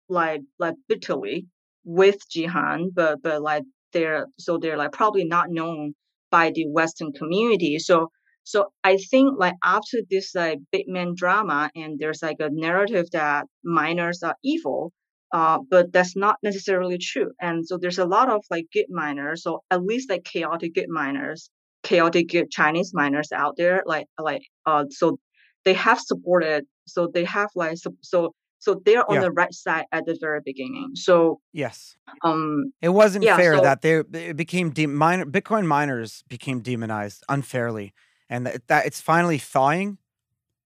like 0.09 0.43
like 0.59 0.75
bitterly 0.89 1.47
with 1.85 2.19
jihan 2.35 2.89
but 2.95 3.23
but 3.23 3.43
like 3.43 3.65
they're 3.93 4.27
so 4.39 4.59
they're 4.59 4.77
like 4.77 4.93
probably 4.93 5.25
not 5.25 5.51
known 5.51 5.95
by 6.31 6.51
the 6.55 6.67
western 6.69 7.13
community. 7.13 7.79
So 7.79 8.11
so 8.45 8.67
i 8.83 8.97
think 9.11 9.39
like 9.39 9.55
after 9.65 9.99
this 10.11 10.35
like 10.35 10.59
Bitmain 10.75 11.15
drama 11.17 11.71
and 11.75 11.99
there's 11.99 12.23
like 12.23 12.37
a 12.41 12.51
narrative 12.51 13.07
that 13.13 13.47
miners 13.65 14.23
are 14.23 14.37
evil 14.45 14.93
uh, 15.33 15.59
but 15.69 15.93
that's 15.93 16.15
not 16.15 16.37
necessarily 16.45 16.97
true. 16.97 17.33
And 17.41 17.67
so 17.67 17.77
there's 17.77 17.99
a 17.99 18.05
lot 18.07 18.31
of 18.31 18.45
like 18.51 18.67
good 18.73 18.87
miners 18.89 19.43
so 19.43 19.63
at 19.71 19.83
least 19.83 20.11
like 20.11 20.25
chaotic 20.25 20.75
good 20.75 20.89
miners 20.89 21.51
chaotic 21.85 22.31
good 22.31 22.51
Chinese 22.51 22.93
miners 22.93 23.31
out 23.31 23.55
there, 23.57 23.83
like 23.87 24.07
like 24.19 24.43
uh, 24.67 24.85
so 24.91 25.19
they 25.65 25.75
have 25.75 26.01
supported, 26.01 26.65
so 26.87 27.09
they 27.13 27.25
have 27.25 27.51
like 27.55 27.77
so 28.03 28.35
so, 28.65 28.81
they're 28.85 29.09
on 29.09 29.17
Yeah. 29.17 29.21
the 29.23 29.31
right 29.31 29.53
side 29.53 29.85
at 29.93 30.07
the 30.07 30.17
very 30.21 30.41
beginning. 30.45 30.93
So 30.95 31.41
yes. 31.53 31.97
um 32.23 32.73
It 32.81 32.91
wasn't 32.91 33.25
yeah, 33.25 33.37
fair 33.37 33.57
so 33.57 33.63
that 33.63 33.83
they 33.83 33.97
it 34.31 34.37
became 34.37 34.71
de- 34.71 34.87
miner 34.87 35.27
Bitcoin 35.27 35.67
miners 35.67 36.25
became 36.29 36.61
demonized 36.61 37.23
unfairly, 37.29 37.93
and 38.29 38.47
that, 38.47 38.67
that 38.69 38.87
it's 38.87 39.01
finally 39.01 39.39
thawing. 39.39 39.99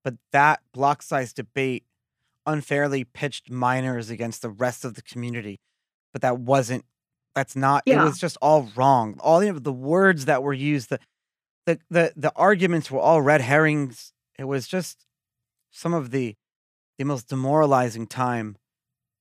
But 0.05 0.15
that 0.33 0.61
block 0.73 1.03
size 1.03 1.33
debate 1.33 1.85
unfairly 2.47 3.05
pitched 3.05 3.51
miners 3.51 4.09
against 4.11 4.43
the 4.43 4.49
rest 4.49 4.85
of 4.85 4.95
the 4.95 5.03
community. 5.03 5.61
But 6.13 6.23
that 6.23 6.39
wasn't. 6.39 6.85
That's 7.35 7.55
not. 7.55 7.83
It 7.85 7.97
was 7.99 8.19
just 8.19 8.39
all 8.41 8.71
wrong. 8.75 9.17
All 9.21 9.41
the, 9.41 9.53
the 9.53 9.73
words 9.73 10.25
that 10.25 10.43
were 10.43 10.55
used, 10.55 10.89
the, 10.89 10.99
the 11.67 11.79
the 11.91 12.13
the 12.17 12.33
arguments 12.37 12.91
were 12.91 13.01
all 13.01 13.21
red 13.23 13.43
herrings. 13.43 14.13
It 14.39 14.45
was 14.45 14.67
just 14.67 15.05
some 15.71 15.93
of 15.95 16.11
the 16.11 16.37
the 16.99 17.05
most 17.05 17.29
demoralizing 17.29 18.07
time 18.07 18.57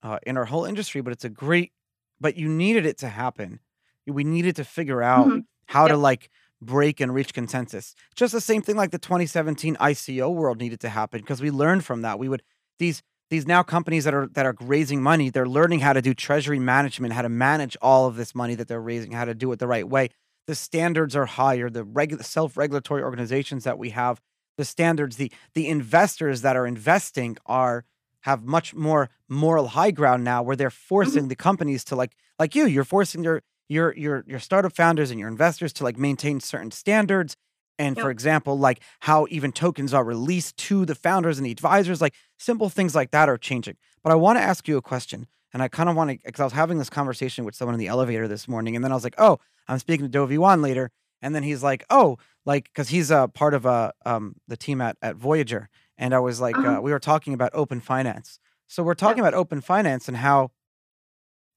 uh, 0.04 0.20
in 0.26 0.38
our 0.38 0.46
whole 0.46 0.66
industry, 0.66 1.02
but 1.02 1.14
it's 1.14 1.26
a 1.26 1.30
great. 1.30 1.72
But 2.20 2.36
you 2.36 2.50
needed 2.50 2.86
it 2.86 2.98
to 3.00 3.10
happen. 3.10 3.60
We 4.08 4.24
needed 4.24 4.56
to 4.58 4.64
figure 4.64 5.02
out 5.04 5.34
hmm 5.34 5.40
how 5.68 5.88
to 5.88 5.98
like 5.98 6.30
break 6.62 7.00
and 7.00 7.14
reach 7.14 7.34
consensus. 7.34 7.94
Just 8.16 8.34
the 8.34 8.42
same 8.42 8.62
thing 8.62 8.76
like 8.76 8.92
the 8.92 8.98
2017 8.98 9.76
ICO 9.80 10.30
world 10.30 10.60
needed 10.60 10.80
to 10.82 10.90
happen 10.90 11.22
because 11.22 11.42
we 11.42 11.52
learned 11.52 11.86
from 11.86 12.02
that. 12.02 12.18
We 12.20 12.30
would 12.30 12.42
these 12.80 13.04
these 13.30 13.46
now 13.46 13.62
companies 13.64 14.06
that 14.06 14.14
are 14.14 14.28
that 14.34 14.46
are 14.46 14.56
raising 14.62 15.04
money, 15.04 15.30
they're 15.30 15.48
learning 15.48 15.82
how 15.82 15.94
to 15.94 16.02
do 16.02 16.14
treasury 16.14 16.60
management, 16.60 17.14
how 17.14 17.22
to 17.22 17.30
manage 17.30 17.78
all 17.82 18.08
of 18.08 18.16
this 18.16 18.34
money 18.34 18.56
that 18.56 18.68
they're 18.68 18.82
raising, 18.82 19.12
how 19.12 19.26
to 19.26 19.36
do 19.36 19.52
it 19.52 19.60
the 19.60 19.68
right 19.68 19.88
way. 19.88 20.10
The 20.48 20.56
standards 20.56 21.16
are 21.16 21.26
higher. 21.26 21.70
The 21.70 21.84
regular 21.84 22.24
self-regulatory 22.24 23.04
organizations 23.04 23.66
that 23.66 23.78
we 23.78 23.90
have, 23.92 24.22
the 24.58 24.66
standards, 24.66 25.16
the 25.16 25.32
the 25.54 25.68
investors 25.68 26.42
that 26.42 26.56
are 26.56 26.68
investing 26.68 27.38
are 27.46 27.86
have 28.22 28.44
much 28.44 28.74
more 28.74 29.10
moral 29.30 29.70
high 29.70 29.92
ground 29.92 30.24
now 30.24 30.44
where 30.44 30.56
they're 30.56 30.70
forcing 30.70 31.24
mm-hmm. 31.24 31.30
the 31.30 31.36
companies 31.36 31.84
to 31.86 31.96
like 31.96 32.16
like 32.40 32.56
you, 32.56 32.66
you're 32.66 32.84
forcing 32.84 33.24
your 33.24 33.42
your 33.70 33.96
your 33.96 34.24
your 34.28 34.40
startup 34.40 34.76
founders 34.76 35.12
and 35.12 35.20
your 35.20 35.30
investors 35.30 35.72
to 35.74 35.84
like 35.84 35.98
maintain 35.98 36.40
certain 36.40 36.72
standards. 36.72 37.36
And 37.80 37.96
for 37.96 38.10
example 38.10 38.58
like 38.58 38.80
how 39.02 39.28
even 39.30 39.52
tokens 39.52 39.94
are 39.94 40.04
released 40.04 40.58
to 40.58 40.84
the 40.84 40.96
founders 40.96 41.38
and 41.38 41.46
the 41.46 41.52
advisors 41.52 42.02
like 42.02 42.16
simple 42.40 42.70
things 42.70 42.96
like 42.96 43.12
that 43.12 43.30
are 43.30 43.38
changing. 43.38 43.78
But 44.04 44.12
i 44.12 44.16
want 44.16 44.40
to 44.40 44.44
ask 44.44 44.68
you 44.68 44.78
a 44.78 44.82
question 44.82 45.28
and 45.54 45.62
i 45.62 45.68
kind 45.68 45.90
of 45.90 45.96
want 45.96 46.10
to 46.10 46.18
because 46.26 46.40
i 46.40 46.44
was 46.44 46.54
having 46.54 46.78
this 46.78 46.90
conversation 46.90 47.46
with 47.46 47.56
someone 47.56 47.74
in 47.74 47.80
the 47.80 47.88
elevator 47.88 48.28
this 48.28 48.48
morning 48.48 48.76
and 48.76 48.84
then 48.84 48.92
i 48.92 48.96
was 48.96 49.04
like 49.04 49.16
oh 49.18 49.40
i'm 49.68 49.80
speaking 49.80 50.06
to 50.06 50.10
dovey 50.10 50.38
wan 50.38 50.62
later 50.62 50.92
and 51.22 51.34
then 51.36 51.44
he's 51.44 51.64
like 51.64 51.84
oh 51.90 52.18
like 52.48 52.66
because 52.66 52.90
he's 52.90 53.12
a 53.12 53.30
part 53.30 53.54
of 53.56 53.68
uh, 53.68 53.94
um, 54.08 54.36
the 54.50 54.58
team 54.58 54.82
at, 54.82 54.98
at 55.04 55.18
voyager 55.18 55.70
and 56.00 56.16
i 56.16 56.20
was 56.20 56.42
like 56.42 56.58
Uh-huh. 56.58 56.78
uh, 56.78 56.82
we 56.84 56.92
were 56.92 57.00
talking 57.02 57.34
about 57.36 57.52
open 57.56 57.82
finance. 57.82 58.40
So 58.70 58.84
we're 58.84 58.96
talking 58.96 59.22
about 59.22 59.36
open 59.36 59.62
finance 59.62 60.10
and 60.10 60.18
how 60.18 60.52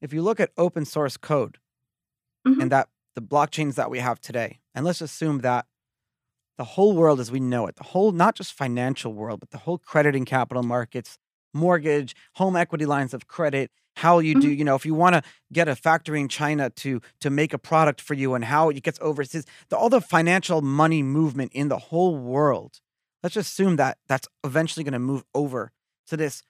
if 0.01 0.13
you 0.13 0.23
look 0.23 0.41
at 0.41 0.51
open 0.57 0.85
source 0.85 1.17
code 1.17 1.59
hmm 2.47 2.61
and 2.61 2.71
that 2.73 2.89
the 3.15 3.23
blockchains 3.23 3.75
that 3.75 3.91
we 3.91 3.99
have 3.99 4.21
today, 4.21 4.61
and 4.75 4.85
let's 4.85 5.01
assume 5.01 5.41
that 5.41 5.67
the 6.59 6.65
whole 6.65 6.95
world 6.95 7.21
as 7.21 7.33
we 7.33 7.41
know 7.41 7.67
it, 7.67 7.77
the 7.77 7.85
whole 7.85 8.13
not 8.13 8.37
just 8.37 8.53
financial 8.55 9.15
world, 9.15 9.41
but 9.41 9.51
the 9.51 9.59
whole 9.59 9.79
credit 9.79 10.17
and 10.17 10.27
capital 10.27 10.63
markets, 10.63 11.19
mortgage, 11.55 12.15
home 12.37 12.57
equity 12.57 12.87
lines 12.87 13.15
of 13.15 13.29
credit, 13.29 13.71
how 14.01 14.19
you 14.19 14.35
do, 14.35 14.49
hmm 14.49 14.55
you 14.55 14.65
know, 14.65 14.75
if 14.75 14.87
you 14.87 14.95
want 14.95 15.15
to 15.15 15.23
get 15.53 15.69
a 15.69 15.77
factory 15.77 16.21
in 16.21 16.29
China 16.29 16.71
to 16.71 17.01
to 17.21 17.31
make 17.31 17.53
a 17.53 17.59
product 17.59 18.01
for 18.01 18.15
you 18.15 18.35
and 18.35 18.45
how 18.45 18.71
it 18.71 18.83
gets 18.83 18.99
overseas, 19.03 19.45
the, 19.69 19.77
all 19.77 19.91
the 19.91 20.01
financial 20.01 20.63
money 20.63 21.03
movement 21.03 21.53
in 21.55 21.69
the 21.69 21.79
whole 21.79 22.17
world. 22.17 22.81
Let's 23.23 23.35
just 23.35 23.51
assume 23.53 23.77
that 23.77 23.99
that's 24.09 24.27
eventually 24.43 24.85
going 24.85 24.95
to 24.95 24.99
move 25.13 25.25
over 25.35 25.73
to 26.09 26.17
this 26.17 26.43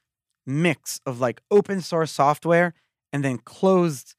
mix 0.46 1.00
of 1.04 1.20
like 1.20 1.42
open 1.50 1.80
source 1.80 2.12
software 2.12 2.72
and 3.12 3.24
then 3.24 3.38
closed 3.38 4.14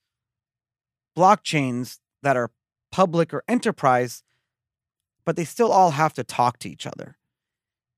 blockchains 1.18 2.00
that 2.24 2.36
are 2.36 2.52
public 2.92 3.34
or 3.34 3.44
enterprise, 3.48 4.24
but 5.26 5.36
they 5.38 5.46
still 5.46 5.72
all 5.72 5.92
have 5.92 6.14
to 6.14 6.24
talk 6.24 6.60
to 6.60 6.70
each 6.70 6.86
other. 6.86 7.18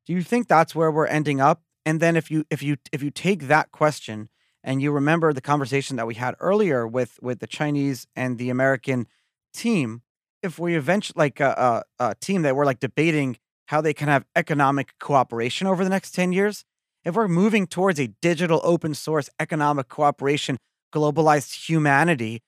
Do 0.05 0.13
you 0.13 0.21
think 0.21 0.47
that's 0.47 0.75
where 0.75 0.91
we're 0.91 1.07
ending 1.07 1.41
up? 1.41 1.63
And 1.85 1.99
then 1.99 2.15
if 2.15 2.29
you 2.29 2.45
if 2.51 2.61
you 2.61 2.77
if 2.91 3.01
you 3.01 3.09
take 3.09 3.47
that 3.47 3.71
question 3.71 4.29
and 4.63 4.81
you 4.81 4.91
remember 4.91 5.33
the 5.33 5.41
conversation 5.41 5.97
that 5.97 6.07
we 6.07 6.15
had 6.15 6.35
earlier 6.39 6.87
with 6.87 7.19
with 7.21 7.39
the 7.39 7.47
Chinese 7.47 8.07
and 8.15 8.37
the 8.37 8.49
American 8.49 9.07
team, 9.53 10.01
if 10.41 10.57
we 10.57 10.75
eventually 10.75 11.15
like 11.17 11.39
a, 11.39 11.83
a, 11.99 12.09
a 12.11 12.15
team 12.15 12.41
that 12.43 12.55
we're 12.55 12.65
like 12.65 12.79
debating 12.79 13.37
how 13.67 13.81
they 13.81 13.93
can 13.93 14.07
have 14.07 14.25
economic 14.35 14.93
cooperation 14.99 15.67
over 15.67 15.83
the 15.83 15.89
next 15.89 16.11
10 16.11 16.31
years, 16.33 16.65
if 17.03 17.15
we're 17.15 17.27
moving 17.27 17.67
towards 17.67 17.99
a 17.99 18.07
digital 18.21 18.61
open 18.63 18.93
source 18.93 19.29
economic 19.39 19.89
cooperation, 19.89 20.57
globalized 20.93 21.67
humanity, 21.67 22.41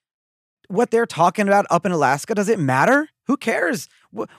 what 0.67 0.91
they're 0.91 1.05
talking 1.05 1.47
about 1.47 1.65
up 1.69 1.85
in 1.85 1.91
Alaska, 1.91 2.33
does 2.33 2.49
it 2.49 2.59
matter? 2.59 3.09
Who 3.27 3.37
cares? 3.37 3.87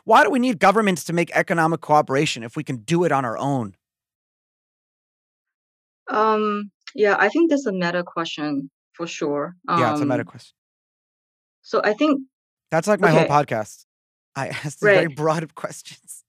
Why 0.05 0.25
do 0.25 0.31
we 0.31 0.39
need 0.39 0.59
governments 0.59 1.05
to 1.05 1.13
make 1.13 1.31
economic 1.33 1.81
cooperation 1.81 2.43
if 2.43 2.57
we 2.57 2.65
can 2.65 2.77
do 2.79 3.05
it 3.05 3.13
on 3.13 3.25
our 3.25 3.37
own? 3.37 3.75
Um, 6.09 6.71
yeah, 6.95 7.17
I 7.19 7.29
think 7.29 7.51
that's 7.51 7.67
a 7.67 7.73
meta 7.73 8.03
question 8.07 8.71
for 8.95 9.07
sure. 9.07 9.57
Yeah, 9.69 9.93
it's 9.93 10.01
a 10.01 10.07
meta 10.07 10.21
Um, 10.21 10.27
question. 10.27 10.55
so 11.63 11.81
I 11.85 11.93
think 11.95 12.21
That's 12.71 12.89
like 12.89 13.01
my 13.01 13.11
whole 13.11 13.25
podcast. 13.27 13.85
I 14.35 14.49
ask 14.49 14.79
these 14.81 14.91
very 14.95 15.07
right. 15.07 15.17
broad 15.17 15.55
questions. 15.63 16.25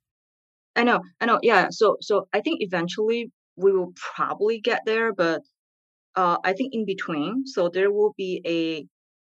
I 0.75 0.83
know, 0.83 1.01
I 1.19 1.25
know. 1.25 1.39
Yeah. 1.41 1.67
So 1.71 1.97
so 2.01 2.27
I 2.33 2.41
think 2.41 2.61
eventually 2.61 3.31
we 3.55 3.71
will 3.71 3.93
probably 3.95 4.59
get 4.59 4.81
there, 4.85 5.13
but 5.13 5.41
uh, 6.15 6.37
I 6.43 6.53
think 6.53 6.73
in 6.73 6.85
between. 6.85 7.45
So 7.47 7.69
there 7.69 7.91
will 7.91 8.13
be 8.17 8.41
a 8.45 8.85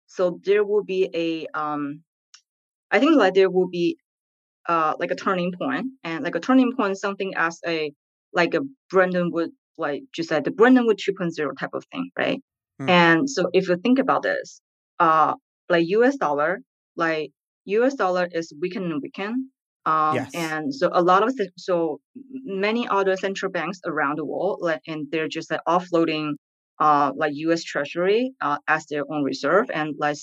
so 0.07 0.39
there 0.45 0.63
will 0.63 0.83
be 0.83 1.09
a 1.13 1.47
um 1.59 2.03
I 2.91 2.99
think 2.99 3.15
like 3.17 3.33
there 3.33 3.49
will 3.49 3.67
be 3.69 3.97
uh 4.67 4.93
like 4.99 5.11
a 5.11 5.15
turning 5.15 5.51
point 5.59 5.87
and 6.03 6.23
like 6.23 6.35
a 6.35 6.39
turning 6.39 6.73
point 6.75 6.97
something 6.97 7.33
as 7.35 7.59
a 7.65 7.91
like 8.33 8.53
a 8.53 8.61
Bretton 8.89 9.31
Wood 9.31 9.51
like 9.77 10.03
just 10.13 10.29
said 10.29 10.43
the 10.43 10.51
Bretton 10.51 10.85
Wood 10.85 10.97
2.0 10.99 11.57
type 11.59 11.69
of 11.73 11.83
thing, 11.91 12.09
right? 12.17 12.41
Hmm. 12.79 12.87
And 12.89 13.29
so 13.29 13.49
if 13.53 13.67
you 13.69 13.77
think 13.77 13.99
about 13.99 14.23
this, 14.23 14.61
uh 14.99 15.35
like 15.69 15.85
US 15.87 16.15
dollar, 16.17 16.59
like 16.95 17.31
US 17.65 17.95
dollar 17.95 18.27
is 18.31 18.53
weaken 18.61 18.83
and 18.91 19.01
weaken. 19.01 19.51
Um 19.85 20.15
Yes. 20.15 20.33
and 20.33 20.73
so 20.73 20.89
a 20.93 21.01
lot 21.01 21.23
of 21.23 21.33
so 21.57 21.99
many 22.43 22.87
other 22.87 23.15
central 23.17 23.51
banks 23.51 23.79
around 23.85 24.17
the 24.17 24.25
world 24.25 24.59
like 24.61 24.81
and 24.87 25.07
they're 25.11 25.27
just 25.29 25.49
like 25.51 25.61
offloading 25.67 26.33
uh 26.79 27.11
like 27.15 27.31
US 27.35 27.63
Treasury 27.63 28.33
uh 28.41 28.57
as 28.67 28.85
their 28.87 29.03
own 29.11 29.23
reserve 29.23 29.69
and 29.73 29.95
like 29.97 30.17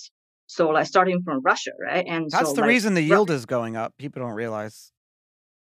so 0.47 0.69
like 0.71 0.87
starting 0.87 1.23
from 1.25 1.41
Russia, 1.43 1.71
right? 1.83 2.05
And 2.07 2.31
That's 2.31 2.49
so 2.49 2.53
the 2.55 2.61
like 2.63 2.69
reason 2.71 2.95
the 2.95 3.01
Ru- 3.01 3.09
yield 3.09 3.31
is 3.31 3.47
going 3.47 3.77
up. 3.77 3.95
People 3.99 4.21
don't 4.23 4.35
realize. 4.35 4.93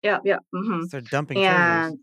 yeah, 0.01 0.19
yeah. 0.25 0.39
hmm 0.53 0.79
'cause 0.81 0.89
They're 0.91 1.01
dumping 1.01 1.37
and 1.43 1.85
and 1.85 1.99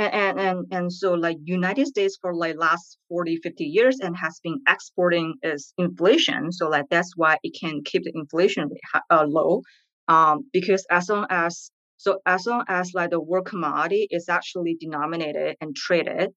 and 0.00 0.40
and 0.40 0.66
and 0.70 0.92
so 0.92 1.14
like 1.14 1.36
united 1.44 1.86
states 1.86 2.18
for 2.20 2.34
like 2.34 2.56
last 2.56 2.98
40 3.08 3.36
50 3.42 3.64
years 3.64 3.98
and 4.00 4.16
has 4.16 4.40
been 4.42 4.60
exporting 4.68 5.34
its 5.42 5.72
inflation. 5.78 6.52
So 6.52 6.68
like 6.68 6.86
that's 6.90 7.12
why 7.16 7.38
it 7.42 7.56
can 7.60 7.82
keep 7.84 8.04
the 8.04 8.12
inflation 8.14 8.68
rate 8.68 9.02
uh, 9.10 9.24
low. 9.26 9.62
Um 10.08 10.44
because 10.52 10.86
as 10.90 11.08
long 11.08 11.26
as 11.30 11.70
so 11.96 12.20
as 12.24 12.46
long 12.46 12.64
as 12.68 12.92
like 12.94 13.10
the 13.10 13.20
world 13.20 13.46
commodity 13.46 14.06
is 14.10 14.28
actually 14.28 14.76
denominated 14.80 15.56
and 15.60 15.76
traded 15.76 16.30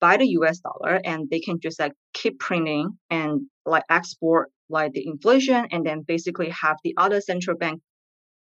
by 0.00 0.16
the 0.16 0.26
us 0.26 0.60
dollar 0.60 1.00
and 1.04 1.28
they 1.30 1.40
can 1.40 1.60
just 1.60 1.78
like 1.78 1.92
keep 2.14 2.38
printing 2.40 2.98
and 3.10 3.42
like 3.66 3.84
export 3.90 4.50
like 4.68 4.92
the 4.92 5.06
inflation 5.06 5.66
and 5.70 5.86
then 5.86 6.02
basically 6.02 6.50
have 6.50 6.76
the 6.82 6.94
other 6.96 7.20
central 7.20 7.56
bank 7.56 7.80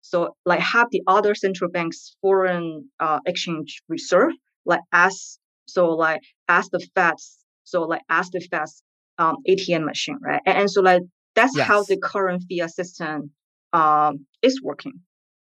so 0.01 0.37
like 0.47 0.61
have 0.61 0.89
the 0.91 1.03
other 1.07 1.35
central 1.35 1.71
banks 1.71 2.17
foreign 2.23 2.89
uh, 3.01 3.21
exchange 3.27 3.83
reserve 3.89 4.33
like 4.71 4.81
as 4.93 5.39
so 5.67 5.91
like 5.91 6.23
as 6.49 6.69
the 6.71 6.81
Fed's 6.95 7.37
so 7.65 7.83
like 7.83 8.03
as 8.09 8.31
the 8.31 8.41
Fed's 8.41 8.83
um, 9.19 9.37
ATM 9.47 9.85
machine, 9.85 10.19
right? 10.23 10.41
And, 10.47 10.59
and 10.59 10.71
so 10.71 10.81
like 10.81 11.03
that's 11.35 11.59
how 11.61 11.83
the 11.85 11.99
current 11.99 12.45
fiat 12.49 12.71
system 12.71 13.31
um, 13.73 14.27
is 14.43 14.63
working. 14.63 15.01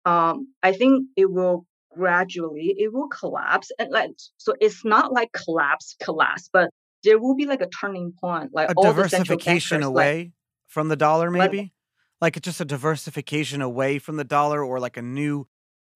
Um, 0.05 0.49
I 0.63 0.73
think 0.73 1.07
it 1.17 1.31
will 1.31 1.67
gradually 1.95 2.75
it 2.79 2.91
will 2.91 3.09
collapse 3.09 3.71
and 3.79 3.91
like 3.91 4.11
so 4.39 4.55
it's 4.61 4.85
not 4.85 5.13
like 5.13 5.31
collapse 5.33 5.97
collapse, 6.03 6.51
but 6.53 6.71
there 7.05 7.19
will 7.19 7.35
be 7.35 7.47
like 7.47 7.61
a 7.61 7.69
turning 7.69 8.13
point. 8.21 8.51
Like 8.53 8.71
A 8.71 8.75
all 8.77 8.93
the 8.93 9.09
central 9.09 9.39
diversification 9.39 9.81
like 9.81 9.87
away 9.89 10.33
from 10.67 10.89
the 10.89 10.97
dollar, 10.97 11.31
maybe? 11.31 11.73
Like 12.21 12.37
it's 12.37 12.45
just 12.45 12.61
a 12.61 12.65
diversification 12.65 13.63
away 13.63 13.99
from 13.99 14.17
the 14.17 14.25
dollar 14.25 14.65
or 14.65 14.79
like 14.79 14.97
a 14.97 15.03
new 15.03 15.39
yeah, 15.39 15.45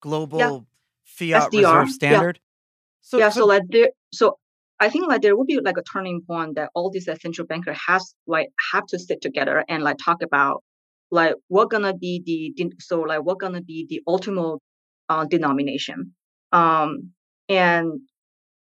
global 0.01 0.67
fiat 1.03 1.51
SDR, 1.51 1.53
reserve 1.53 1.89
standard. 1.89 2.39
So 3.07 3.17
Yeah, 3.19 3.29
so 3.29 3.41
so 3.41 3.45
like 3.45 3.63
there, 3.69 3.91
so 4.13 4.37
I 4.81 4.89
think 4.89 5.07
like 5.07 5.21
there 5.21 5.35
will 5.37 5.45
be 5.45 5.59
like 5.61 5.77
a 5.77 5.83
turning 5.83 6.21
point 6.27 6.55
that 6.55 6.71
all 6.75 6.89
these 6.91 7.05
central 7.05 7.47
bankers 7.47 7.77
has 7.87 8.13
like 8.27 8.49
have 8.71 8.85
to 8.87 8.99
sit 8.99 9.21
together 9.21 9.63
and 9.69 9.81
like 9.81 9.97
talk 10.03 10.21
about 10.21 10.61
like 11.09 11.35
what 11.47 11.69
gonna 11.69 11.93
be 11.95 12.21
the, 12.25 12.71
so 12.79 12.99
like 13.01 13.23
what 13.23 13.39
gonna 13.39 13.61
be 13.61 13.85
the 13.89 14.01
ultimate 14.07 14.59
uh, 15.07 15.25
denomination. 15.25 16.13
Um, 16.51 17.13
and 17.47 18.01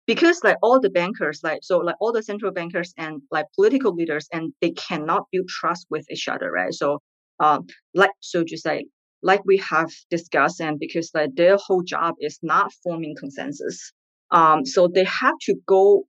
because 0.07 0.40
like 0.44 0.59
all 0.62 0.81
the 0.81 0.90
bankers 0.90 1.40
like 1.42 1.61
so 1.62 1.79
like 1.79 1.96
all 2.01 2.12
the 2.12 2.22
central 2.22 2.53
bankers 2.53 2.92
and 2.99 3.22
like 3.31 3.46
political 3.55 3.94
leaders 3.94 4.29
and 4.33 4.53
they 4.61 4.70
cannot 4.72 5.25
build 5.33 5.49
trust 5.49 5.87
with 5.90 6.05
each 6.11 6.29
other 6.29 6.51
right 6.53 6.75
so 6.75 7.01
um 7.40 7.66
like 7.94 8.11
so 8.20 8.44
just 8.44 8.66
like 8.66 8.87
like 9.22 9.42
we 9.46 9.57
have 9.59 9.90
discussed 10.11 10.61
and 10.61 10.79
because 10.79 11.11
like 11.14 11.31
their 11.37 11.57
whole 11.57 11.83
job 11.83 12.14
is 12.20 12.38
not 12.42 12.72
forming 12.85 13.16
consensus 13.18 13.92
um 14.31 14.65
so 14.65 14.89
they 14.89 15.05
have 15.05 15.35
to 15.41 15.55
go 15.67 16.05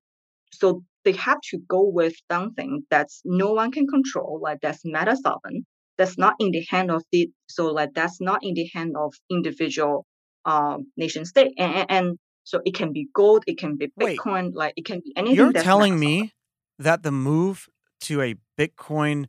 so 0.52 0.84
they 1.06 1.14
have 1.14 1.40
to 1.52 1.58
go 1.68 1.84
with 1.88 2.14
something 2.32 2.84
that's 2.90 3.22
no 3.24 3.54
one 3.54 3.72
can 3.72 3.88
control 3.88 4.40
like 4.42 4.60
that's 4.62 4.82
meta 4.84 5.16
sovereign 5.16 5.66
that's 5.98 6.18
not 6.18 6.36
in 6.40 6.52
the 6.52 6.64
hand 6.70 6.92
of 6.92 7.04
the 7.12 7.30
so 7.48 7.68
like 7.68 7.90
that's 7.94 8.20
not 8.22 8.40
in 8.44 8.54
the 8.54 8.70
hand 8.74 8.96
of 8.98 9.14
individual 9.30 10.06
um 10.46 10.86
nation 10.98 11.26
state 11.26 11.54
and, 11.58 11.86
and 11.90 12.18
So 12.48 12.62
it 12.64 12.74
can 12.74 12.94
be 12.94 13.10
gold, 13.14 13.44
it 13.46 13.58
can 13.58 13.76
be 13.76 13.92
Wait. 13.98 14.18
Bitcoin, 14.18 14.52
like 14.54 14.74
it 14.78 14.86
can 14.86 15.02
be 15.04 15.12
anything. 15.18 15.36
You're 15.36 15.52
telling 15.52 16.00
me 16.00 16.32
that 16.80 17.04
the 17.04 17.12
move 17.12 17.68
to 18.02 18.22
a 18.22 18.36
Bitcoin 18.58 19.26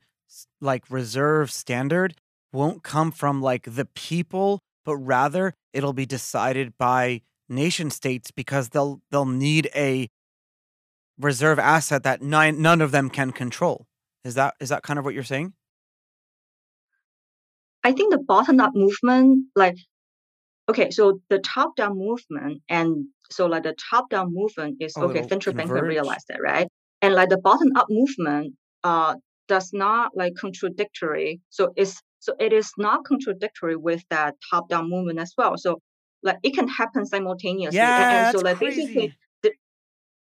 like 0.61 0.85
reserve 0.88 1.51
standard 1.51 2.14
won't 2.53 2.85
come 2.85 3.11
from 3.11 3.42
like 3.42 3.64
the 3.74 3.87
people, 3.87 4.61
but 4.85 4.96
rather 4.96 5.53
it'll 5.72 5.92
be 5.92 6.07
decided 6.07 6.79
by 6.79 7.22
nation 7.48 7.90
states 7.90 8.30
because 8.30 8.70
they'll 8.70 9.00
they'll 9.11 9.24
need 9.24 9.70
a 9.74 10.08
reserve 11.18 11.58
asset 11.58 12.02
that 12.04 12.22
nine, 12.22 12.62
none 12.62 12.80
of 12.80 12.90
them 12.90 13.11
can 13.11 13.32
control. 13.32 13.87
Is 14.24 14.34
that 14.34 14.54
is 14.61 14.68
that 14.68 14.82
kind 14.82 14.98
of 14.98 15.04
what 15.04 15.14
you're 15.14 15.24
saying? 15.24 15.52
I 17.84 17.92
think 17.92 18.12
the 18.12 18.18
bottom 18.18 18.61
up 18.61 18.72
movement, 18.74 19.46
like 19.54 19.76
okay, 20.68 20.90
so 20.90 21.20
the 21.30 21.38
top 21.38 21.76
down 21.76 21.98
movement 21.98 22.62
and 22.68 23.06
so 23.30 23.46
like 23.46 23.62
the 23.62 23.74
top 23.90 24.11
down 24.11 24.32
movement 24.32 24.76
is 24.80 24.96
okay, 24.96 25.26
central 25.26 25.54
banker 25.54 25.74
converge. 25.74 25.88
realize 25.88 26.24
that, 26.28 26.40
right? 26.42 26.68
And 27.00 27.14
like 27.14 27.28
the 27.28 27.38
bottom 27.38 27.68
up 27.76 27.87
movement 27.88 28.54
uh 28.84 29.14
does 29.48 29.70
not 29.72 30.12
like 30.14 30.34
contradictory. 30.34 31.40
So 31.50 31.72
it's 31.76 32.00
so 32.20 32.34
it 32.38 32.52
is 32.52 32.70
not 32.76 33.04
contradictory 33.04 33.76
with 33.76 34.02
that 34.11 34.34
top 34.50 34.68
down 34.68 34.90
movement 34.90 35.18
as 35.18 35.32
well. 35.38 35.56
So 35.56 35.80
like 36.22 36.38
it 36.42 36.54
can 36.54 36.68
happen 36.68 37.07
simultaneously. 37.07 37.78
And, 37.81 37.96
Yeah, 37.96 38.18
and 38.18 38.26
so 38.28 38.38
that's 38.42 38.61
like 38.61 38.61
basically 38.61 39.14
the, 39.42 39.52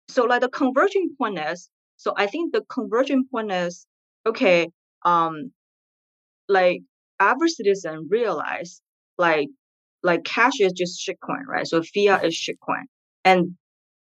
so 0.08 0.24
like 0.24 0.40
the 0.40 0.48
converging 0.48 1.14
point 1.18 1.38
is 1.38 1.68
so 1.96 2.12
I 2.16 2.26
think 2.26 2.52
the 2.52 2.62
converging 2.68 3.26
point 3.30 3.52
is 3.52 3.86
okay, 4.26 4.68
um 5.04 5.52
like 6.48 6.80
average 7.20 7.52
citizen 7.52 8.08
realize 8.10 8.80
like 9.18 9.48
like 10.02 10.24
cash 10.24 10.60
is 10.60 10.72
just 10.72 11.00
shitcoin, 11.06 11.46
right? 11.48 11.66
So 11.66 11.82
fiat 11.82 12.24
is 12.24 12.34
shitcoin. 12.34 12.84
And 13.24 13.56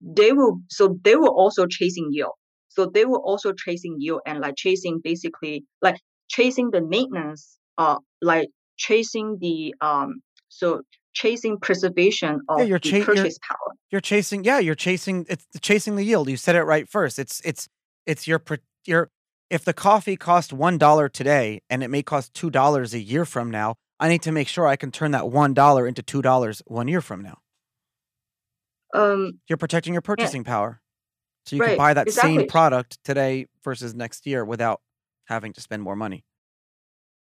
they 0.01 0.33
will 0.33 0.61
so 0.69 0.97
they 1.03 1.15
will 1.15 1.33
also 1.35 1.65
chasing 1.67 2.09
yield. 2.11 2.33
So 2.69 2.85
they 2.93 3.05
will 3.05 3.21
also 3.25 3.53
chasing 3.53 3.95
yield 3.99 4.21
and 4.25 4.39
like 4.39 4.55
chasing 4.57 5.01
basically 5.03 5.65
like 5.81 5.99
chasing 6.29 6.69
the 6.71 6.81
maintenance, 6.81 7.57
uh 7.77 7.97
like 8.21 8.49
chasing 8.77 9.37
the 9.41 9.73
um 9.81 10.21
so 10.49 10.81
chasing 11.19 11.59
preservation 11.59 12.39
Yeah, 12.49 12.63
of 12.63 12.67
you're 12.67 12.79
the 12.79 12.89
cha- 12.89 13.13
you're 13.13 13.29
power. 13.41 13.75
you're 13.91 14.01
chasing 14.01 14.43
yeah, 14.43 14.59
you're 14.59 14.75
chasing 14.75 15.25
it's 15.29 15.45
chasing 15.61 15.95
the 15.95 16.03
yield. 16.03 16.29
You 16.29 16.37
said 16.37 16.55
it 16.55 16.63
right 16.63 16.87
first. 16.87 17.19
It's 17.19 17.41
it's 17.43 17.67
it's 18.05 18.27
your 18.27 18.41
your 18.85 19.09
if 19.49 19.65
the 19.65 19.73
coffee 19.73 20.15
cost 20.15 20.53
one 20.53 20.77
dollar 20.77 21.09
today 21.09 21.61
and 21.69 21.83
it 21.83 21.89
may 21.89 22.03
cost 22.03 22.33
two 22.33 22.49
dollars 22.49 22.93
a 22.93 22.99
year 22.99 23.25
from 23.25 23.51
now, 23.51 23.75
I 23.99 24.07
need 24.09 24.21
to 24.23 24.31
make 24.31 24.47
sure 24.47 24.65
I 24.65 24.75
can 24.77 24.91
turn 24.91 25.11
that 25.11 25.29
one 25.29 25.53
dollar 25.53 25.87
into 25.87 26.01
two 26.01 26.21
dollars 26.21 26.61
one 26.65 26.87
year 26.87 27.01
from 27.01 27.21
now. 27.21 27.39
Um 28.93 29.39
You're 29.49 29.57
protecting 29.57 29.93
your 29.93 30.01
yeah, 30.01 30.15
purchasing 30.15 30.43
power. 30.43 30.81
So 31.45 31.55
you 31.55 31.61
can 31.61 31.77
buy 31.77 31.93
that 31.93 32.11
same 32.11 32.47
product 32.47 32.99
today 33.03 33.47
versus 33.63 33.95
next 33.95 34.25
year 34.27 34.45
without 34.45 34.81
having 35.25 35.51
to 35.53 35.61
spend 35.61 35.81
more 35.81 35.95
money. 35.95 36.23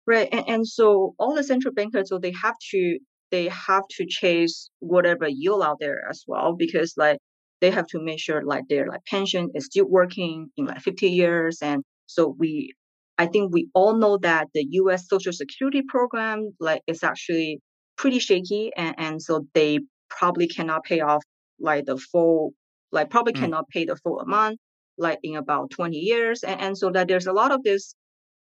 Right, 0.08 0.30
and, 0.32 0.46
and 0.48 0.68
so 0.68 1.16
all 1.20 1.36
the 1.36 1.44
central 1.44 1.74
bankers, 1.74 2.10
so 2.10 2.18
they 2.18 2.34
have 2.42 2.56
to 2.72 3.00
they 3.32 3.48
have 3.50 3.84
to 3.92 4.06
chase 4.08 4.70
whatever 4.80 5.28
yield 5.28 5.64
out 5.64 5.78
there 5.80 6.02
as 6.10 6.24
well 6.28 6.54
because 6.56 6.94
like 6.98 7.20
they 7.62 7.72
have 7.72 7.88
to 7.88 8.00
make 8.02 8.20
sure 8.20 8.44
like 8.44 8.64
their 8.70 8.88
like 8.88 9.04
pension 9.06 9.50
is 9.56 9.66
still 9.66 9.88
working 9.90 10.50
in 10.58 10.66
like 10.66 10.82
50 10.82 11.10
years, 11.10 11.60
and 11.62 11.84
so 12.08 12.36
we, 12.40 12.74
I 13.18 13.26
think 13.28 13.54
we 13.54 13.70
all 13.74 13.96
know 13.98 14.18
that 14.20 14.48
the 14.54 14.66
U.S. 14.72 15.08
Social 15.10 15.34
Security 15.34 15.82
program 15.88 16.52
like 16.60 16.82
is 16.88 17.04
actually 17.04 17.60
pretty 17.98 18.20
shaky, 18.20 18.72
and 18.78 18.96
and 18.98 19.22
so 19.22 19.46
they 19.54 19.80
probably 20.10 20.48
cannot 20.48 20.84
pay 20.84 21.00
off 21.02 21.24
like 21.60 21.86
the 21.86 21.98
full 21.98 22.54
like 22.92 23.10
probably 23.10 23.34
Mm. 23.34 23.40
cannot 23.42 23.68
pay 23.70 23.86
the 23.86 23.96
full 23.98 24.20
amount 24.20 24.60
like 24.98 25.20
in 25.24 25.36
about 25.36 25.72
20 25.72 25.98
years, 25.98 26.44
and, 26.44 26.60
and 26.62 26.78
so 26.78 26.92
that 26.92 27.08
there's 27.08 27.28
a 27.28 27.34
lot 27.34 27.52
of 27.52 27.64
this 27.64 27.94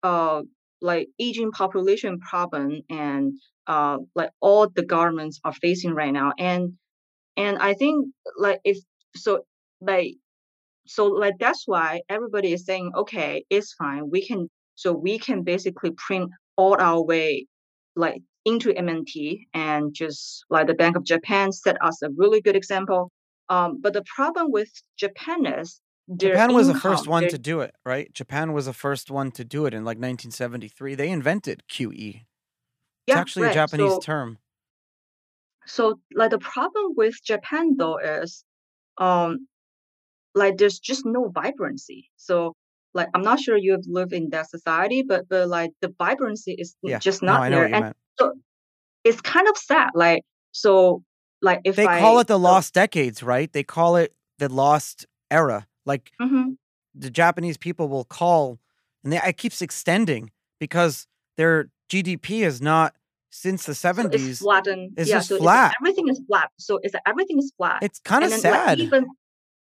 uh 0.03 0.43
like 0.81 1.09
aging 1.19 1.53
population 1.53 2.21
problem 2.21 2.83
and 2.91 3.33
uh 3.67 3.99
like 4.15 4.31
all 4.41 4.69
the 4.69 4.85
governments 4.85 5.41
are 5.45 5.53
facing 5.55 5.93
right 5.95 6.13
now. 6.13 6.33
And 6.39 6.75
and 7.37 7.59
i 7.59 7.75
think 7.75 8.09
like 8.39 8.61
if 8.65 8.79
so 9.17 9.45
like 9.81 10.15
so 10.87 11.07
like 11.07 11.35
that's 11.39 11.65
why 11.67 12.01
everybody 12.09 12.53
is 12.53 12.65
saying 12.65 12.93
okay 12.97 13.45
it's 13.51 13.75
fine. 13.75 14.11
We 14.11 14.27
can 14.27 14.49
so 14.75 14.93
we 14.93 15.19
can 15.19 15.43
basically 15.43 15.93
print 15.93 16.31
all 16.57 16.77
our 16.81 17.03
way 17.03 17.47
like 17.97 18.23
into 18.45 18.73
MMT 18.73 19.47
and 19.55 19.95
just 19.95 20.45
like 20.51 20.67
the 20.69 20.75
bank 20.75 20.97
of 20.97 21.05
japan 21.05 21.53
set 21.53 21.77
us 21.83 22.03
a 22.03 22.11
really 22.17 22.41
good 22.41 22.57
example. 22.57 23.11
Um 23.49 23.81
but 23.81 23.93
the 23.95 24.05
problem 24.17 24.51
with 24.53 24.71
japan 24.99 25.47
is 25.47 25.81
Japan 26.15 26.55
was 26.55 26.69
the 26.69 26.75
first 26.75 27.03
income 27.03 27.13
one 27.13 27.23
their 27.23 27.31
to 27.31 27.39
do 27.39 27.61
it, 27.61 27.75
right? 27.85 28.13
Japan 28.13 28.53
was 28.53 28.67
the 28.67 28.73
first 28.73 29.11
one 29.11 29.31
to 29.33 29.45
do 29.45 29.67
it 29.67 29.75
in 29.75 29.85
like 29.85 29.97
1973. 29.99 30.95
They 30.95 31.11
invented 31.11 31.63
QE. 31.69 31.91
It's 32.09 32.25
yeah 33.07 33.19
actually 33.19 33.49
a 33.49 33.55
Japanese 33.55 33.93
so 33.93 33.99
term. 34.01 34.39
So 35.67 35.99
like 36.15 36.31
the 36.31 36.39
problem 36.39 36.95
with 36.97 37.15
Japan 37.25 37.77
though 37.77 37.99
is 37.99 38.45
um 38.99 39.49
like 40.35 40.59
there's 40.59 40.79
just 40.79 41.05
no 41.05 41.29
vibrancy. 41.29 42.11
So 42.17 42.55
like 42.95 43.09
I'm 43.15 43.23
not 43.23 43.41
sure 43.41 43.57
you've 43.57 43.87
lived 43.89 44.13
in 44.13 44.31
that 44.31 44.49
society, 44.51 45.03
but 45.03 45.29
but 45.29 45.49
like 45.49 45.73
the 45.81 45.93
vibrancy 45.99 46.53
is 46.53 46.77
Yeah. 46.83 46.99
just 46.99 47.23
No, 47.23 47.33
not 47.33 47.43
I 47.43 47.49
what 47.49 47.51
there. 47.51 47.65
And 47.65 47.83
meant. 47.83 47.97
so 48.19 48.33
it's 49.05 49.21
kind 49.21 49.49
of 49.49 49.57
sad. 49.57 49.91
Like 49.95 50.23
so 50.53 51.03
like 51.43 51.61
if 51.65 51.77
They 51.77 51.87
call 51.87 52.21
it 52.21 52.29
the 52.29 52.35
so 52.35 52.41
lost 52.41 52.75
decades, 52.75 53.23
right? 53.23 53.53
They 53.53 53.65
call 53.65 53.97
it 53.97 54.15
the 54.39 54.49
lost 54.49 55.07
era. 55.31 55.67
Like 55.87 56.13
mhm, 56.21 56.57
the 56.95 57.11
Japanese 57.11 57.57
people 57.57 57.89
will 57.89 58.05
call, 58.05 58.59
and 59.03 59.13
they, 59.13 59.19
it 59.19 59.37
keeps 59.37 59.63
extending 59.63 60.31
because 60.61 61.07
their 61.37 61.71
GDP 61.89 62.43
is 62.43 62.61
not 62.61 62.95
since 63.31 63.67
the 63.67 63.73
so 63.73 63.79
it's 63.79 64.03
70s. 64.09 64.39
flattened. 64.39 64.93
It's 64.97 65.09
Yeah, 65.11 65.17
just 65.19 65.29
so 65.29 65.37
it's 65.37 65.45
everything 65.81 66.09
is 66.09 66.21
flat. 66.27 66.51
So 66.59 66.79
it's 66.83 66.95
everything 67.07 67.39
is 67.39 67.53
flat. 67.57 67.83
It's 67.83 67.99
kind 68.01 68.25
of 68.25 68.31
then 68.31 68.41
like 68.43 68.63
sad. 68.63 68.79
even 68.81 69.07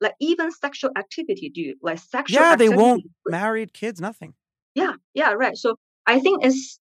like 0.00 0.14
even 0.20 0.50
sexual 0.50 0.90
activity, 0.96 1.50
dude, 1.54 1.76
like 1.82 1.98
sexual 1.98 2.42
Yeah, 2.42 2.56
they 2.56 2.68
won't 2.68 3.04
married 3.26 3.72
kids, 3.72 4.00
nothing. 4.00 4.34
Yeah, 4.74 4.92
yeah, 5.14 5.32
right. 5.32 5.56
So 5.56 5.76
I 6.06 6.20
think 6.20 6.44
it's 6.44 6.78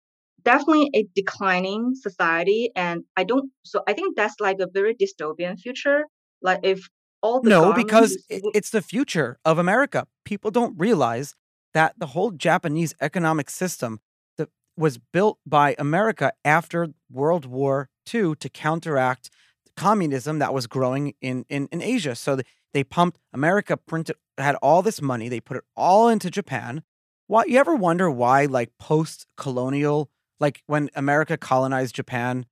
definitely 0.44 0.90
a 0.94 1.06
declining 1.16 1.94
society, 1.96 2.72
and 2.76 3.04
I 3.16 3.24
don't. 3.24 3.52
So 3.64 3.82
I 3.88 3.94
think 3.94 4.16
that's 4.16 4.40
like 4.40 4.58
a 4.60 4.68
very 4.72 4.96
dystopian 4.96 5.60
future. 5.60 6.04
Like 6.42 6.60
if 6.64 6.88
all 7.22 7.42
the 7.42 7.50
No, 7.50 7.74
because 7.74 8.12
is, 8.12 8.26
it, 8.30 8.44
wo- 8.44 8.52
it's 8.54 8.70
the 8.70 8.82
future 8.82 9.40
of 9.46 9.58
America. 9.58 10.08
People 10.26 10.52
don't 10.52 10.78
realize 10.78 11.36
that 11.74 11.94
the 11.98 12.08
whole 12.08 12.32
Japanese 12.32 12.94
economic 13.02 13.50
system 13.50 14.00
that 14.38 14.50
was 14.76 14.98
built 14.98 15.40
by 15.46 15.76
America 15.78 16.32
after 16.44 16.90
World 17.12 17.46
War 17.46 17.90
II 18.14 18.36
to 18.36 18.50
counteract 18.50 19.30
communism 19.76 20.40
that 20.40 20.54
was 20.54 20.68
growing 20.68 21.14
in 21.22 21.46
in, 21.50 21.68
in 21.72 21.82
Asia. 21.82 22.16
So 22.16 22.36
they, 22.74 22.84
pumped 22.84 23.20
America 23.34 23.76
printed 23.76 24.16
had 24.38 24.56
all 24.56 24.84
this 24.84 25.02
money. 25.02 25.30
They 25.30 25.40
put 25.40 25.58
it 25.58 25.64
all 25.76 26.10
into 26.10 26.30
Japan. 26.30 26.84
Why 27.26 27.46
you 27.48 27.58
ever 27.58 27.76
wonder 27.76 28.10
why 28.10 28.46
like 28.46 28.72
post 28.80 29.26
colonial 29.36 30.10
like 30.40 30.62
when 30.68 30.90
America 30.96 31.38
colonized 31.38 31.96
Japan, 31.96 32.46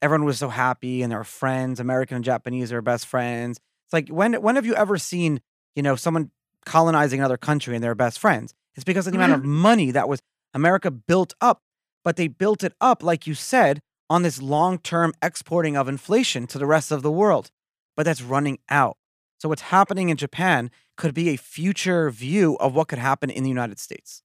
everyone 0.00 0.24
was 0.24 0.38
so 0.38 0.48
happy 0.48 1.02
and 1.02 1.12
they 1.12 1.16
were 1.16 1.24
friends. 1.24 1.78
American 1.80 2.16
and 2.16 2.24
Japanese 2.24 2.72
are 2.72 2.82
best 2.82 3.06
friends. 3.06 3.60
It's 3.92 4.08
like 4.08 4.08
when 4.08 4.40
when 4.40 4.56
have 4.56 4.64
you 4.64 4.74
ever 4.74 4.96
seen, 4.96 5.42
you 5.76 5.82
know, 5.82 5.96
someone 5.96 6.30
colonizing 6.64 7.20
another 7.20 7.36
country 7.36 7.74
and 7.74 7.84
they're 7.84 7.94
best 7.94 8.18
friends? 8.18 8.54
It's 8.74 8.84
because 8.84 9.06
of 9.06 9.12
the 9.12 9.18
amount 9.18 9.34
of 9.34 9.44
money 9.44 9.90
that 9.90 10.08
was 10.08 10.22
America 10.54 10.90
built 10.90 11.34
up, 11.42 11.60
but 12.02 12.16
they 12.16 12.26
built 12.26 12.64
it 12.64 12.72
up, 12.80 13.02
like 13.02 13.26
you 13.26 13.34
said, 13.34 13.80
on 14.08 14.22
this 14.22 14.40
long-term 14.40 15.12
exporting 15.20 15.76
of 15.76 15.88
inflation 15.88 16.46
to 16.46 16.58
the 16.58 16.64
rest 16.64 16.90
of 16.90 17.02
the 17.02 17.10
world. 17.10 17.50
But 17.94 18.04
that's 18.04 18.22
running 18.22 18.60
out. 18.70 18.96
So 19.36 19.50
what's 19.50 19.62
happening 19.62 20.08
in 20.08 20.16
Japan 20.16 20.70
could 20.96 21.12
be 21.12 21.28
a 21.28 21.36
future 21.36 22.10
view 22.10 22.56
of 22.60 22.74
what 22.74 22.88
could 22.88 22.98
happen 22.98 23.28
in 23.28 23.42
the 23.42 23.50
United 23.50 23.78
States. 23.78 24.22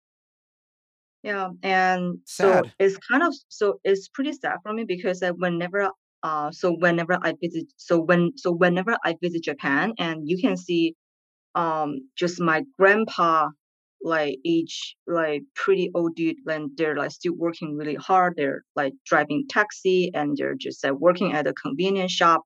yeah, 1.21 1.49
and 1.61 2.17
so 2.25 2.63
it's 2.79 2.97
kind 2.97 3.21
of 3.21 3.35
so 3.47 3.79
it's 3.83 4.07
pretty 4.07 4.33
sad 4.33 4.57
for 4.63 4.73
me 4.73 4.85
because 4.85 5.21
uh, 5.21 5.33
whenever 5.33 5.91
uh 6.23 6.51
so 6.51 6.71
whenever 6.73 7.17
I 7.23 7.33
visit 7.41 7.65
so 7.77 7.99
when 7.99 8.31
so 8.37 8.51
whenever 8.51 8.97
I 9.03 9.15
visit 9.21 9.43
Japan 9.43 9.93
and 9.99 10.27
you 10.29 10.37
can 10.39 10.57
see 10.57 10.95
um 11.55 12.09
just 12.17 12.39
my 12.39 12.63
grandpa 12.79 13.49
like 14.03 14.37
age 14.45 14.95
like 15.07 15.43
pretty 15.55 15.91
old 15.93 16.15
dude 16.15 16.37
when 16.43 16.71
they're 16.75 16.95
like 16.95 17.11
still 17.11 17.33
working 17.37 17.77
really 17.77 17.95
hard 17.95 18.33
they're 18.35 18.63
like 18.75 18.93
driving 19.05 19.45
taxi 19.49 20.11
and 20.15 20.35
they're 20.37 20.55
just 20.55 20.83
like 20.83 20.93
working 20.93 21.33
at 21.33 21.47
a 21.47 21.53
convenience 21.53 22.11
shop 22.11 22.41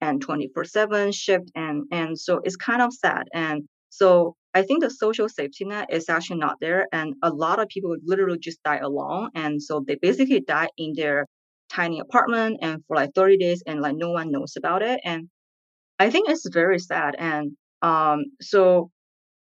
and 0.00 0.22
24 0.22 0.64
7 0.64 1.12
shift 1.12 1.50
and 1.54 1.84
and 1.92 2.18
so 2.18 2.40
it's 2.44 2.56
kind 2.56 2.82
of 2.82 2.92
sad 2.92 3.24
and 3.34 3.62
so 3.90 4.34
i 4.54 4.62
think 4.62 4.82
the 4.82 4.90
social 4.90 5.28
safety 5.28 5.64
net 5.64 5.88
is 5.92 6.08
actually 6.08 6.38
not 6.38 6.56
there 6.60 6.86
and 6.92 7.14
a 7.22 7.30
lot 7.30 7.58
of 7.60 7.68
people 7.68 7.94
literally 8.04 8.38
just 8.38 8.62
die 8.64 8.78
alone 8.78 9.28
and 9.34 9.62
so 9.62 9.84
they 9.86 9.96
basically 10.00 10.40
die 10.40 10.68
in 10.78 10.92
their 10.96 11.26
tiny 11.70 12.00
apartment 12.00 12.58
and 12.62 12.82
for 12.86 12.96
like 12.96 13.10
30 13.14 13.38
days 13.38 13.62
and 13.66 13.80
like 13.80 13.96
no 13.96 14.10
one 14.10 14.30
knows 14.30 14.54
about 14.56 14.82
it 14.82 15.00
and 15.04 15.28
I 15.98 16.10
think 16.10 16.28
it's 16.28 16.48
very 16.50 16.78
sad. 16.78 17.14
And 17.18 17.52
um, 17.82 18.24
so 18.40 18.90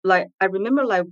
like 0.04 0.28
I 0.42 0.46
remember 0.46 0.86
like 0.86 1.06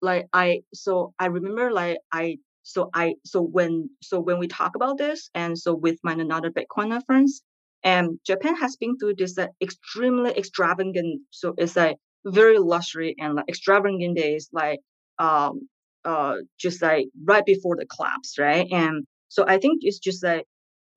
like 0.00 0.26
I 0.32 0.62
so 0.74 1.14
I 1.18 1.26
remember 1.26 1.72
like 1.72 1.98
I 2.12 2.38
so 2.62 2.90
I 2.94 3.14
so 3.24 3.42
when 3.42 3.90
so 4.02 4.20
when 4.20 4.38
we 4.38 4.48
talk 4.48 4.74
about 4.76 4.98
this 4.98 5.30
and 5.34 5.58
so 5.58 5.74
with 5.74 5.98
my 6.04 6.12
another 6.12 6.50
Bitcoiner 6.50 7.04
friends 7.06 7.42
and 7.84 8.18
Japan 8.26 8.56
has 8.56 8.76
been 8.76 8.96
through 8.98 9.14
this 9.16 9.36
extremely 9.60 10.30
extravagant 10.32 11.22
so 11.30 11.54
it's 11.58 11.76
like 11.76 11.96
very 12.26 12.58
luxury 12.58 13.14
and 13.18 13.34
like 13.34 13.48
extravagant 13.48 14.16
days 14.16 14.48
like 14.52 14.80
um 15.18 15.68
uh 16.04 16.36
just 16.58 16.82
like 16.82 17.06
right 17.24 17.44
before 17.44 17.76
the 17.76 17.86
collapse 17.86 18.38
right 18.38 18.66
and 18.70 19.04
so 19.32 19.44
I 19.48 19.56
think 19.58 19.78
it's 19.82 19.98
just 19.98 20.22
like 20.22 20.44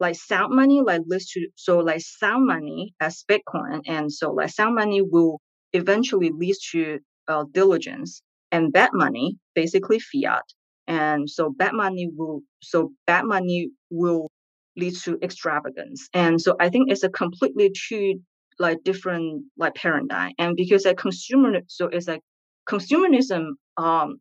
like 0.01 0.15
sound 0.15 0.53
money 0.53 0.81
like 0.81 1.01
leads 1.07 1.31
to 1.31 1.47
so 1.55 1.79
like 1.79 2.01
sound 2.01 2.45
money 2.45 2.93
as 2.99 3.23
Bitcoin 3.31 3.81
and 3.87 4.11
so 4.11 4.31
like 4.31 4.49
sound 4.49 4.75
money 4.75 5.01
will 5.01 5.39
eventually 5.71 6.31
lead 6.35 6.55
to 6.71 6.99
uh, 7.29 7.45
diligence 7.51 8.21
and 8.51 8.73
bad 8.73 8.89
money 8.93 9.37
basically 9.55 9.99
fiat 9.99 10.43
and 10.87 11.29
so 11.29 11.49
bad 11.49 11.73
money 11.73 12.09
will 12.17 12.41
so 12.61 12.91
bad 13.07 13.23
money 13.25 13.69
will 13.89 14.29
lead 14.75 14.95
to 14.95 15.17
extravagance 15.23 16.09
and 16.13 16.39
so 16.39 16.55
i 16.59 16.69
think 16.69 16.91
it's 16.91 17.03
a 17.03 17.09
completely 17.09 17.71
two 17.87 18.15
like 18.59 18.83
different 18.83 19.43
like 19.57 19.73
paradigm 19.75 20.31
and 20.37 20.55
because 20.55 20.85
a 20.85 20.93
consumer 20.93 21.59
so 21.67 21.87
it's 21.87 22.07
like 22.07 22.21
consumerism 22.69 23.51
um 23.77 24.17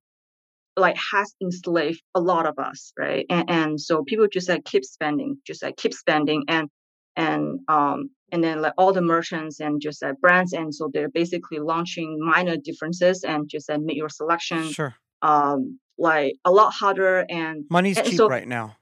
like 0.77 0.97
has 0.97 1.35
enslaved 1.41 2.03
a 2.15 2.21
lot 2.21 2.47
of 2.47 2.59
us 2.59 2.93
right 2.99 3.27
and, 3.31 3.49
and 3.51 3.81
so 3.81 4.03
people 4.05 4.27
just 4.31 4.49
like 4.49 4.65
keep 4.65 4.85
spending 4.85 5.37
just 5.47 5.63
like 5.63 5.77
keep 5.77 5.95
spending 5.95 6.45
and 6.49 6.69
and 7.17 7.61
um 7.69 8.11
and 8.33 8.43
then 8.43 8.61
like 8.61 8.73
all 8.77 8.93
the 8.93 9.01
merchants 9.03 9.61
and 9.61 9.81
just 9.81 10.03
like 10.03 10.19
brands 10.21 10.53
and 10.53 10.75
so 10.75 10.91
they're 10.93 11.09
basically 11.11 11.59
launching 11.59 12.19
minor 12.21 12.57
differences 12.57 13.23
and 13.23 13.49
just 13.49 13.69
like 13.69 13.81
make 13.81 13.97
your 13.97 14.09
selection 14.09 14.65
Sure. 14.73 14.95
um 15.23 15.79
like 15.97 16.35
a 16.45 16.51
lot 16.51 16.73
harder 16.73 17.25
and 17.29 17.65
Money's 17.71 17.97
and 17.99 18.07
cheap 18.07 18.17
so 18.17 18.29
right 18.29 18.49
now. 18.49 18.77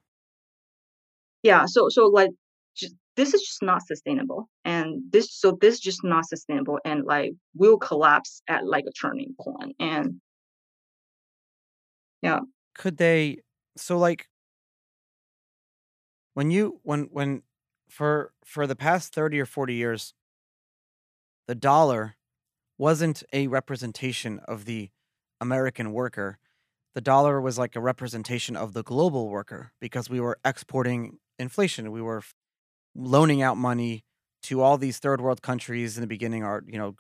yeah 1.42 1.64
so 1.66 1.88
so 1.90 2.06
like 2.06 2.30
just, 2.74 2.94
this 3.16 3.34
is 3.34 3.42
just 3.42 3.62
not 3.62 3.86
sustainable 3.86 4.48
and 4.64 5.02
this 5.10 5.28
so 5.30 5.58
this 5.60 5.78
just 5.78 6.00
not 6.02 6.26
sustainable 6.26 6.78
and 6.86 7.04
like 7.04 7.32
will 7.54 7.76
collapse 7.78 8.42
at 8.48 8.66
like 8.66 8.84
a 8.88 8.92
turning 8.92 9.34
point 9.38 9.76
and 9.78 10.20
yeah 12.22 12.40
Could 12.74 12.96
they 12.96 13.38
so 13.76 13.98
like 13.98 14.28
when 16.34 16.50
you 16.50 16.80
when 16.82 17.04
when 17.12 17.42
for 17.88 18.32
for 18.44 18.66
the 18.66 18.76
past 18.76 19.14
30 19.14 19.40
or 19.40 19.46
40 19.46 19.74
years 19.74 20.14
the 21.46 21.54
dollar 21.54 22.16
wasn't 22.78 23.22
a 23.32 23.46
representation 23.48 24.40
of 24.40 24.64
the 24.64 24.90
American 25.40 25.92
worker. 25.92 26.38
The 26.94 27.00
dollar 27.00 27.40
was 27.40 27.58
like 27.58 27.76
a 27.76 27.80
representation 27.80 28.56
of 28.56 28.72
the 28.74 28.82
global 28.82 29.28
worker 29.28 29.72
because 29.80 30.10
we 30.10 30.20
were 30.20 30.38
exporting 30.44 31.18
inflation. 31.38 31.92
We 31.92 32.02
were 32.02 32.22
loaning 32.94 33.42
out 33.42 33.56
money 33.58 34.04
to 34.44 34.60
all 34.62 34.78
these 34.78 34.98
third 34.98 35.20
world 35.20 35.42
countries 35.42 35.96
in 35.96 36.02
the 36.02 36.08
beginning, 36.08 36.44
are 36.44 36.62
you 36.66 36.78
know 36.78 36.94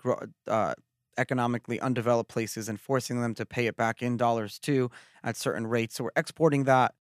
uh, 0.46 0.74
economically 1.18 1.80
undeveloped 1.80 2.30
places, 2.30 2.68
and 2.68 2.80
forcing 2.80 3.20
them 3.20 3.34
to 3.34 3.46
pay 3.46 3.66
it 3.66 3.76
back 3.76 4.02
in 4.02 4.16
dollars 4.16 4.58
too 4.58 4.90
at 5.22 5.36
certain 5.36 5.66
rates. 5.66 5.96
So 5.96 6.04
we're 6.04 6.10
exporting 6.16 6.64
that, 6.64 6.94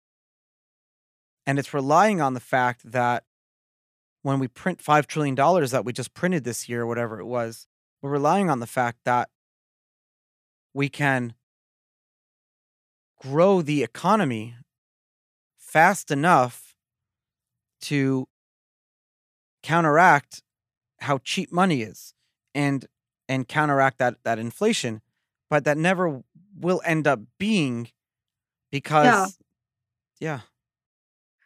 and 1.47 1.59
it's 1.59 1.75
relying 1.75 2.21
on 2.21 2.35
the 2.35 2.41
fact 2.41 2.91
that 2.91 3.25
when 4.23 4.39
we 4.39 4.49
print 4.49 4.81
five 4.81 5.07
trillion 5.07 5.35
dollars 5.35 5.71
that 5.71 5.85
we 5.85 5.93
just 5.93 6.15
printed 6.15 6.45
this 6.45 6.69
year, 6.69 6.87
whatever 6.87 7.19
it 7.21 7.25
was, 7.25 7.67
we're 8.03 8.11
relying 8.11 8.51
on 8.51 8.61
the 8.61 8.67
fact 8.67 8.99
that 9.05 9.29
we 10.75 10.89
can 10.89 11.35
grow 13.21 13.61
the 13.63 13.83
economy 13.83 14.55
fast 15.59 16.11
enough 16.11 16.75
to 17.81 18.27
counteract 19.63 20.43
how 21.01 21.19
cheap 21.19 21.53
money 21.53 21.83
is 21.83 22.15
and 22.55 22.87
and 23.31 23.49
counteract 23.49 23.99
that 23.99 24.17
that 24.25 24.39
inflation 24.39 25.01
but 25.49 25.65
that 25.65 25.79
never 25.79 26.23
will 26.59 26.83
end 26.85 27.07
up 27.07 27.21
being 27.39 27.89
yeah 29.03 29.27
because 29.27 29.39
yeah 30.21 30.41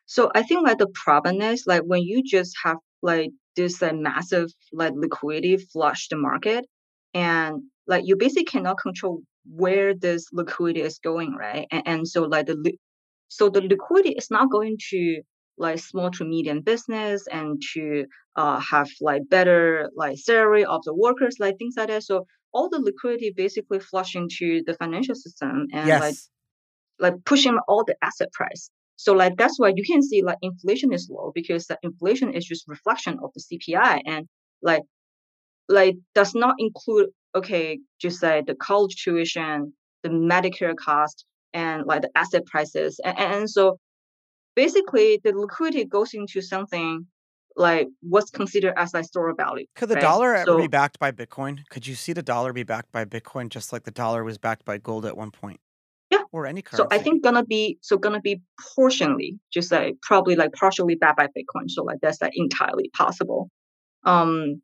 So 0.07 0.31
I 0.35 0.43
think 0.43 0.67
like 0.67 0.79
the 0.79 0.89
problem 0.89 1.41
is 1.41 1.65
like 1.67 1.83
when 1.83 2.03
you 2.03 2.23
just 2.23 2.57
have 2.65 2.79
like 3.03 3.31
this 3.57 3.83
like 3.83 3.97
massive 3.97 4.51
like 4.73 4.93
liquidity 4.97 5.57
flush 5.57 6.09
the 6.09 6.17
market 6.17 6.67
and 7.15 7.63
like 7.87 8.05
you 8.07 8.17
basically 8.17 8.45
cannot 8.45 8.79
control 8.79 9.23
where 9.47 9.95
this 9.95 10.27
liquidity 10.33 10.83
is 10.83 10.99
going, 10.99 11.35
right? 11.35 11.67
And, 11.71 11.83
and 11.87 12.09
so 12.09 12.25
like 12.25 12.47
the 12.47 12.75
so 13.29 13.49
the 13.49 13.63
liquidity 13.63 14.11
is 14.11 14.31
not 14.31 14.51
going 14.51 14.79
to 14.91 15.23
like 15.57 15.79
small 15.79 16.11
to 16.11 16.25
medium 16.25 16.61
business 16.61 17.27
and 17.31 17.63
to 17.73 18.05
uh 18.37 18.59
have 18.59 18.89
like 19.01 19.23
better 19.29 19.89
like 19.97 20.19
salary 20.19 20.65
of 20.65 20.83
the 20.85 20.95
workers, 20.95 21.37
like 21.39 21.57
things 21.59 21.75
like 21.77 21.89
that. 21.89 22.03
So 22.03 22.27
all 22.53 22.69
the 22.69 22.81
liquidity 22.81 23.33
basically 23.37 23.81
flush 23.81 24.15
into 24.15 24.63
the 24.67 24.75
financial 24.75 25.15
system 25.15 25.67
and 25.73 25.89
like 26.01 26.15
like 26.99 27.15
pushing 27.25 27.59
all 27.69 27.85
the 27.85 27.97
asset 28.03 28.33
price. 28.33 28.71
So 28.97 29.13
like 29.13 29.37
that's 29.37 29.59
why 29.59 29.73
you 29.75 29.85
can 29.85 30.03
see 30.03 30.23
like 30.23 30.39
inflation 30.43 30.93
is 30.93 31.11
low 31.11 31.33
because 31.35 31.67
the 31.67 31.79
inflation 31.83 32.33
is 32.33 32.45
just 32.45 32.65
reflection 32.69 33.19
of 33.23 33.31
the 33.35 33.43
CPI 33.43 34.01
and 34.07 34.27
like 34.63 34.83
like 35.69 35.97
does 36.15 36.35
not 36.35 36.55
include 36.59 37.09
okay 37.35 37.79
just 38.01 38.23
like 38.23 38.47
the 38.47 38.55
college 38.55 39.03
tuition, 39.03 39.73
the 40.03 40.11
Medicare 40.11 40.77
cost, 40.77 41.25
and 41.53 41.87
like 41.87 42.03
the 42.03 42.11
asset 42.15 42.47
prices 42.47 43.01
and, 43.05 43.19
and 43.19 43.51
so 43.51 43.79
basically 44.55 45.21
the 45.23 45.33
liquidity 45.33 45.85
goes 45.85 46.15
into 46.15 46.41
something 46.41 47.07
like 47.57 47.89
what's 48.01 48.31
considered 48.31 48.75
as 48.77 48.93
like 48.95 49.05
store 49.05 49.31
of 49.31 49.37
value, 49.37 49.67
could 49.77 49.89
the 49.89 49.95
right? 49.95 50.01
dollar 50.01 50.35
ever 50.35 50.57
be 50.57 50.67
backed 50.67 50.99
by 50.99 51.13
bitcoin 51.13 51.61
could 51.71 51.87
you 51.87 51.95
see 51.95 52.13
the 52.13 52.23
dollar 52.23 52.53
be 52.53 52.65
backed 52.65 52.91
by 52.91 53.05
bitcoin 53.05 53.49
just 53.49 53.73
like 53.73 53.85
the 53.85 53.91
dollar 53.93 54.25
was 54.25 54.39
backed 54.39 54.65
by 54.65 54.77
gold 54.79 55.07
at 55.07 55.17
one 55.17 55.31
point 55.31 55.61
yeah, 56.11 56.23
or 56.33 56.47
any 56.47 56.63
currency. 56.63 56.83
so 56.83 56.89
I 56.91 57.03
think 57.03 57.23
gonna 57.23 57.45
be 57.45 57.79
so 57.81 57.97
gonna 57.97 58.21
be 58.21 58.43
portionally 58.77 59.39
just 59.53 59.73
like 59.73 59.95
probably 60.03 60.37
like 60.37 60.53
partially 60.53 60.95
backed 60.95 61.17
by 61.17 61.27
Bitcoin. 61.27 61.69
So 61.69 61.83
like 61.83 61.99
that's 62.03 62.21
like 62.21 62.33
entirely 62.37 62.91
possible. 62.97 63.49
Um 64.05 64.61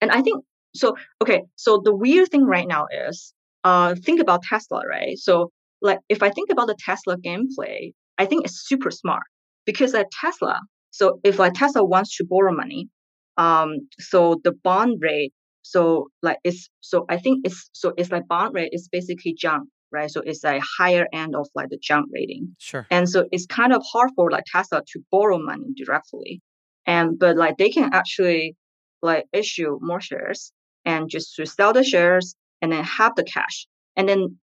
And 0.00 0.10
I 0.10 0.22
think 0.22 0.44
so. 0.74 0.96
Okay, 1.20 1.42
so 1.56 1.80
the 1.84 1.94
weird 1.94 2.28
thing 2.28 2.44
right 2.44 2.66
now 2.66 2.86
is, 2.90 3.32
uh, 3.64 3.94
think 3.94 4.20
about 4.20 4.42
Tesla, 4.42 4.82
right? 4.88 5.18
So, 5.18 5.50
like, 5.80 5.98
if 6.08 6.22
I 6.22 6.30
think 6.30 6.50
about 6.50 6.66
the 6.68 6.76
Tesla 6.78 7.16
gameplay, 7.18 7.92
I 8.22 8.26
think 8.26 8.44
it's 8.44 8.68
super 8.68 8.92
smart 8.92 9.24
because 9.66 9.94
at 9.94 10.06
Tesla, 10.12 10.60
so 10.90 11.18
if 11.24 11.40
like 11.40 11.54
Tesla 11.54 11.84
wants 11.84 12.16
to 12.16 12.24
borrow 12.24 12.54
money, 12.54 12.88
um, 13.36 13.88
so 13.98 14.40
the 14.44 14.52
bond 14.52 14.98
rate, 15.00 15.32
so 15.62 16.08
like 16.22 16.38
it's 16.44 16.68
so 16.80 17.04
I 17.08 17.16
think 17.16 17.44
it's 17.46 17.68
so 17.72 17.92
it's 17.96 18.12
like 18.12 18.28
bond 18.28 18.54
rate 18.54 18.70
is 18.72 18.88
basically 18.92 19.34
junk, 19.36 19.68
right? 19.90 20.08
So 20.08 20.22
it's 20.24 20.44
like 20.44 20.62
higher 20.78 21.06
end 21.12 21.34
of 21.34 21.48
like 21.56 21.70
the 21.70 21.80
junk 21.82 22.06
rating, 22.12 22.54
sure 22.58 22.86
and 22.92 23.08
so 23.08 23.26
it's 23.32 23.46
kind 23.46 23.72
of 23.72 23.82
hard 23.92 24.10
for 24.14 24.30
like 24.30 24.44
Tesla 24.52 24.82
to 24.92 25.00
borrow 25.10 25.38
money 25.38 25.70
directly, 25.76 26.40
and 26.86 27.18
but 27.18 27.36
like 27.36 27.56
they 27.56 27.70
can 27.70 27.90
actually 27.92 28.54
like 29.02 29.24
issue 29.32 29.78
more 29.80 30.00
shares 30.00 30.52
and 30.84 31.10
just 31.10 31.34
to 31.34 31.44
sell 31.44 31.72
the 31.72 31.82
shares 31.82 32.36
and 32.60 32.70
then 32.70 32.84
have 32.84 33.16
the 33.16 33.24
cash. 33.24 33.66
And 33.96 34.08
then 34.08 34.38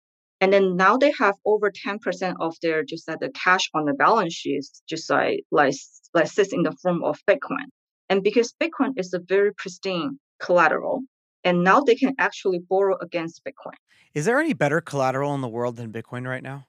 and 0.44 0.52
then 0.52 0.76
now 0.76 0.98
they 0.98 1.10
have 1.18 1.36
over 1.46 1.70
10% 1.70 2.34
of 2.38 2.54
their 2.60 2.84
just 2.84 3.08
like 3.08 3.20
the 3.20 3.30
cash 3.30 3.70
on 3.72 3.86
the 3.86 3.94
balance 3.94 4.34
sheets 4.34 4.82
just 4.86 5.08
like 5.08 5.40
like 5.50 5.74
like 6.12 6.26
sits 6.26 6.52
in 6.52 6.62
the 6.62 6.76
form 6.82 7.02
of 7.02 7.18
Bitcoin. 7.26 7.68
And 8.10 8.22
because 8.22 8.52
Bitcoin 8.62 8.92
is 8.98 9.14
a 9.14 9.20
very 9.26 9.54
pristine 9.54 10.18
collateral, 10.38 11.00
and 11.44 11.64
now 11.64 11.80
they 11.80 11.94
can 11.94 12.12
actually 12.18 12.60
borrow 12.68 12.98
against 13.00 13.40
Bitcoin. 13.42 13.78
is 14.12 14.26
there 14.26 14.38
any 14.38 14.52
better 14.52 14.82
collateral 14.82 15.34
in 15.34 15.40
the 15.40 15.48
world 15.48 15.76
than 15.76 15.90
bitcoin 15.90 16.28
right 16.28 16.42
now 16.42 16.66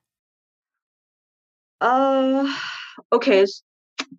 Uh 1.81 2.47
okay, 3.11 3.45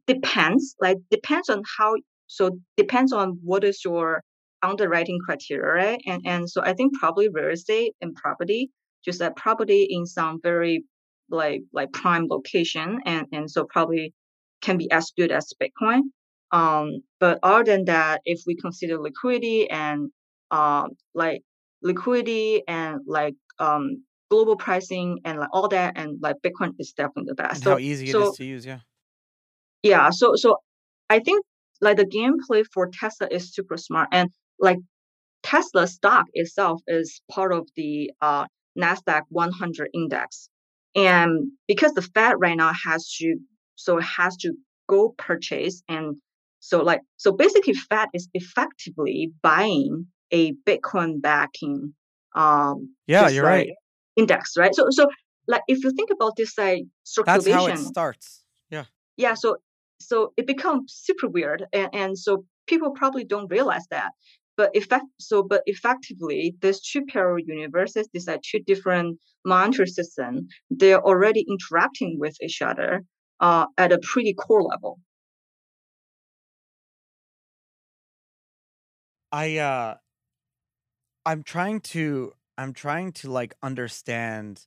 depends. 0.06 0.76
Like 0.84 0.98
depends 1.10 1.48
on 1.48 1.62
how 1.78 1.94
so 2.26 2.58
depends 2.76 3.10
on 3.20 3.38
what 3.42 3.64
is 3.64 3.80
your 3.88 4.22
underwriting 4.62 5.18
criteria, 5.24 5.66
right? 5.82 6.00
And 6.06 6.20
and 6.26 6.50
so 6.50 6.60
I 6.62 6.74
think 6.74 6.98
probably 7.00 7.28
real 7.30 7.52
estate 7.58 7.94
and 8.02 8.14
property, 8.14 8.70
just 9.06 9.20
that 9.20 9.36
property 9.36 9.86
in 9.90 10.06
some 10.06 10.40
very 10.42 10.84
like 11.30 11.62
like 11.72 11.92
prime 11.92 12.26
location 12.28 13.00
and 13.06 13.26
and 13.32 13.50
so 13.50 13.64
probably 13.64 14.12
can 14.60 14.78
be 14.78 14.90
as 14.90 15.12
good 15.16 15.32
as 15.32 15.52
Bitcoin. 15.62 16.02
Um, 16.52 17.02
but 17.20 17.38
other 17.42 17.64
than 17.64 17.86
that, 17.86 18.20
if 18.24 18.42
we 18.46 18.56
consider 18.56 18.98
liquidity 18.98 19.70
and 19.70 20.10
um 20.50 20.90
like 21.14 21.42
liquidity 21.82 22.62
and 22.68 23.00
like 23.06 23.34
um 23.58 24.02
global 24.30 24.56
pricing 24.56 25.20
and 25.24 25.38
like 25.38 25.48
all 25.52 25.68
that 25.68 25.94
and 25.96 26.18
like 26.20 26.36
Bitcoin 26.44 26.72
is 26.78 26.92
definitely 26.92 27.30
the 27.30 27.34
best. 27.34 27.62
and 27.62 27.64
how 27.64 27.76
So 27.76 27.80
easy 27.80 28.04
it 28.04 28.08
is 28.08 28.12
so 28.12 28.32
to 28.32 28.44
use 28.44 28.66
yeah 28.66 28.80
yeah, 29.86 30.10
so 30.10 30.34
so 30.36 30.56
I 31.08 31.20
think 31.20 31.44
like 31.80 31.96
the 31.96 32.06
gameplay 32.06 32.64
for 32.72 32.90
Tesla 32.92 33.28
is 33.30 33.54
super 33.54 33.76
smart, 33.76 34.08
and 34.12 34.30
like 34.58 34.78
Tesla 35.42 35.86
stock 35.86 36.26
itself 36.34 36.80
is 36.88 37.20
part 37.30 37.52
of 37.52 37.68
the 37.76 38.10
uh, 38.20 38.46
Nasdaq 38.76 39.22
100 39.28 39.90
index, 39.94 40.48
and 40.94 41.50
because 41.68 41.92
the 41.92 42.02
Fed 42.02 42.34
right 42.38 42.56
now 42.56 42.72
has 42.84 43.10
to, 43.18 43.36
so 43.74 43.98
it 43.98 44.04
has 44.04 44.36
to 44.38 44.54
go 44.88 45.14
purchase 45.18 45.82
and 45.88 46.16
so 46.60 46.82
like 46.82 47.00
so 47.16 47.32
basically 47.32 47.74
Fed 47.74 48.08
is 48.12 48.28
effectively 48.34 49.32
buying 49.42 50.06
a 50.32 50.52
Bitcoin 50.66 51.20
backing 51.20 51.94
um 52.34 52.94
Yeah, 53.06 53.28
you're 53.28 53.44
like, 53.44 53.52
right. 53.52 53.68
index, 54.16 54.56
right? 54.56 54.74
So 54.74 54.86
so 54.90 55.08
like 55.46 55.62
if 55.68 55.82
you 55.84 55.90
think 55.92 56.10
about 56.10 56.36
this 56.36 56.56
like 56.58 56.84
circulation. 57.04 57.52
That's 57.52 57.66
how 57.66 57.66
it 57.66 57.78
starts. 57.78 58.44
Yeah. 58.70 58.84
yeah, 59.16 59.34
so 59.34 59.58
so 60.00 60.32
it 60.36 60.46
becomes 60.46 60.92
super 60.92 61.28
weird 61.28 61.64
and, 61.72 61.88
and 61.92 62.18
so 62.18 62.44
people 62.66 62.90
probably 62.90 63.24
don't 63.24 63.50
realize 63.50 63.86
that. 63.90 64.10
But 64.56 64.74
effect 64.74 65.04
so 65.20 65.42
but 65.42 65.62
effectively 65.66 66.56
these 66.60 66.80
two 66.80 67.04
parallel 67.06 67.40
universes, 67.46 68.08
these 68.12 68.28
are 68.28 68.38
two 68.42 68.60
different 68.60 69.18
monetary 69.44 69.88
systems, 69.88 70.42
they're 70.70 71.02
already 71.04 71.44
interacting 71.48 72.18
with 72.18 72.36
each 72.42 72.62
other 72.62 73.04
uh, 73.40 73.66
at 73.78 73.92
a 73.92 73.98
pretty 73.98 74.34
core 74.34 74.62
level. 74.62 74.98
I 79.32 79.58
uh 79.58 79.96
I'm 81.26 81.42
trying 81.42 81.80
to 81.92 82.32
I'm 82.56 82.72
trying 82.72 83.12
to 83.12 83.30
like 83.30 83.54
understand 83.62 84.66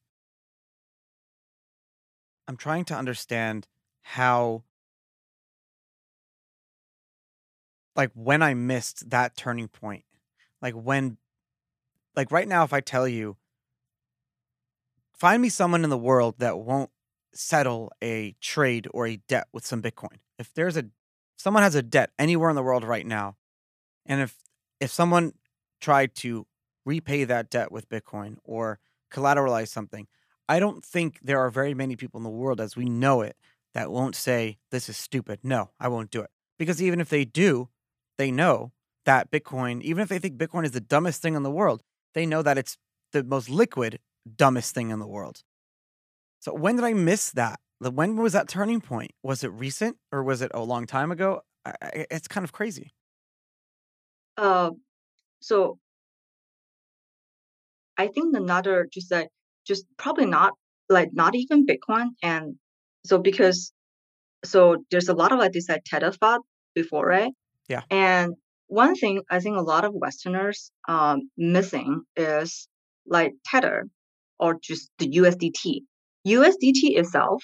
I'm 2.48 2.58
trying 2.58 2.86
to 2.86 2.96
understand 2.96 3.68
how 4.02 4.64
like 8.00 8.12
when 8.14 8.42
I 8.42 8.54
missed 8.54 9.10
that 9.10 9.36
turning 9.36 9.68
point. 9.68 10.06
Like 10.62 10.74
when 10.74 11.18
like 12.16 12.32
right 12.32 12.48
now 12.48 12.64
if 12.64 12.72
I 12.72 12.80
tell 12.80 13.06
you 13.10 13.36
find 15.14 15.42
me 15.42 15.50
someone 15.50 15.84
in 15.84 15.90
the 15.90 15.98
world 15.98 16.36
that 16.38 16.58
won't 16.60 16.92
settle 17.34 17.92
a 18.02 18.38
trade 18.40 18.88
or 18.94 19.06
a 19.06 19.18
debt 19.28 19.48
with 19.52 19.66
some 19.66 19.82
Bitcoin. 19.82 20.20
If 20.38 20.54
there's 20.54 20.78
a 20.78 20.86
someone 21.36 21.62
has 21.62 21.76
a 21.76 21.82
debt 21.82 22.12
anywhere 22.18 22.50
in 22.50 22.56
the 22.56 22.64
world 22.64 22.86
right 22.86 23.06
now, 23.06 23.36
and 24.06 24.22
if 24.22 24.38
if 24.80 24.92
someone 24.92 25.34
tried 25.82 26.16
to 26.16 26.48
repay 26.86 27.26
that 27.26 27.50
debt 27.50 27.70
with 27.70 27.90
Bitcoin 27.90 28.38
or 28.46 28.80
collateralize 29.12 29.68
something, 29.68 30.08
I 30.48 30.62
don't 30.62 30.86
think 30.86 31.20
there 31.22 31.40
are 31.40 31.50
very 31.50 31.74
many 31.74 31.98
people 31.98 32.18
in 32.18 32.24
the 32.24 32.30
world 32.30 32.62
as 32.62 32.78
we 32.78 32.86
know 32.86 33.20
it 33.20 33.36
that 33.74 33.92
won't 33.92 34.16
say 34.16 34.58
this 34.72 34.88
is 34.88 34.96
stupid. 34.96 35.40
No, 35.44 35.72
I 35.82 35.90
won't 35.90 36.12
do 36.12 36.22
it. 36.22 36.30
Because 36.58 36.82
even 36.82 37.02
if 37.02 37.10
they 37.10 37.26
do, 37.26 37.68
they 38.20 38.32
know 38.32 38.72
that 39.06 39.32
Bitcoin, 39.32 39.82
even 39.82 40.04
if 40.04 40.10
they 40.10 40.20
think 40.20 40.38
Bitcoin 40.38 40.66
is 40.66 40.72
the 40.72 40.82
dumbest 40.82 41.22
thing 41.22 41.34
in 41.34 41.42
the 41.42 41.50
world, 41.50 41.82
they 42.14 42.26
know 42.26 42.44
that 42.44 42.58
it's 42.58 42.78
the 43.14 43.24
most 43.24 43.50
liquid, 43.50 43.98
dumbest 44.36 44.76
thing 44.76 44.92
in 44.92 45.00
the 45.00 45.08
world. 45.08 45.42
So 46.42 46.54
when 46.54 46.76
did 46.76 46.86
I 46.86 46.94
miss 46.94 47.32
that? 47.32 47.60
When 47.80 48.18
was 48.18 48.34
that 48.34 48.50
turning 48.50 48.82
point? 48.82 49.12
Was 49.24 49.44
it 49.44 49.52
recent 49.54 49.98
or 50.12 50.22
was 50.22 50.42
it 50.42 50.52
a 50.54 50.62
long 50.62 50.86
time 50.86 51.12
ago? 51.12 51.42
It's 51.94 52.28
kind 52.28 52.44
of 52.44 52.52
crazy. 52.52 52.92
Uh, 54.38 54.72
so 55.40 55.80
I 57.98 58.08
think 58.08 58.36
another 58.36 58.88
just 58.92 59.12
like 59.12 59.30
just 59.66 59.86
probably 59.98 60.26
not 60.26 60.54
like 60.90 61.10
not 61.14 61.36
even 61.36 61.66
Bitcoin 61.66 62.10
and 62.22 62.56
so 63.06 63.18
because 63.18 63.72
so 64.44 64.84
there's 64.92 65.10
a 65.10 65.14
lot 65.14 65.32
of 65.32 65.40
like 65.40 65.54
this 65.54 65.70
like 65.70 65.84
tether 65.86 66.12
thought 66.12 66.42
before, 66.76 67.06
right? 67.06 67.32
Yeah. 67.70 67.84
And 67.90 68.34
one 68.68 68.96
thing 68.96 69.22
I 69.30 69.40
think 69.40 69.58
a 69.58 69.62
lot 69.62 69.86
of 69.86 69.94
Westerners 69.94 70.72
um 70.88 71.30
missing 71.38 72.02
is 72.16 72.68
like 73.08 73.34
tether 73.46 73.86
or 74.40 74.58
just 74.62 74.90
the 75.00 75.08
USDT. 75.20 75.82
USDT 76.28 76.98
itself, 77.00 77.44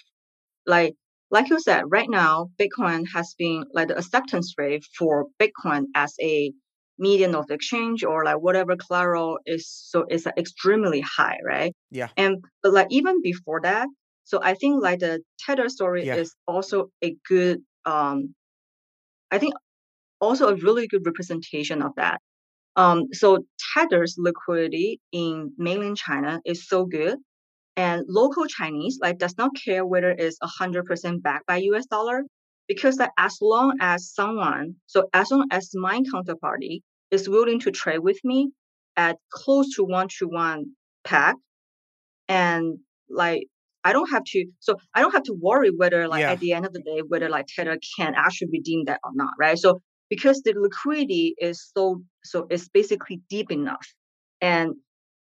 like 0.65 0.95
like 1.32 1.49
you 1.49 1.59
said, 1.59 1.84
right 1.88 2.09
now 2.09 2.49
Bitcoin 2.59 3.05
has 3.13 3.36
been 3.38 3.63
like 3.73 3.88
the 3.89 3.97
acceptance 3.97 4.53
rate 4.57 4.84
for 4.97 5.26
Bitcoin 5.41 5.86
as 5.95 6.13
a 6.21 6.51
median 6.97 7.36
of 7.36 7.45
exchange 7.49 8.03
or 8.05 8.23
like 8.23 8.38
whatever 8.38 8.76
collateral 8.78 9.38
is 9.45 9.69
so 9.69 10.05
it's 10.07 10.26
like, 10.26 10.38
extremely 10.38 11.01
high, 11.01 11.38
right? 11.45 11.73
Yeah. 11.91 12.09
And 12.17 12.43
but 12.63 12.73
like 12.73 12.88
even 12.89 13.21
before 13.21 13.61
that, 13.63 13.88
so 14.23 14.39
I 14.41 14.53
think 14.53 14.82
like 14.82 14.99
the 14.99 15.21
Tether 15.39 15.69
story 15.69 16.05
Yeah. 16.05 16.15
is 16.15 16.34
also 16.47 16.89
a 17.03 17.15
good 17.28 17.59
um 17.86 18.34
I 19.32 19.39
think 19.39 19.53
also 20.22 20.47
a 20.49 20.55
really 20.55 20.88
good 20.88 21.05
representation 21.05 21.82
of 21.82 21.91
that. 21.97 22.20
Um 22.76 23.05
so 23.13 23.45
Tether's 23.74 24.16
liquidity 24.18 24.99
in 25.11 25.53
mainland 25.57 25.97
China 25.97 26.41
is 26.45 26.68
so 26.68 26.86
good 26.86 27.18
and 27.78 28.03
local 28.07 28.45
Chinese 28.47 28.99
like 29.01 29.18
does 29.18 29.36
not 29.38 29.51
care 29.66 29.86
whether 29.86 30.11
it's 30.11 30.38
hundred 30.41 30.86
percent 30.86 31.24
backed 31.24 31.47
by 31.47 31.57
US 31.57 31.86
dollar 31.86 32.24
because 32.68 32.97
like 32.97 33.11
as 33.18 33.38
long 33.41 33.78
as 33.82 34.11
someone 34.13 34.76
so 34.88 35.09
as 35.13 35.32
long 35.32 35.47
as 35.51 35.70
my 35.76 36.01
counterparty 36.13 36.82
is 37.11 37.30
willing 37.30 37.59
to 37.61 37.72
trade 37.72 37.99
with 37.99 38.20
me 38.24 38.49
at 38.97 39.18
close 39.32 39.76
to 39.76 39.84
one 39.84 40.07
to 40.20 40.28
one 40.28 40.66
pack 41.03 41.36
and 42.28 42.78
like 43.09 43.47
I 43.84 43.93
don't 43.93 44.09
have 44.11 44.24
to 44.24 44.45
so 44.59 44.78
I 44.93 45.01
don't 45.01 45.11
have 45.13 45.24
to 45.24 45.34
worry 45.39 45.70
whether 45.70 46.07
like 46.07 46.22
Yeah. 46.22 46.32
at 46.32 46.39
the 46.39 46.53
end 46.53 46.66
of 46.66 46.74
the 46.74 46.82
day 46.82 47.01
whether 47.07 47.30
like 47.30 47.45
Tether 47.47 47.78
can 47.97 48.16
actually 48.16 48.49
redeem 48.51 48.86
that 48.86 48.99
or 49.03 49.11
not, 49.13 49.34
right? 49.39 49.57
So 49.57 49.82
because 50.10 50.41
the 50.41 50.53
liquidity 50.58 51.36
is 51.38 51.72
so 51.76 52.01
so 52.24 52.47
it's 52.49 52.68
basically 52.70 53.22
deep 53.30 53.51
enough. 53.51 53.88
And 54.41 54.76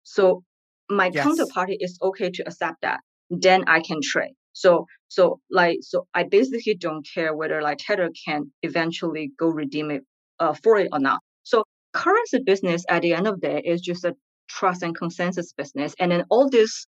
so 0.04 0.44
my 0.90 1.12
Yes. 1.12 1.26
counterparty 1.26 1.78
is 1.80 1.98
okay 2.02 2.30
to 2.30 2.44
accept 2.44 2.82
that, 2.82 3.00
then 3.30 3.64
I 3.68 3.82
can 3.82 4.00
trade. 4.04 4.34
So 4.54 4.86
so 5.08 5.40
like 5.50 5.80
so 5.82 6.08
I 6.14 6.24
basically 6.24 6.76
don't 6.76 7.08
care 7.14 7.36
whether 7.36 7.62
like 7.62 7.80
Tether 7.80 8.10
can 8.26 8.52
eventually 8.64 9.32
go 9.38 9.48
redeem 9.48 9.92
it 9.92 10.04
uh, 10.40 10.54
for 10.54 10.78
it 10.78 10.90
or 10.92 11.00
not. 11.00 11.20
So 11.44 11.64
currency 11.94 12.40
business 12.46 12.86
at 12.90 13.02
the 13.02 13.14
end 13.14 13.28
of 13.28 13.42
the 13.42 13.48
day 13.48 13.62
is 13.66 13.82
just 13.82 14.06
a 14.06 14.16
trust 14.48 14.84
and 14.84 14.96
consensus 14.96 15.54
business, 15.54 15.96
and 16.00 16.12
then 16.12 16.26
all 16.30 16.50
this 16.50 16.86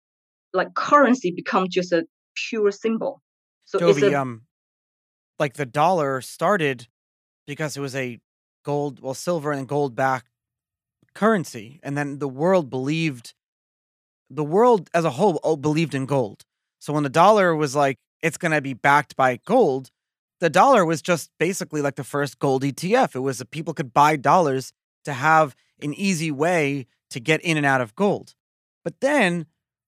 like 0.53 0.75
currency 0.75 1.33
becomes 1.33 1.69
just 1.71 1.93
a 1.93 2.05
pure 2.49 2.71
symbol. 2.71 3.21
So 3.65 3.79
it's 3.79 4.01
Dovi, 4.01 4.13
a 4.13 4.21
um, 4.21 4.43
like 5.39 5.55
the 5.55 5.67
dollar 5.67 6.21
started 6.21 6.87
because 7.47 7.77
it 7.77 7.81
was 7.81 7.95
a 7.95 8.19
gold, 8.65 9.01
well, 9.01 9.15
silver 9.15 9.53
and 9.53 9.69
gold 9.69 9.95
backed 9.95 10.29
currency. 11.15 11.81
And 11.83 11.97
then 11.97 12.19
the 12.19 12.29
world 12.29 12.71
believed, 12.71 13.35
the 14.31 14.45
world 14.45 14.91
as 14.95 15.05
a 15.05 15.11
whole 15.11 15.39
oh, 15.45 15.57
believed 15.57 15.95
in 15.95 16.07
gold. 16.07 16.45
So 16.81 16.93
when 16.93 17.03
the 17.03 17.09
dollar 17.09 17.55
was 17.55 17.75
like, 17.75 17.99
it's 18.23 18.37
going 18.37 18.53
to 18.53 18.61
be 18.61 18.75
backed 18.75 19.17
by 19.17 19.39
gold, 19.45 19.91
the 20.41 20.51
dollar 20.51 20.85
was 20.85 21.01
just 21.01 21.31
basically 21.39 21.81
like 21.81 21.97
the 21.97 22.05
first 22.05 22.39
gold 22.39 22.63
ETF. 22.63 23.15
It 23.15 23.21
was 23.21 23.39
that 23.39 23.51
people 23.51 23.75
could 23.75 23.93
buy 23.93 24.17
dollars 24.17 24.73
to 25.05 25.13
have 25.13 25.55
an 25.81 25.95
easy 25.95 26.31
way 26.31 26.87
to 27.11 27.21
get 27.21 27.41
in 27.43 27.57
and 27.57 27.67
out 27.67 27.81
of 27.81 27.95
gold. 27.95 28.35
But 28.83 29.01
then 29.01 29.47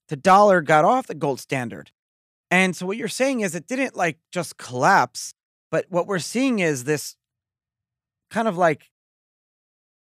the 0.09 0.17
dollar 0.17 0.61
got 0.61 0.85
off 0.85 1.07
the 1.07 1.15
gold 1.15 1.41
standard. 1.41 1.91
And 2.51 2.77
so 2.77 2.87
what 2.87 2.97
you're 2.97 3.09
saying 3.09 3.41
is 3.41 3.55
it 3.55 3.67
didn't 3.67 3.97
like 3.97 4.19
just 4.31 4.57
collapse, 4.57 5.35
but 5.71 5.87
what 5.89 6.07
we're 6.07 6.19
seeing 6.19 6.61
is 6.61 6.85
this 6.85 7.17
kind 8.31 8.49
of 8.49 8.57
like 8.57 8.91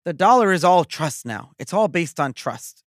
the 0.05 0.13
dollar 0.13 0.51
is 0.51 0.63
all 0.63 0.85
trust 0.85 1.25
now. 1.25 1.51
It's 1.59 1.73
all 1.73 1.87
based 1.87 2.19
on 2.19 2.33
trust. 2.33 2.83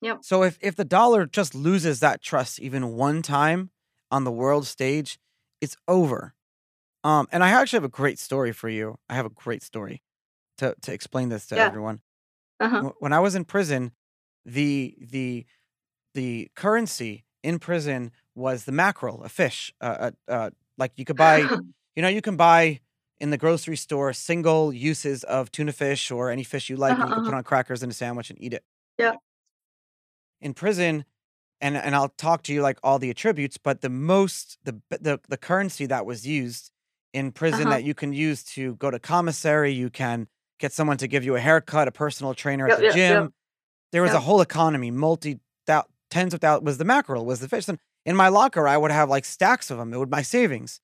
Yep. 0.00 0.20
So 0.22 0.42
if 0.42 0.58
if 0.60 0.76
the 0.76 0.84
dollar 0.84 1.26
just 1.26 1.54
loses 1.54 2.00
that 2.00 2.22
trust 2.22 2.60
even 2.60 2.94
one 2.94 3.22
time 3.22 3.70
on 4.10 4.24
the 4.24 4.32
world 4.32 4.66
stage, 4.66 5.18
it's 5.60 5.76
over. 5.88 6.34
Um, 7.04 7.28
and 7.32 7.44
I 7.44 7.50
actually 7.50 7.78
have 7.78 7.84
a 7.84 7.88
great 7.88 8.18
story 8.18 8.52
for 8.52 8.68
you. 8.68 8.98
I 9.08 9.14
have 9.14 9.26
a 9.26 9.30
great 9.30 9.62
story 9.62 10.02
to 10.58 10.74
to 10.82 10.92
explain 10.92 11.28
this 11.30 11.46
to 11.48 11.56
Yeah. 11.56 11.66
everyone. 11.66 12.02
uh-huh. 12.60 12.92
When 12.98 13.12
I 13.12 13.20
was 13.20 13.34
in 13.34 13.44
prison, 13.44 13.92
the 14.44 14.96
the 15.00 15.46
the 16.14 16.50
currency 16.56 17.24
in 17.42 17.58
prison 17.58 18.12
was 18.34 18.64
the 18.64 18.72
mackerel, 18.72 19.22
a 19.24 19.28
fish. 19.28 19.72
Uh, 19.80 20.10
uh, 20.28 20.32
uh, 20.32 20.50
like 20.78 20.92
you 20.96 21.04
could 21.04 21.16
buy, 21.16 21.38
you 21.96 22.02
know, 22.02 22.08
you 22.08 22.22
can 22.22 22.36
buy 22.36 22.80
in 23.24 23.30
the 23.30 23.38
grocery 23.38 23.76
store 23.76 24.12
single 24.12 24.70
uses 24.70 25.24
of 25.24 25.50
tuna 25.50 25.72
fish 25.72 26.10
or 26.10 26.30
any 26.30 26.44
fish 26.44 26.68
you 26.68 26.76
like, 26.76 26.92
uh-huh, 26.92 27.00
and 27.00 27.08
you 27.08 27.14
can 27.14 27.24
put 27.24 27.28
uh-huh. 27.28 27.38
on 27.38 27.42
crackers 27.42 27.82
in 27.82 27.88
a 27.88 27.92
sandwich 27.94 28.28
and 28.28 28.38
eat 28.38 28.52
it. 28.52 28.62
Yeah. 28.98 29.14
In 30.42 30.52
prison, 30.52 31.06
and 31.58 31.74
and 31.74 31.94
I'll 31.96 32.10
talk 32.10 32.42
to 32.42 32.52
you 32.52 32.60
like 32.60 32.78
all 32.82 32.98
the 32.98 33.08
attributes, 33.08 33.56
but 33.56 33.80
the 33.80 33.88
most 33.88 34.58
the 34.64 34.78
the 34.90 35.20
the 35.26 35.38
currency 35.38 35.86
that 35.86 36.04
was 36.04 36.26
used 36.26 36.70
in 37.14 37.32
prison 37.32 37.62
Uh-huh. 37.62 37.70
that 37.70 37.84
you 37.84 37.94
can 37.94 38.12
use 38.12 38.44
to 38.56 38.74
go 38.74 38.90
to 38.90 38.98
commissary, 38.98 39.72
you 39.72 39.88
can 39.88 40.28
get 40.58 40.72
someone 40.72 40.98
to 40.98 41.08
give 41.08 41.24
you 41.24 41.34
a 41.34 41.40
haircut, 41.40 41.88
a 41.88 41.92
personal 41.92 42.34
trainer 42.34 42.66
at 42.66 42.72
Yep, 42.72 42.78
the 42.78 42.84
yep, 42.84 42.96
yep, 42.96 43.22
gym. 43.22 43.34
There 43.92 44.02
was 44.02 44.12
a 44.12 44.20
whole 44.20 44.42
economy, 44.42 44.90
multi 44.90 45.40
thou- 45.66 45.86
tens 46.10 46.34
of 46.34 46.42
thousands 46.42 46.66
was 46.66 46.76
the 46.76 46.84
mackerel, 46.84 47.24
was 47.24 47.40
the 47.40 47.48
fish. 47.48 47.68
And 47.68 47.78
in 48.04 48.16
my 48.16 48.28
locker, 48.28 48.68
I 48.68 48.76
would 48.76 48.90
have 48.90 49.08
like 49.08 49.24
stacks 49.24 49.70
of 49.70 49.78
them. 49.78 49.94
It 49.94 49.98
would 49.98 50.10
my 50.10 50.20
savings. 50.20 50.80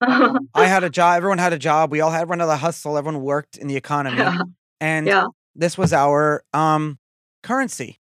I 0.54 0.66
had 0.66 0.84
a 0.84 0.90
job. 0.90 1.16
Everyone 1.16 1.38
had 1.38 1.52
a 1.52 1.58
job. 1.58 1.90
We 1.92 2.00
all 2.00 2.10
had 2.10 2.22
everyone 2.22 2.40
had 2.40 2.48
a 2.48 2.56
hustle. 2.56 2.96
Everyone 2.98 3.22
worked 3.22 3.56
in 3.56 3.66
the 3.68 3.76
economy, 3.84 4.18
yeah. 4.18 4.38
and 4.80 5.06
Yeah. 5.06 5.26
this 5.54 5.76
was 5.78 5.92
our 5.92 6.42
um 6.52 6.98
currency. 7.42 7.98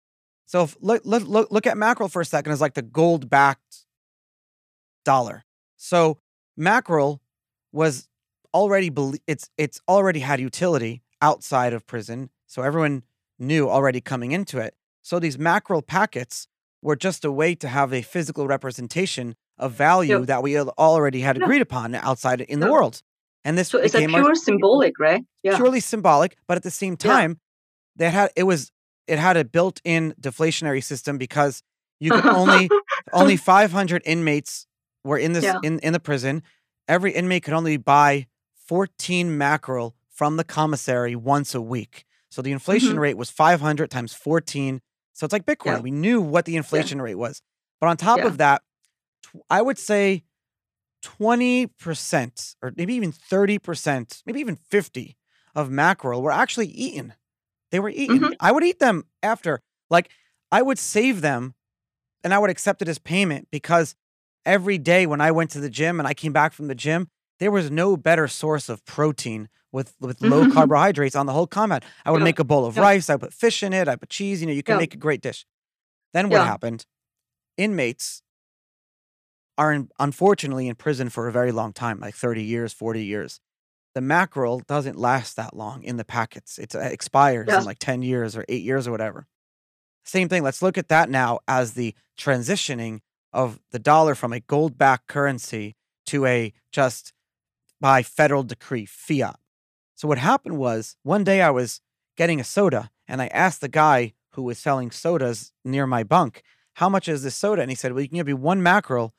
So 0.47 0.63
if, 0.65 0.77
look, 0.81 1.03
look 1.05 1.51
look 1.51 1.67
at 1.67 1.77
mackerel 1.77 2.09
for 2.09 2.21
a 2.21 2.25
second 2.25 2.53
as 2.53 2.61
like 2.61 2.75
the 2.75 2.83
gold 2.83 3.29
backed 3.29 3.85
dollar. 5.05 5.45
So 5.77 6.19
mackerel 6.57 7.21
was 7.73 8.09
already 8.55 8.89
belie- 8.91 9.21
it's 9.27 9.51
it's 9.59 9.81
already 9.89 10.21
had 10.21 10.41
utility 10.41 11.03
outside 11.21 11.73
of 11.73 11.87
prison. 11.87 12.31
So 12.47 12.63
everyone 12.63 13.03
knew 13.39 13.69
already 13.69 14.01
coming 14.01 14.33
into 14.33 14.59
it. 14.59 14.75
So 15.03 15.19
these 15.19 15.39
mackerel 15.39 15.83
packets 15.83 16.49
were 16.83 16.97
just 16.97 17.25
a 17.25 17.33
way 17.33 17.55
to 17.55 17.69
have 17.69 17.93
a 17.93 18.03
physical 18.03 18.47
representation 18.47 19.35
of 19.59 19.73
value 19.73 20.19
Yep. 20.19 20.27
that 20.27 20.43
we 20.43 20.59
already 20.59 21.21
had 21.21 21.37
Yeah. 21.39 21.45
agreed 21.45 21.63
upon 21.63 21.95
outside 21.95 22.41
in 22.43 22.61
the 22.61 22.71
world. 22.71 23.03
And 23.45 23.57
this 23.57 23.69
So 23.69 23.79
it's 23.79 23.95
a 23.95 24.07
our 24.13 24.35
symbolic, 24.35 24.99
right? 24.99 25.23
Yeah. 25.43 25.57
purely 25.57 25.81
symbolic, 25.81 26.37
but 26.47 26.57
at 26.57 26.63
the 26.63 26.71
same 26.71 26.97
Yeah. 27.01 27.13
time, 27.13 27.41
they 27.97 28.11
had 28.11 28.31
it 28.37 28.43
was 28.45 28.71
it 29.07 29.19
had 29.21 29.37
a 29.37 29.45
built-in 29.45 30.15
deflationary 30.21 30.83
system 30.83 31.17
because 31.17 31.63
you 32.01 32.11
could 32.11 32.27
only 32.27 32.69
only 33.13 33.37
500 33.37 34.03
inmates 34.05 34.67
were 35.05 35.17
in 35.17 35.33
this 35.33 35.45
Yeah. 35.45 35.61
in 35.63 35.79
in 35.79 35.93
the 35.93 36.01
prison. 36.01 36.43
Every 36.89 37.13
inmate 37.13 37.45
could 37.45 37.55
only 37.55 37.77
buy 37.77 38.27
14 38.69 39.37
mackerel 39.39 39.95
from 40.11 40.37
the 40.37 40.45
commissary 40.45 41.15
once 41.15 41.55
a 41.55 41.61
week. 41.61 42.05
So 42.31 42.43
the 42.43 42.53
inflation 42.53 42.97
Mhm. 42.97 43.01
rate 43.01 43.17
was 43.17 43.31
500 43.31 43.91
times 43.91 44.13
14. 44.13 44.81
So 45.17 45.25
it's 45.25 45.33
like 45.33 45.47
Bitcoin. 45.47 45.67
Yeah. 45.67 45.81
We 45.81 45.91
knew 45.91 46.21
what 46.21 46.45
the 46.45 46.57
inflation 46.57 47.01
rate 47.01 47.15
was. 47.15 47.41
But 47.81 47.89
on 47.89 47.97
top 47.97 48.19
Yeah. 48.19 48.27
of 48.27 48.39
that, 48.39 48.63
I 49.49 49.63
would 49.63 49.79
say 49.79 50.25
20% 51.03 52.57
or 52.63 52.73
maybe 52.77 52.95
even 52.95 53.13
30%, 53.13 54.23
maybe 54.27 54.41
even 54.41 54.57
50 54.57 55.17
of 55.55 55.71
mackerel 55.71 56.23
were 56.23 56.31
actually 56.33 56.67
eaten. 56.69 57.15
They 57.71 57.81
were 57.81 57.89
eaten. 57.89 58.19
Mhm. 58.21 58.37
I 58.41 58.53
would 58.53 58.63
eat 58.65 58.79
them 58.79 59.05
after. 59.23 59.63
Like 59.91 60.11
I 60.53 60.63
would 60.63 60.79
save 60.79 61.21
them 61.23 61.55
and 62.23 62.35
I 62.35 62.39
would 62.39 62.51
accept 62.51 62.83
it 62.83 62.89
as 62.89 62.99
payment 62.99 63.49
because 63.51 63.95
every 64.45 64.79
day 64.79 65.07
when 65.07 65.21
I 65.21 65.31
went 65.31 65.51
to 65.53 65.61
the 65.61 65.71
gym 65.71 65.99
and 65.99 66.07
I 66.07 66.15
came 66.15 66.33
back 66.33 66.53
from 66.53 66.69
the 66.69 66.75
gym, 66.75 67.09
there 67.39 67.51
was 67.51 67.71
no 67.71 67.97
better 67.97 68.29
source 68.29 68.69
of 68.69 68.85
protein 68.85 69.49
with 69.77 69.95
with 70.01 70.21
low 70.23 70.45
Mhm. 70.47 70.53
carbohydrates 70.55 71.15
on 71.15 71.27
the 71.27 71.33
whole 71.33 71.47
compound. 71.47 71.85
I 72.05 72.11
would 72.11 72.21
Yeah. 72.21 72.25
make 72.25 72.39
a 72.39 72.45
bowl 72.45 72.65
of 72.65 72.77
Yeah. 72.77 72.83
rice, 72.83 73.11
I 73.11 73.17
put 73.17 73.33
fish 73.33 73.63
in 73.63 73.73
it, 73.73 73.87
I 73.89 73.95
put 73.97 74.09
cheese, 74.09 74.41
you 74.41 74.47
know, 74.49 74.53
you 74.55 74.63
can 74.63 74.75
Yeah. 74.77 74.81
make 74.81 74.95
a 74.95 74.97
great 75.07 75.21
dish. 75.21 75.47
Then 76.13 76.31
what 76.31 76.45
happened? 76.47 76.87
Inmates 77.57 78.23
are 79.59 79.73
in, 79.73 79.91
unfortunately 79.99 80.69
in 80.69 80.75
prison 80.77 81.09
for 81.11 81.29
a 81.29 81.33
very 81.33 81.53
long 81.53 81.73
time, 81.73 82.01
like 82.01 82.15
30 82.15 82.43
years, 82.43 82.73
40 82.73 83.05
years. 83.05 83.41
The 83.95 84.01
mackerel 84.01 84.61
doesn't 84.61 84.99
last 84.99 85.37
that 85.37 85.55
long 85.57 85.83
in 85.83 85.97
the 85.97 86.05
packets. 86.05 86.59
It 86.59 86.75
expires 86.75 87.47
Yeah. 87.49 87.59
in 87.61 87.65
like 87.65 87.79
10 87.79 88.03
years 88.03 88.37
or 88.37 88.45
8 88.49 88.63
years 88.63 88.87
or 88.87 88.91
whatever. 88.91 89.27
Same 90.05 90.29
thing. 90.29 90.43
Let's 90.43 90.63
look 90.63 90.77
at 90.79 90.89
that 90.89 91.09
now 91.11 91.41
as 91.49 91.75
the 91.75 91.95
transitioning 92.19 93.01
of 93.33 93.61
the 93.71 93.79
dollar 93.79 94.15
from 94.15 94.33
a 94.33 94.41
gold 94.41 94.79
backed 94.79 95.07
currency 95.09 95.77
to 96.07 96.25
a 96.27 96.53
just 96.71 97.13
by 97.81 98.03
federal 98.03 98.43
decree 98.43 98.87
fiat. 98.87 99.39
So 99.97 100.07
what 100.07 100.19
happened 100.19 100.59
was 100.59 100.97
one 101.03 101.25
day 101.25 101.41
I 101.41 101.51
was 101.51 101.81
getting 102.17 102.39
a 102.39 102.45
soda 102.45 102.91
and 103.09 103.21
I 103.21 103.27
asked 103.29 103.63
the 103.63 103.69
guy 103.69 104.13
who 104.33 104.43
was 104.43 104.59
selling 104.59 104.91
sodas 104.91 105.53
near 105.65 105.87
my 105.87 106.05
bunk, 106.05 106.43
how 106.75 106.91
much 106.91 107.09
is 107.09 107.23
this 107.23 107.35
soda? 107.35 107.63
And 107.63 107.71
he 107.71 107.75
said, 107.75 107.93
Well, 107.93 108.03
you 108.03 108.09
can 108.09 108.17
give 108.17 108.27
me 108.27 108.35
one 108.35 108.63
mackerel 108.63 109.15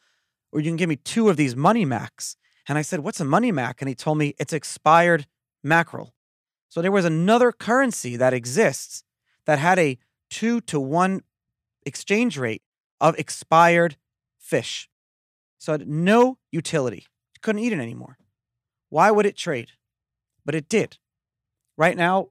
or 0.52 0.60
you 0.60 0.70
can 0.70 0.78
give 0.78 0.90
me 0.90 0.96
two 0.96 1.30
of 1.30 1.38
these 1.38 1.56
money 1.56 1.86
macs. 1.86 2.38
And 2.68 2.78
I 2.78 2.84
said, 2.84 3.00
What's 3.00 3.20
a 3.20 3.26
money 3.26 3.52
mac? 3.52 3.82
And 3.82 3.90
he 3.90 3.96
told 3.96 4.20
me 4.20 4.36
it's 4.38 4.54
expired 4.54 5.26
mackerel. 5.64 6.14
So 6.70 6.82
there 6.84 6.92
was 6.92 7.06
another 7.06 7.52
currency 7.52 8.16
that 8.16 8.34
exists 8.34 9.04
that 9.46 9.58
had 9.58 9.80
a 9.80 9.98
two 10.30 10.62
to 10.62 10.80
one 10.80 11.24
exchange 11.86 12.38
rate 12.38 12.62
of 13.02 13.18
expired 13.18 13.98
fish. 14.38 14.88
So 15.58 15.78
no 15.84 16.38
utility. 16.52 17.08
You 17.34 17.40
couldn't 17.42 17.64
eat 17.64 17.74
it 17.74 17.80
anymore. 17.80 18.20
Why 18.90 19.10
would 19.10 19.26
it 19.26 19.36
trade? 19.36 19.72
But 20.48 20.56
it 20.56 20.70
did. 20.70 20.98
Right 21.78 21.98
now, 21.98 22.30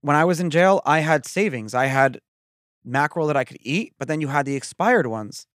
when 0.00 0.16
I 0.16 0.24
was 0.24 0.40
in 0.40 0.50
jail, 0.50 0.82
I 0.84 1.00
had 1.00 1.26
savings. 1.26 1.74
I 1.74 1.86
had 1.86 2.20
mackerel 2.84 3.28
that 3.28 3.36
I 3.36 3.44
could 3.44 3.58
eat, 3.60 3.94
but 3.98 4.08
then 4.08 4.20
you 4.20 4.28
had 4.28 4.46
the 4.46 4.56
expired 4.56 5.06
ones. 5.06 5.46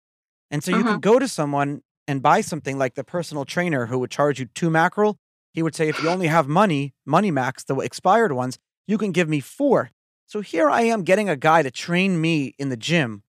And 0.52 0.64
so 0.64 0.72
you 0.72 0.80
Uh-huh. 0.80 0.94
could 0.94 1.02
go 1.02 1.20
to 1.20 1.28
someone 1.28 1.84
and 2.08 2.22
buy 2.22 2.42
something 2.42 2.78
like 2.78 2.96
the 2.96 3.04
personal 3.04 3.46
trainer 3.46 3.88
who 3.88 4.00
would 4.00 4.12
charge 4.12 4.40
you 4.40 4.46
two 4.46 4.70
mackerel. 4.70 5.20
He 5.54 5.64
would 5.64 5.76
say, 5.76 5.90
if 5.90 6.00
you 6.02 6.10
only 6.10 6.28
have 6.28 6.48
money, 6.48 6.94
money 7.06 7.32
max, 7.32 7.64
the 7.64 7.76
expired 7.80 8.32
ones, 8.32 8.58
you 8.88 8.98
can 8.98 9.12
give 9.12 9.28
me 9.28 9.40
four. 9.42 9.92
So 10.28 10.42
here 10.42 10.70
I 10.70 10.82
am 10.84 11.04
getting 11.04 11.30
a 11.30 11.36
guy 11.36 11.64
to 11.64 11.72
train 11.72 12.22
me 12.22 12.54
in 12.60 12.70
the 12.70 12.78
gym, 12.78 13.24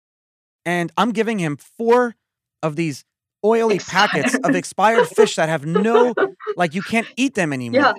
and 0.65 0.93
I'm 0.97 1.13
giving 1.13 1.39
him 1.39 1.57
four 1.57 2.17
of 2.63 2.77
these 2.77 3.05
oily 3.45 3.81
packets 3.81 4.39
of 4.43 4.55
expired 4.55 5.09
fish 5.09 5.37
that 5.37 5.49
have 5.49 5.65
no, 5.67 6.15
like, 6.59 6.75
you 6.75 6.83
can't 6.83 7.07
eat 7.17 7.35
them 7.35 7.53
anymore. 7.53 7.81
Yeah. 7.81 7.93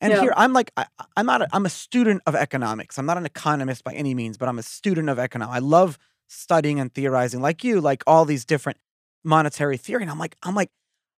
And 0.00 0.12
Yeah. 0.12 0.20
here 0.20 0.34
I'm 0.36 0.52
like, 0.52 0.72
I, 0.76 0.86
I'm 1.16 1.26
not, 1.26 1.42
a, 1.42 1.48
I'm 1.52 1.64
a 1.64 1.70
student 1.70 2.22
of 2.26 2.34
economics. 2.34 2.98
I'm 2.98 3.06
not 3.06 3.16
an 3.16 3.24
economist 3.24 3.84
by 3.84 3.94
any 3.94 4.14
means, 4.14 4.36
but 4.36 4.48
I'm 4.48 4.58
a 4.58 4.62
student 4.62 5.08
of 5.08 5.18
economics. 5.18 5.56
I 5.56 5.60
love 5.60 5.98
studying 6.28 6.80
and 6.80 6.92
theorizing, 6.92 7.40
like 7.40 7.62
you, 7.62 7.80
like 7.80 8.02
all 8.06 8.24
these 8.24 8.44
different 8.44 8.78
monetary 9.22 9.76
theory. 9.76 10.02
And 10.02 10.10
I'm 10.10 10.18
like, 10.18 10.36
I'm 10.42 10.54
like, 10.56 10.70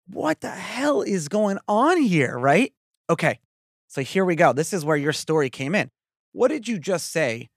what 0.07 0.43
the 0.43 0.51
hell 0.51 1.01
is 1.01 1.29
going 1.29 1.59
on 1.67 2.01
here, 2.01 2.39
right? 2.39 2.73
Okay, 3.09 3.41
so 3.89 4.03
here 4.03 4.25
we 4.25 4.37
go. 4.37 4.53
This 4.53 4.73
is 4.75 4.85
where 4.85 4.97
your 4.99 5.13
story 5.15 5.49
came 5.49 5.75
in. 5.75 5.91
What 6.33 6.49
did 6.49 6.69
you 6.69 6.79
just 6.79 7.11
say 7.11 7.49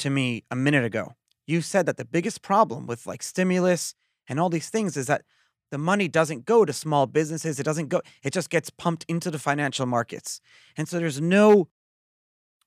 to 0.00 0.10
me 0.10 0.44
a 0.50 0.56
minute 0.56 0.84
ago? 0.84 1.14
You 1.46 1.62
said 1.62 1.86
that 1.86 1.96
the 1.96 2.04
biggest 2.04 2.42
problem 2.42 2.86
with 2.86 3.06
like 3.06 3.22
stimulus 3.22 3.94
and 4.28 4.38
all 4.38 4.50
these 4.50 4.68
things 4.68 4.96
is 4.96 5.06
that 5.06 5.22
the 5.74 5.78
money 5.78 6.06
doesn't 6.06 6.44
go 6.44 6.64
to 6.64 6.72
small 6.72 7.04
businesses. 7.08 7.58
It 7.58 7.64
doesn't 7.64 7.88
go, 7.88 8.00
it 8.22 8.32
just 8.32 8.48
gets 8.48 8.70
pumped 8.70 9.04
into 9.08 9.28
the 9.28 9.40
financial 9.40 9.86
markets. 9.86 10.40
And 10.76 10.88
so 10.88 11.00
there's 11.00 11.20
no 11.20 11.66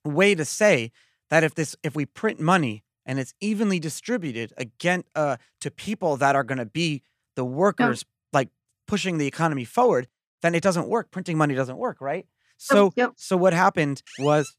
way 0.03 0.36
to 0.36 0.43
say 0.43 0.91
that 1.30 1.45
if 1.45 1.55
this 1.55 1.78
if 1.84 1.95
we 1.95 2.05
print 2.05 2.41
money 2.41 2.84
and 3.05 3.18
it's 3.18 3.34
evenly 3.39 3.80
distributed 3.80 4.51
again 4.58 5.05
uh, 5.16 5.38
to 5.62 5.72
people 5.72 6.18
that 6.18 6.36
are 6.36 6.43
going 6.43 6.58
to 6.58 6.66
be 6.66 7.01
the 7.38 7.45
workers 7.45 8.03
like 8.34 8.49
pushing 8.88 9.20
the 9.20 9.26
economy 9.26 9.64
forward, 9.64 10.10
then 10.41 10.53
it 10.53 10.62
doesn't 10.62 10.89
work. 10.89 11.10
Printing 11.10 11.38
money 11.38 11.55
doesn't 11.55 11.78
work, 11.78 12.01
right? 12.01 12.26
So 12.58 12.91
yep. 12.97 13.14
so 13.16 13.38
what 13.38 13.53
happened 13.53 14.03
was 14.20 14.53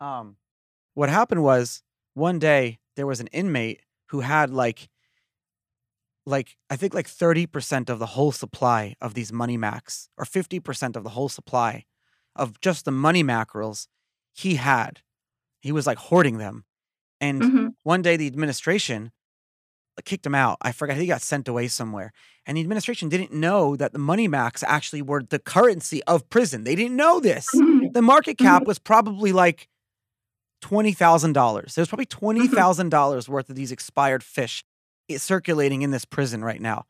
um 0.00 0.34
what 0.94 1.10
happened 1.10 1.44
was 1.44 1.84
one 2.14 2.40
day 2.40 2.80
there 2.96 3.06
was 3.06 3.20
an 3.20 3.28
inmate 3.28 3.82
who 4.06 4.18
had 4.18 4.50
like 4.50 4.88
like 6.30 6.56
I 6.70 6.76
think 6.76 6.94
like 6.94 7.08
30% 7.08 7.90
of 7.90 7.98
the 7.98 8.06
whole 8.06 8.32
supply 8.32 8.94
of 9.00 9.14
these 9.14 9.32
money 9.32 9.56
macs 9.56 10.08
or 10.16 10.24
50% 10.24 10.96
of 10.96 11.02
the 11.02 11.10
whole 11.10 11.28
supply 11.28 11.84
of 12.36 12.60
just 12.60 12.84
the 12.84 12.90
money 12.90 13.22
mackerels 13.22 13.88
he 14.32 14.54
had. 14.54 15.00
He 15.60 15.72
was 15.72 15.86
like 15.86 15.98
hoarding 15.98 16.38
them. 16.38 16.64
And 17.20 17.42
hmm 17.42 17.66
one 17.82 18.02
day 18.02 18.16
the 18.16 18.26
administration 18.26 19.10
uh, 19.98 20.02
kicked 20.04 20.24
him 20.24 20.34
out. 20.34 20.58
I 20.60 20.72
forgot 20.72 20.96
he 20.96 21.06
got 21.06 21.22
sent 21.22 21.48
away 21.48 21.68
somewhere. 21.68 22.12
And 22.46 22.56
the 22.56 22.60
administration 22.60 23.08
didn't 23.08 23.32
know 23.32 23.76
that 23.76 23.92
the 23.92 23.98
money 23.98 24.28
macs 24.28 24.62
actually 24.62 25.02
were 25.02 25.22
the 25.22 25.38
currency 25.38 26.02
of 26.04 26.28
prison. 26.30 26.64
They 26.64 26.74
didn't 26.74 26.96
know 26.96 27.20
this. 27.20 27.46
Mm-hmm. 27.54 27.92
The 27.92 28.02
market 28.02 28.38
cap 28.38 28.62
mm-hmm. 28.62 28.68
was 28.68 28.78
probably 28.78 29.32
like 29.32 29.68
$20,000. 30.62 31.74
There's 31.74 31.88
probably 31.88 32.06
mm-hmm. 32.06 32.54
$20,000 32.54 33.28
worth 33.28 33.50
of 33.50 33.56
these 33.56 33.72
expired 33.72 34.22
fish 34.22 34.64
circulating 35.18 35.82
in 35.82 35.90
this 35.90 36.04
prison 36.04 36.42
right 36.44 36.60
now. 36.60 36.86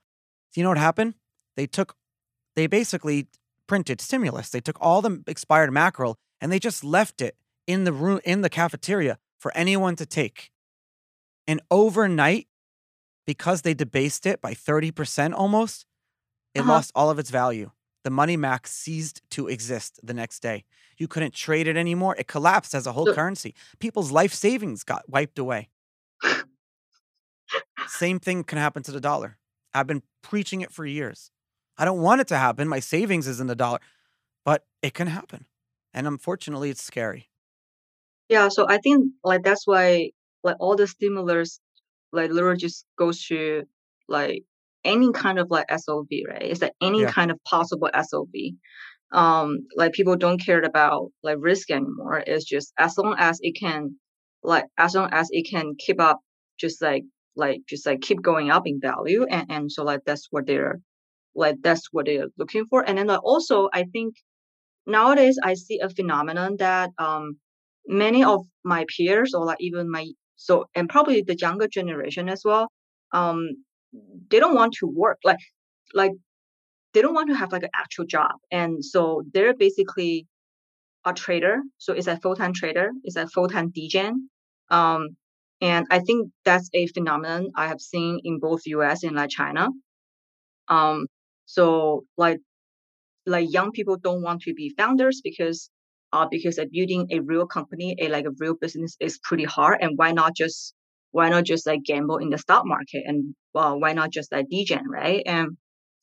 Do 0.52 0.60
you 0.60 0.64
know 0.64 0.70
what 0.70 0.78
happened? 0.78 1.14
They 1.56 1.66
took, 1.66 1.96
they 2.56 2.66
basically 2.66 3.28
printed 3.66 4.00
stimulus. 4.00 4.50
They 4.50 4.60
took 4.60 4.76
all 4.80 5.00
the 5.02 5.22
expired 5.26 5.72
mackerel 5.72 6.16
and 6.40 6.50
they 6.50 6.58
just 6.58 6.82
left 6.82 7.20
it 7.20 7.36
in 7.66 7.84
the 7.84 7.92
room, 7.92 8.20
in 8.24 8.40
the 8.40 8.48
cafeteria 8.50 9.18
for 9.38 9.52
anyone 9.56 9.96
to 9.96 10.06
take. 10.06 10.50
And 11.46 11.60
overnight, 11.70 12.48
because 13.26 13.62
they 13.62 13.74
debased 13.74 14.26
it 14.26 14.40
by 14.40 14.54
30% 14.54 15.34
almost, 15.34 15.86
it 16.54 16.60
Uh-huh. 16.60 16.70
lost 16.72 16.90
all 16.94 17.10
of 17.10 17.18
its 17.18 17.30
value. 17.30 17.70
The 18.02 18.10
money 18.10 18.36
max 18.36 18.72
ceased 18.72 19.20
to 19.30 19.46
exist 19.46 20.00
the 20.02 20.14
next 20.14 20.40
day. 20.40 20.64
You 20.96 21.06
couldn't 21.06 21.34
trade 21.34 21.68
it 21.68 21.76
anymore. 21.76 22.16
It 22.18 22.26
collapsed 22.28 22.74
as 22.74 22.86
a 22.86 22.92
whole 22.92 23.06
So- 23.06 23.14
currency. 23.14 23.54
People's 23.78 24.10
life 24.10 24.32
savings 24.34 24.82
got 24.84 25.08
wiped 25.08 25.38
away. 25.38 25.68
Same 28.00 28.18
thing 28.18 28.44
can 28.44 28.56
happen 28.56 28.82
to 28.84 28.92
the 28.92 29.00
dollar. 29.10 29.36
I've 29.74 29.86
been 29.86 30.02
preaching 30.22 30.62
it 30.62 30.72
for 30.72 30.86
years. 30.86 31.30
I 31.76 31.84
don't 31.84 32.00
want 32.00 32.22
it 32.22 32.28
to 32.28 32.38
happen. 32.38 32.66
My 32.66 32.80
savings 32.80 33.26
is 33.26 33.40
in 33.40 33.46
the 33.46 33.54
dollar, 33.54 33.80
but 34.42 34.64
it 34.80 34.94
can 34.94 35.06
happen. 35.06 35.44
And 35.92 36.06
unfortunately, 36.06 36.70
it's 36.70 36.82
scary. 36.82 37.28
Yeah, 38.30 38.48
so 38.48 38.66
I 38.66 38.78
think 38.78 39.12
like 39.22 39.42
that's 39.42 39.66
why 39.66 40.12
like 40.42 40.56
all 40.60 40.76
the 40.76 40.86
stimulus 40.86 41.60
like 42.10 42.30
literally 42.30 42.56
just 42.56 42.86
goes 42.96 43.22
to 43.26 43.64
like 44.08 44.44
any 44.82 45.12
kind 45.12 45.38
of 45.38 45.48
like 45.50 45.66
SOV, 45.70 46.08
right? 46.26 46.42
It's 46.42 46.62
like 46.62 46.72
any 46.80 47.00
Yeah. 47.02 47.12
kind 47.12 47.30
of 47.30 47.38
possible 47.44 47.90
SOV. 47.92 48.56
Um, 49.12 49.66
like 49.76 49.92
people 49.92 50.16
don't 50.16 50.40
care 50.42 50.62
about 50.62 51.10
like 51.22 51.36
risk 51.40 51.70
anymore. 51.70 52.22
It's 52.26 52.44
just 52.46 52.72
as 52.78 52.96
long 52.96 53.16
as 53.18 53.40
it 53.42 53.56
can, 53.60 53.98
like 54.42 54.64
as 54.78 54.94
long 54.94 55.10
as 55.12 55.28
it 55.32 55.46
can 55.50 55.74
keep 55.78 56.00
up, 56.00 56.20
just 56.58 56.80
like 56.80 57.04
like 57.36 57.62
just 57.68 57.86
like 57.86 58.00
keep 58.02 58.22
going 58.22 58.50
up 58.50 58.66
in 58.66 58.80
value, 58.80 59.24
and 59.30 59.50
and 59.50 59.72
so 59.72 59.84
like 59.84 60.00
that's 60.06 60.28
what 60.30 60.46
they're 60.46 60.80
like 61.34 61.56
that's 61.62 61.88
what 61.92 62.06
they're 62.06 62.28
looking 62.38 62.66
for. 62.66 62.82
And 62.88 62.98
then 62.98 63.06
like, 63.08 63.22
also, 63.24 63.68
I 63.72 63.84
think 63.84 64.14
nowadays 64.86 65.38
I 65.42 65.54
see 65.54 65.78
a 65.80 65.90
phenomenon 65.90 66.56
that 66.58 66.90
um 66.98 67.36
many 67.86 68.24
of 68.24 68.46
my 68.64 68.84
peers 68.94 69.34
or 69.34 69.44
like 69.44 69.58
even 69.60 69.90
my 69.90 70.06
so 70.36 70.66
and 70.74 70.88
probably 70.88 71.22
the 71.22 71.36
younger 71.36 71.68
generation 71.68 72.28
as 72.28 72.42
well 72.44 72.68
um 73.12 73.48
they 74.30 74.38
don't 74.40 74.54
want 74.54 74.72
to 74.74 74.86
work 74.86 75.18
like 75.24 75.38
like 75.94 76.12
they 76.94 77.02
don't 77.02 77.14
want 77.14 77.28
to 77.28 77.34
have 77.36 77.52
like 77.52 77.62
an 77.62 77.70
actual 77.74 78.06
job 78.06 78.32
and 78.50 78.84
so 78.84 79.22
they're 79.32 79.54
basically 79.54 80.26
a 81.06 81.12
trader 81.12 81.60
so 81.78 81.92
it's 81.92 82.06
a 82.06 82.16
full-time 82.18 82.52
trader 82.52 82.90
it's 83.04 83.16
a 83.16 83.26
full-time 83.28 83.70
dj 83.72 84.12
um 84.70 85.08
and 85.60 85.86
i 85.90 85.98
think 86.00 86.30
that's 86.44 86.68
a 86.74 86.86
phenomenon 86.88 87.50
i 87.56 87.66
have 87.68 87.80
seen 87.80 88.20
in 88.24 88.38
both 88.38 88.62
us 88.66 89.02
and 89.04 89.16
like 89.16 89.30
china. 89.30 89.68
Um 90.68 91.06
so 91.46 92.04
like 92.16 92.38
like 93.26 93.52
young 93.52 93.72
people 93.72 93.96
don't 93.96 94.22
want 94.22 94.42
to 94.42 94.54
be 94.54 94.74
founders 94.76 95.20
because 95.22 95.70
uh 96.12 96.26
because 96.30 96.58
uh, 96.58 96.64
building 96.70 97.06
a 97.10 97.20
real 97.20 97.46
company 97.46 97.96
a 98.00 98.08
like 98.08 98.26
a 98.26 98.32
real 98.38 98.54
business 98.54 98.96
is 99.00 99.18
pretty 99.22 99.44
hard 99.44 99.78
and 99.82 99.98
why 99.98 100.12
not 100.12 100.34
just 100.36 100.74
why 101.12 101.28
not 101.28 101.44
just 101.44 101.66
like 101.66 101.82
gamble 101.84 102.18
in 102.18 102.30
the 102.30 102.38
stock 102.38 102.64
market 102.66 103.02
and 103.06 103.34
well 103.54 103.80
why 103.80 103.92
not 103.92 104.10
just 104.10 104.32
like 104.32 104.48
degen 104.48 104.84
right? 104.88 105.22
And 105.26 105.56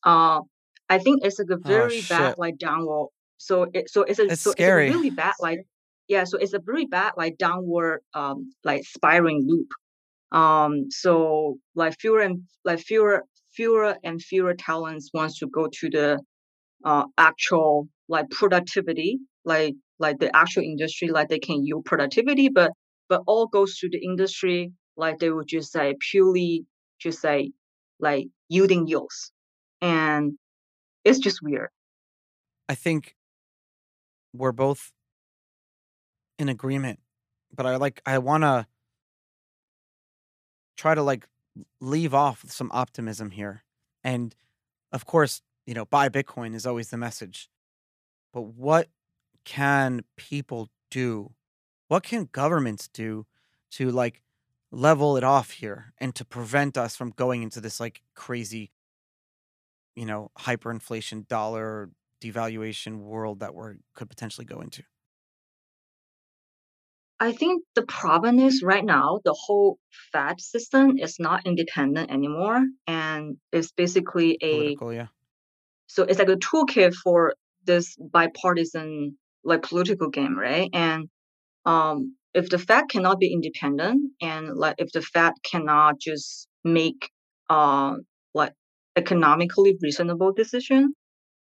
uh 0.04 0.40
i 0.88 0.98
think 0.98 1.24
it's 1.24 1.38
like 1.38 1.50
a 1.50 1.56
Oh 1.56 1.68
very 1.68 2.02
bad 2.02 2.34
like 2.38 2.58
downward 2.58 3.08
so 3.38 3.66
it 3.72 3.90
so 3.90 4.02
it's 4.02 4.18
a 4.18 4.26
It's 4.26 4.42
so 4.42 4.52
it's 4.52 4.68
a 4.68 4.74
really 4.74 5.10
bad 5.10 5.34
like 5.40 5.60
yeah 6.08 6.24
so 6.24 6.38
it's 6.38 6.54
a 6.54 6.60
really 6.66 6.86
bad 6.86 7.12
like 7.16 7.38
downward 7.38 8.00
um 8.14 8.50
like 8.64 8.82
spiraling 8.84 9.44
loop 9.46 9.68
um 10.32 10.90
so 10.90 11.58
like 11.74 11.98
fewer 11.98 12.20
and 12.20 12.42
like 12.64 12.80
fewer 12.80 13.24
fewer 13.52 13.96
and 14.04 14.22
fewer 14.22 14.54
talents 14.54 15.10
wants 15.12 15.38
to 15.38 15.46
go 15.46 15.68
to 15.80 15.90
the 15.90 16.18
uh, 16.84 17.04
actual 17.16 17.88
like 18.08 18.30
productivity, 18.30 19.18
like 19.44 19.74
like 19.98 20.18
the 20.18 20.34
actual 20.34 20.62
industry, 20.62 21.08
like 21.08 21.28
they 21.28 21.38
can 21.38 21.64
yield 21.64 21.84
productivity, 21.84 22.48
but 22.48 22.72
but 23.08 23.22
all 23.26 23.46
goes 23.46 23.78
to 23.78 23.88
the 23.88 23.98
industry, 23.98 24.72
like 24.96 25.18
they 25.18 25.30
would 25.30 25.48
just 25.48 25.72
say 25.72 25.94
purely 26.10 26.64
just 27.00 27.20
say 27.20 27.50
like 28.00 28.26
yielding 28.48 28.86
yields, 28.86 29.32
and 29.80 30.32
it's 31.04 31.18
just 31.18 31.40
weird. 31.42 31.70
I 32.68 32.74
think 32.74 33.14
we're 34.32 34.52
both 34.52 34.92
in 36.38 36.48
agreement, 36.48 37.00
but 37.54 37.66
I 37.66 37.76
like 37.76 38.00
I 38.06 38.18
want 38.18 38.44
to 38.44 38.66
try 40.76 40.94
to 40.94 41.02
like 41.02 41.28
leave 41.80 42.14
off 42.14 42.44
some 42.48 42.70
optimism 42.72 43.32
here. 43.32 43.64
And 44.04 44.34
of 44.92 45.04
course, 45.04 45.42
you 45.66 45.74
know, 45.74 45.84
buy 45.84 46.08
Bitcoin 46.08 46.54
is 46.54 46.66
always 46.66 46.90
the 46.90 46.96
message. 46.96 47.50
But 48.32 48.42
what 48.42 48.88
can 49.44 50.02
people 50.16 50.70
do? 50.90 51.32
What 51.88 52.04
can 52.04 52.28
governments 52.30 52.88
do 52.88 53.26
to 53.72 53.90
like 53.90 54.22
level 54.70 55.16
it 55.16 55.24
off 55.24 55.52
here 55.52 55.92
and 55.98 56.14
to 56.14 56.24
prevent 56.24 56.76
us 56.76 56.94
from 56.96 57.10
going 57.10 57.42
into 57.42 57.60
this 57.60 57.80
like 57.80 58.02
crazy, 58.14 58.70
you 59.96 60.06
know, 60.06 60.30
hyperinflation 60.38 61.26
dollar 61.28 61.90
devaluation 62.20 62.98
world 62.98 63.40
that 63.40 63.54
we 63.54 63.72
could 63.94 64.08
potentially 64.08 64.44
go 64.44 64.60
into? 64.60 64.82
I 67.20 67.32
think 67.32 67.64
the 67.74 67.82
problem 67.82 68.38
is 68.38 68.62
right 68.62 68.84
now 68.84 69.20
the 69.24 69.34
whole 69.34 69.78
Fed 70.12 70.40
system 70.40 70.98
is 70.98 71.16
not 71.18 71.46
independent 71.46 72.10
anymore, 72.10 72.64
and 72.86 73.36
it's 73.52 73.72
basically 73.72 74.38
a 74.40 74.76
Political, 74.76 74.92
yeah. 74.92 75.06
so 75.86 76.04
it's 76.04 76.18
like 76.18 76.28
a 76.28 76.36
toolkit 76.36 76.94
for 76.94 77.34
this 77.64 77.96
bipartisan 77.96 79.18
like 79.44 79.62
political 79.62 80.10
game, 80.10 80.38
right? 80.38 80.70
And 80.72 81.08
um, 81.64 82.16
if 82.34 82.50
the 82.50 82.58
Fed 82.58 82.84
cannot 82.88 83.18
be 83.18 83.32
independent, 83.32 84.12
and 84.22 84.56
like 84.56 84.76
if 84.78 84.92
the 84.92 85.02
Fed 85.02 85.32
cannot 85.50 85.98
just 86.00 86.46
make 86.64 87.10
uh 87.50 87.94
like 88.34 88.52
economically 88.96 89.76
reasonable 89.82 90.32
decision, 90.32 90.94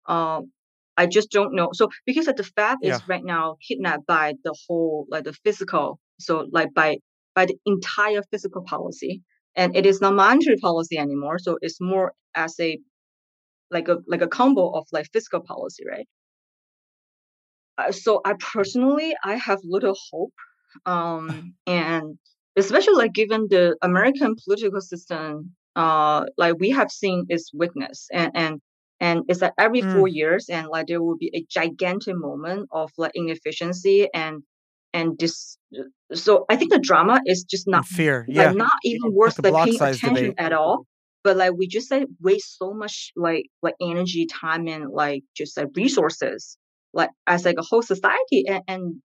um, 0.07 0.51
I 0.97 1.05
just 1.07 1.31
don't 1.31 1.55
know. 1.55 1.69
So 1.73 1.89
because 2.05 2.27
like, 2.27 2.37
the 2.37 2.43
Fed 2.43 2.77
Yeah. 2.81 2.97
is 2.97 3.03
right 3.07 3.23
now 3.23 3.57
kidnapped 3.67 4.05
by 4.07 4.33
the 4.43 4.55
whole 4.67 5.05
like 5.09 5.23
the 5.25 5.33
physical, 5.33 5.99
so 6.19 6.47
like 6.51 6.73
by 6.73 6.97
by 7.35 7.45
the 7.45 7.57
entire 7.65 8.23
physical 8.31 8.63
policy, 8.63 9.21
and 9.55 9.75
it 9.75 9.85
is 9.85 10.01
not 10.01 10.13
monetary 10.15 10.57
policy 10.57 10.97
anymore. 10.97 11.39
So 11.39 11.57
it's 11.61 11.79
more 11.81 12.13
as 12.35 12.59
a 12.59 12.79
like 13.71 13.87
a 13.89 13.97
like 14.07 14.21
a 14.21 14.27
combo 14.27 14.71
of 14.71 14.87
like 14.91 15.07
fiscal 15.13 15.41
policy, 15.41 15.83
right? 15.89 16.07
Uh, 17.77 17.91
so 17.91 18.21
I 18.25 18.33
personally 18.39 19.15
I 19.23 19.35
have 19.35 19.59
little 19.63 19.95
hope, 20.11 20.33
um, 20.85 21.55
and 21.67 22.17
especially 22.55 22.95
like 22.95 23.13
given 23.13 23.47
the 23.49 23.75
American 23.81 24.35
political 24.43 24.81
system, 24.81 25.55
uh, 25.75 26.25
like 26.37 26.55
we 26.59 26.69
have 26.71 26.91
seen 26.91 27.25
its 27.29 27.51
weakness, 27.53 28.07
and 28.13 28.31
and 28.35 28.61
and 28.99 29.23
it's 29.27 29.41
like 29.41 29.53
every 29.59 29.81
four 29.81 30.07
Mm, 30.07 30.13
years, 30.13 30.47
and 30.49 30.67
like 30.67 30.87
there 30.87 31.01
will 31.01 31.17
be 31.17 31.31
a 31.33 31.45
gigantic 31.49 32.15
moment 32.15 32.69
of 32.71 32.91
like 32.97 33.11
inefficiency 33.15 34.07
and 34.13 34.43
and 34.93 35.17
this. 35.19 35.57
So 36.13 36.45
I 36.49 36.55
think 36.55 36.71
the 36.71 36.79
drama 36.79 37.21
is 37.25 37.43
just 37.43 37.67
not 37.67 37.85
and 37.85 37.85
fear, 37.85 38.25
like 38.33 38.49
yeah. 38.49 38.51
not 38.51 38.71
even 38.83 39.13
worth 39.13 39.35
the 39.37 39.51
like 39.51 39.65
paying 39.65 39.81
attention 39.81 40.33
debate. 40.33 40.35
at 40.37 40.53
all. 40.53 40.85
But 41.23 41.37
like 41.37 41.53
we 41.57 41.67
just 41.67 41.91
like 41.91 42.07
waste 42.21 42.57
so 42.57 42.73
much 42.73 43.11
like 43.15 43.45
like 43.61 43.75
energy, 43.81 44.25
time, 44.27 44.67
and 44.67 44.89
like 44.91 45.23
just 45.35 45.57
like 45.57 45.67
resources 45.75 46.57
like 46.93 47.09
as 47.27 47.45
like 47.45 47.57
a 47.59 47.63
whole 47.63 47.81
society 47.81 48.45
and, 48.47 48.63
and 48.67 49.01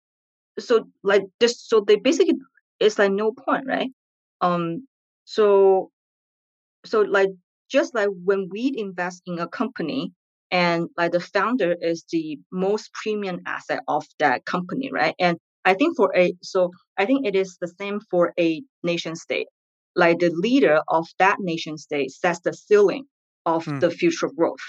so 0.59 0.84
like 1.03 1.22
this 1.41 1.61
so 1.66 1.80
they 1.86 1.97
basically 1.97 2.34
it's 2.80 2.99
like 2.99 3.12
no 3.12 3.32
point 3.32 3.64
right 3.66 3.91
um 4.41 4.86
so 5.24 5.91
so 6.84 7.03
like 7.03 7.30
just 7.71 7.95
like 7.95 8.09
when 8.25 8.49
we 8.51 8.75
invest 8.77 9.23
in 9.27 9.39
a 9.39 9.49
company 9.49 10.12
and 10.51 10.89
like 10.97 11.12
the 11.12 11.21
founder 11.21 11.77
is 11.81 12.05
the 12.12 12.39
most 12.53 12.91
premium 13.03 13.41
asset 13.47 13.81
of 13.89 14.05
that 14.18 14.45
company 14.45 14.91
right? 14.93 15.14
And 15.18 15.39
i 15.64 15.75
think 15.75 15.97
for 15.97 16.11
a 16.16 16.35
so 16.43 16.71
i 16.99 17.05
think 17.07 17.27
it 17.27 17.35
is 17.37 17.57
the 17.61 17.68
same 17.81 18.01
for 18.11 18.33
a 18.39 18.62
nation 18.83 19.14
state. 19.16 19.49
Like 19.97 20.18
the 20.21 20.31
leader 20.31 20.81
of 20.89 21.07
that 21.18 21.37
nation 21.41 21.77
state 21.79 22.11
sets 22.12 22.41
the 22.41 22.53
ceiling 22.55 23.05
of 23.47 23.64
Mm. 23.66 23.81
the 23.81 23.91
future 23.91 24.31
growth. 24.37 24.66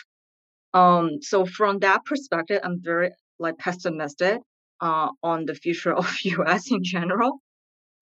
Um 0.73 1.21
so 1.21 1.45
from 1.45 1.79
that 1.79 2.05
perspective 2.05 2.59
i'm 2.63 2.79
very 2.81 3.11
like 3.39 3.57
pessimistic 3.57 4.39
uh 4.81 5.09
on 5.23 5.45
the 5.45 5.55
future 5.55 5.93
of 6.01 6.07
us 6.47 6.71
in 6.71 6.83
general. 6.83 7.41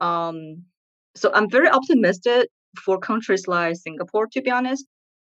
Um 0.01 0.65
so 1.15 1.31
i'm 1.33 1.49
very 1.49 1.69
optimistic 1.69 2.49
for 2.77 2.99
countries 2.99 3.47
like 3.47 3.75
singapore 3.75 4.27
to 4.27 4.41
be 4.41 4.51
honest 4.51 4.85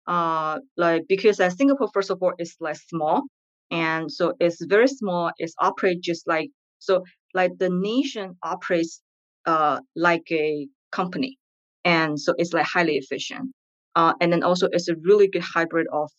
uh 0.07 0.59
like 0.76 1.03
because 1.09 1.41
uh, 1.41 1.51
singapore 1.51 1.88
first 1.93 2.11
of 2.11 2.18
all 2.22 2.32
is 2.38 2.57
like 2.61 2.76
small 2.76 3.22
and 3.70 4.11
so 4.11 4.34
it's 4.41 4.64
very 4.64 4.88
small 4.88 5.30
it's 5.38 5.55
operate 5.59 6.01
just 6.01 6.26
like 6.26 6.51
so 6.78 7.05
like 7.34 7.53
the 7.59 7.70
nation 7.70 8.36
operates 8.43 9.01
uh 9.47 9.80
like 9.97 10.26
a 10.30 10.66
company 10.93 11.38
and 11.84 12.18
so 12.20 12.34
it's 12.38 12.53
like 12.53 12.66
highly 12.66 12.97
efficient 12.97 13.51
uh 13.95 14.12
and 14.20 14.32
then 14.32 14.43
also 14.43 14.68
it's 14.72 14.88
a 14.88 14.97
really 15.03 15.28
good 15.28 15.43
hybrid 15.43 15.86
of 15.93 16.11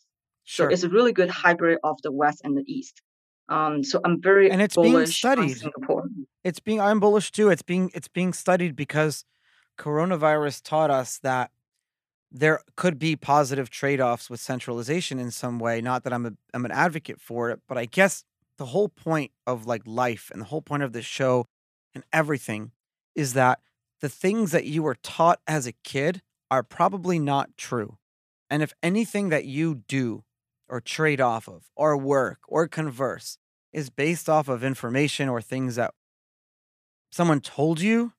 so 0.46 0.64
Sure. 0.64 0.72
it's 0.72 0.84
a 0.84 0.90
really 0.90 1.14
good 1.14 1.30
hybrid 1.30 1.78
of 1.84 1.98
the 2.04 2.12
west 2.12 2.42
and 2.44 2.58
the 2.58 2.64
east 2.68 3.02
um 3.50 3.84
so 3.84 4.00
i'm 4.06 4.22
very 4.22 4.50
And 4.50 4.62
it's 4.62 4.78
being 4.78 5.06
studied. 5.06 5.58
singapore 5.58 6.04
It's 6.44 6.60
being 6.60 6.82
I'm 6.82 7.00
bullish 7.00 7.32
too. 7.32 7.50
It's 7.50 7.62
being 7.62 7.92
it's 7.94 8.08
being 8.08 8.34
studied 8.34 8.76
because 8.76 9.26
coronavirus 9.78 10.62
taught 10.64 10.92
us 10.92 11.18
that 11.20 11.52
there 12.32 12.62
could 12.76 12.98
be 12.98 13.16
positive 13.16 13.70
trade-offs 13.70 14.30
with 14.30 14.40
centralization 14.40 15.20
in 15.20 15.32
some 15.32 15.60
way. 15.60 15.82
Not 15.82 16.04
that 16.04 16.14
I'm 16.14 16.26
a 16.26 16.34
I'm 16.54 16.66
an 16.66 16.72
advocate 16.72 17.20
for 17.20 17.50
it, 17.50 17.60
but 17.68 17.78
I 17.78 17.86
guess 17.86 18.24
the 18.58 18.68
whole 18.68 18.90
point 18.90 19.32
of 19.46 19.66
like 19.66 19.82
life 19.86 20.30
and 20.32 20.42
the 20.42 20.46
whole 20.46 20.62
point 20.62 20.84
of 20.84 20.94
this 20.94 21.06
show 21.06 21.48
and 21.94 22.04
everything 22.14 22.72
is 23.16 23.34
that 23.34 23.60
the 24.00 24.10
things 24.10 24.52
that 24.52 24.66
you 24.66 24.84
were 24.84 24.96
taught 24.96 25.40
as 25.48 25.68
a 25.68 25.74
kid 25.84 26.22
are 26.50 26.64
probably 26.64 27.20
not 27.20 27.58
true. 27.58 27.98
And 28.50 28.62
if 28.62 28.74
anything 28.82 29.30
that 29.30 29.46
you 29.46 29.76
do 29.88 30.24
or 30.70 30.80
trade 30.80 31.20
off 31.20 31.48
of 31.48 31.70
or 31.76 31.98
work 31.98 32.40
or 32.48 32.68
converse 32.68 33.38
is 33.74 33.90
based 33.90 34.30
off 34.30 34.48
of 34.48 34.64
information 34.64 35.30
or 35.30 35.42
things 35.42 35.76
that 35.76 35.94
someone 37.12 37.42
told 37.42 37.80
you, 37.82 38.14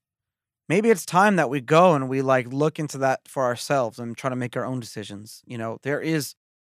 maybe 0.72 0.88
it's 0.88 1.04
time 1.04 1.36
that 1.36 1.50
we 1.50 1.60
go 1.60 1.94
and 1.94 2.08
we 2.08 2.22
like 2.22 2.50
look 2.50 2.78
into 2.78 2.96
that 2.96 3.20
for 3.28 3.44
ourselves 3.44 3.98
and 3.98 4.16
try 4.16 4.30
to 4.30 4.36
make 4.36 4.56
our 4.56 4.64
own 4.64 4.80
decisions. 4.80 5.42
You 5.44 5.58
know, 5.58 5.76
there 5.82 6.00
is 6.00 6.34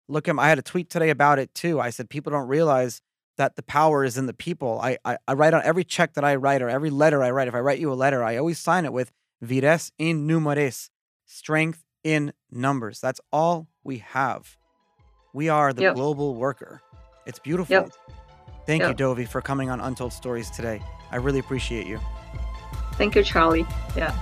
look 0.09 0.29
at 0.29 0.39
I 0.39 0.49
had 0.49 0.59
a 0.59 0.63
tweet 0.63 0.89
today 0.89 1.11
about 1.11 1.39
it 1.39 1.55
too. 1.55 1.79
I 1.79 1.91
said 1.91 2.09
people 2.09 2.33
don't 2.33 2.49
realize 2.49 3.03
that 3.37 3.55
the 3.55 3.63
power 3.63 4.03
is 4.03 4.17
in 4.17 4.25
the 4.25 4.33
people. 4.33 4.81
I, 4.83 4.97
I, 5.05 5.19
I 5.29 5.35
write 5.35 5.53
on 5.53 5.61
every 5.63 5.85
check 5.85 6.15
that 6.15 6.25
I 6.25 6.37
write 6.37 6.63
or 6.63 6.71
every 6.71 6.89
letter 6.89 7.23
I 7.23 7.33
write. 7.33 7.49
If 7.49 7.55
I 7.55 7.61
write 7.61 7.81
you 7.81 7.93
a 7.93 8.01
letter, 8.05 8.25
I 8.25 8.39
always 8.39 8.59
sign 8.59 8.87
it 8.87 8.95
with 8.95 9.13
vires 9.43 9.93
in 9.99 10.27
numeris, 10.27 10.89
strength 11.27 11.85
in 12.03 12.33
numbers. 12.51 12.99
That's 12.99 13.21
all 13.31 13.69
we 13.85 13.99
have. 13.99 14.57
We 15.35 15.51
are 15.51 15.75
the 15.75 15.83
Yep. 15.83 15.97
global 15.97 16.35
worker. 16.35 16.81
It's 17.27 17.41
beautiful. 17.41 17.75
Yep. 17.75 17.91
Thank 18.65 18.83
you, 18.85 18.89
Yep. 18.89 18.97
Dovi, 18.97 19.29
for 19.29 19.43
coming 19.43 19.69
on 19.69 19.81
Untold 19.83 20.15
Stories 20.15 20.49
today. 20.49 20.81
I 21.11 21.17
really 21.17 21.41
appreciate 21.41 21.87
you. 21.87 22.01
Thank 23.03 23.17
you, 23.17 23.25
Charlie. 23.25 23.67
Yeah. 23.97 24.15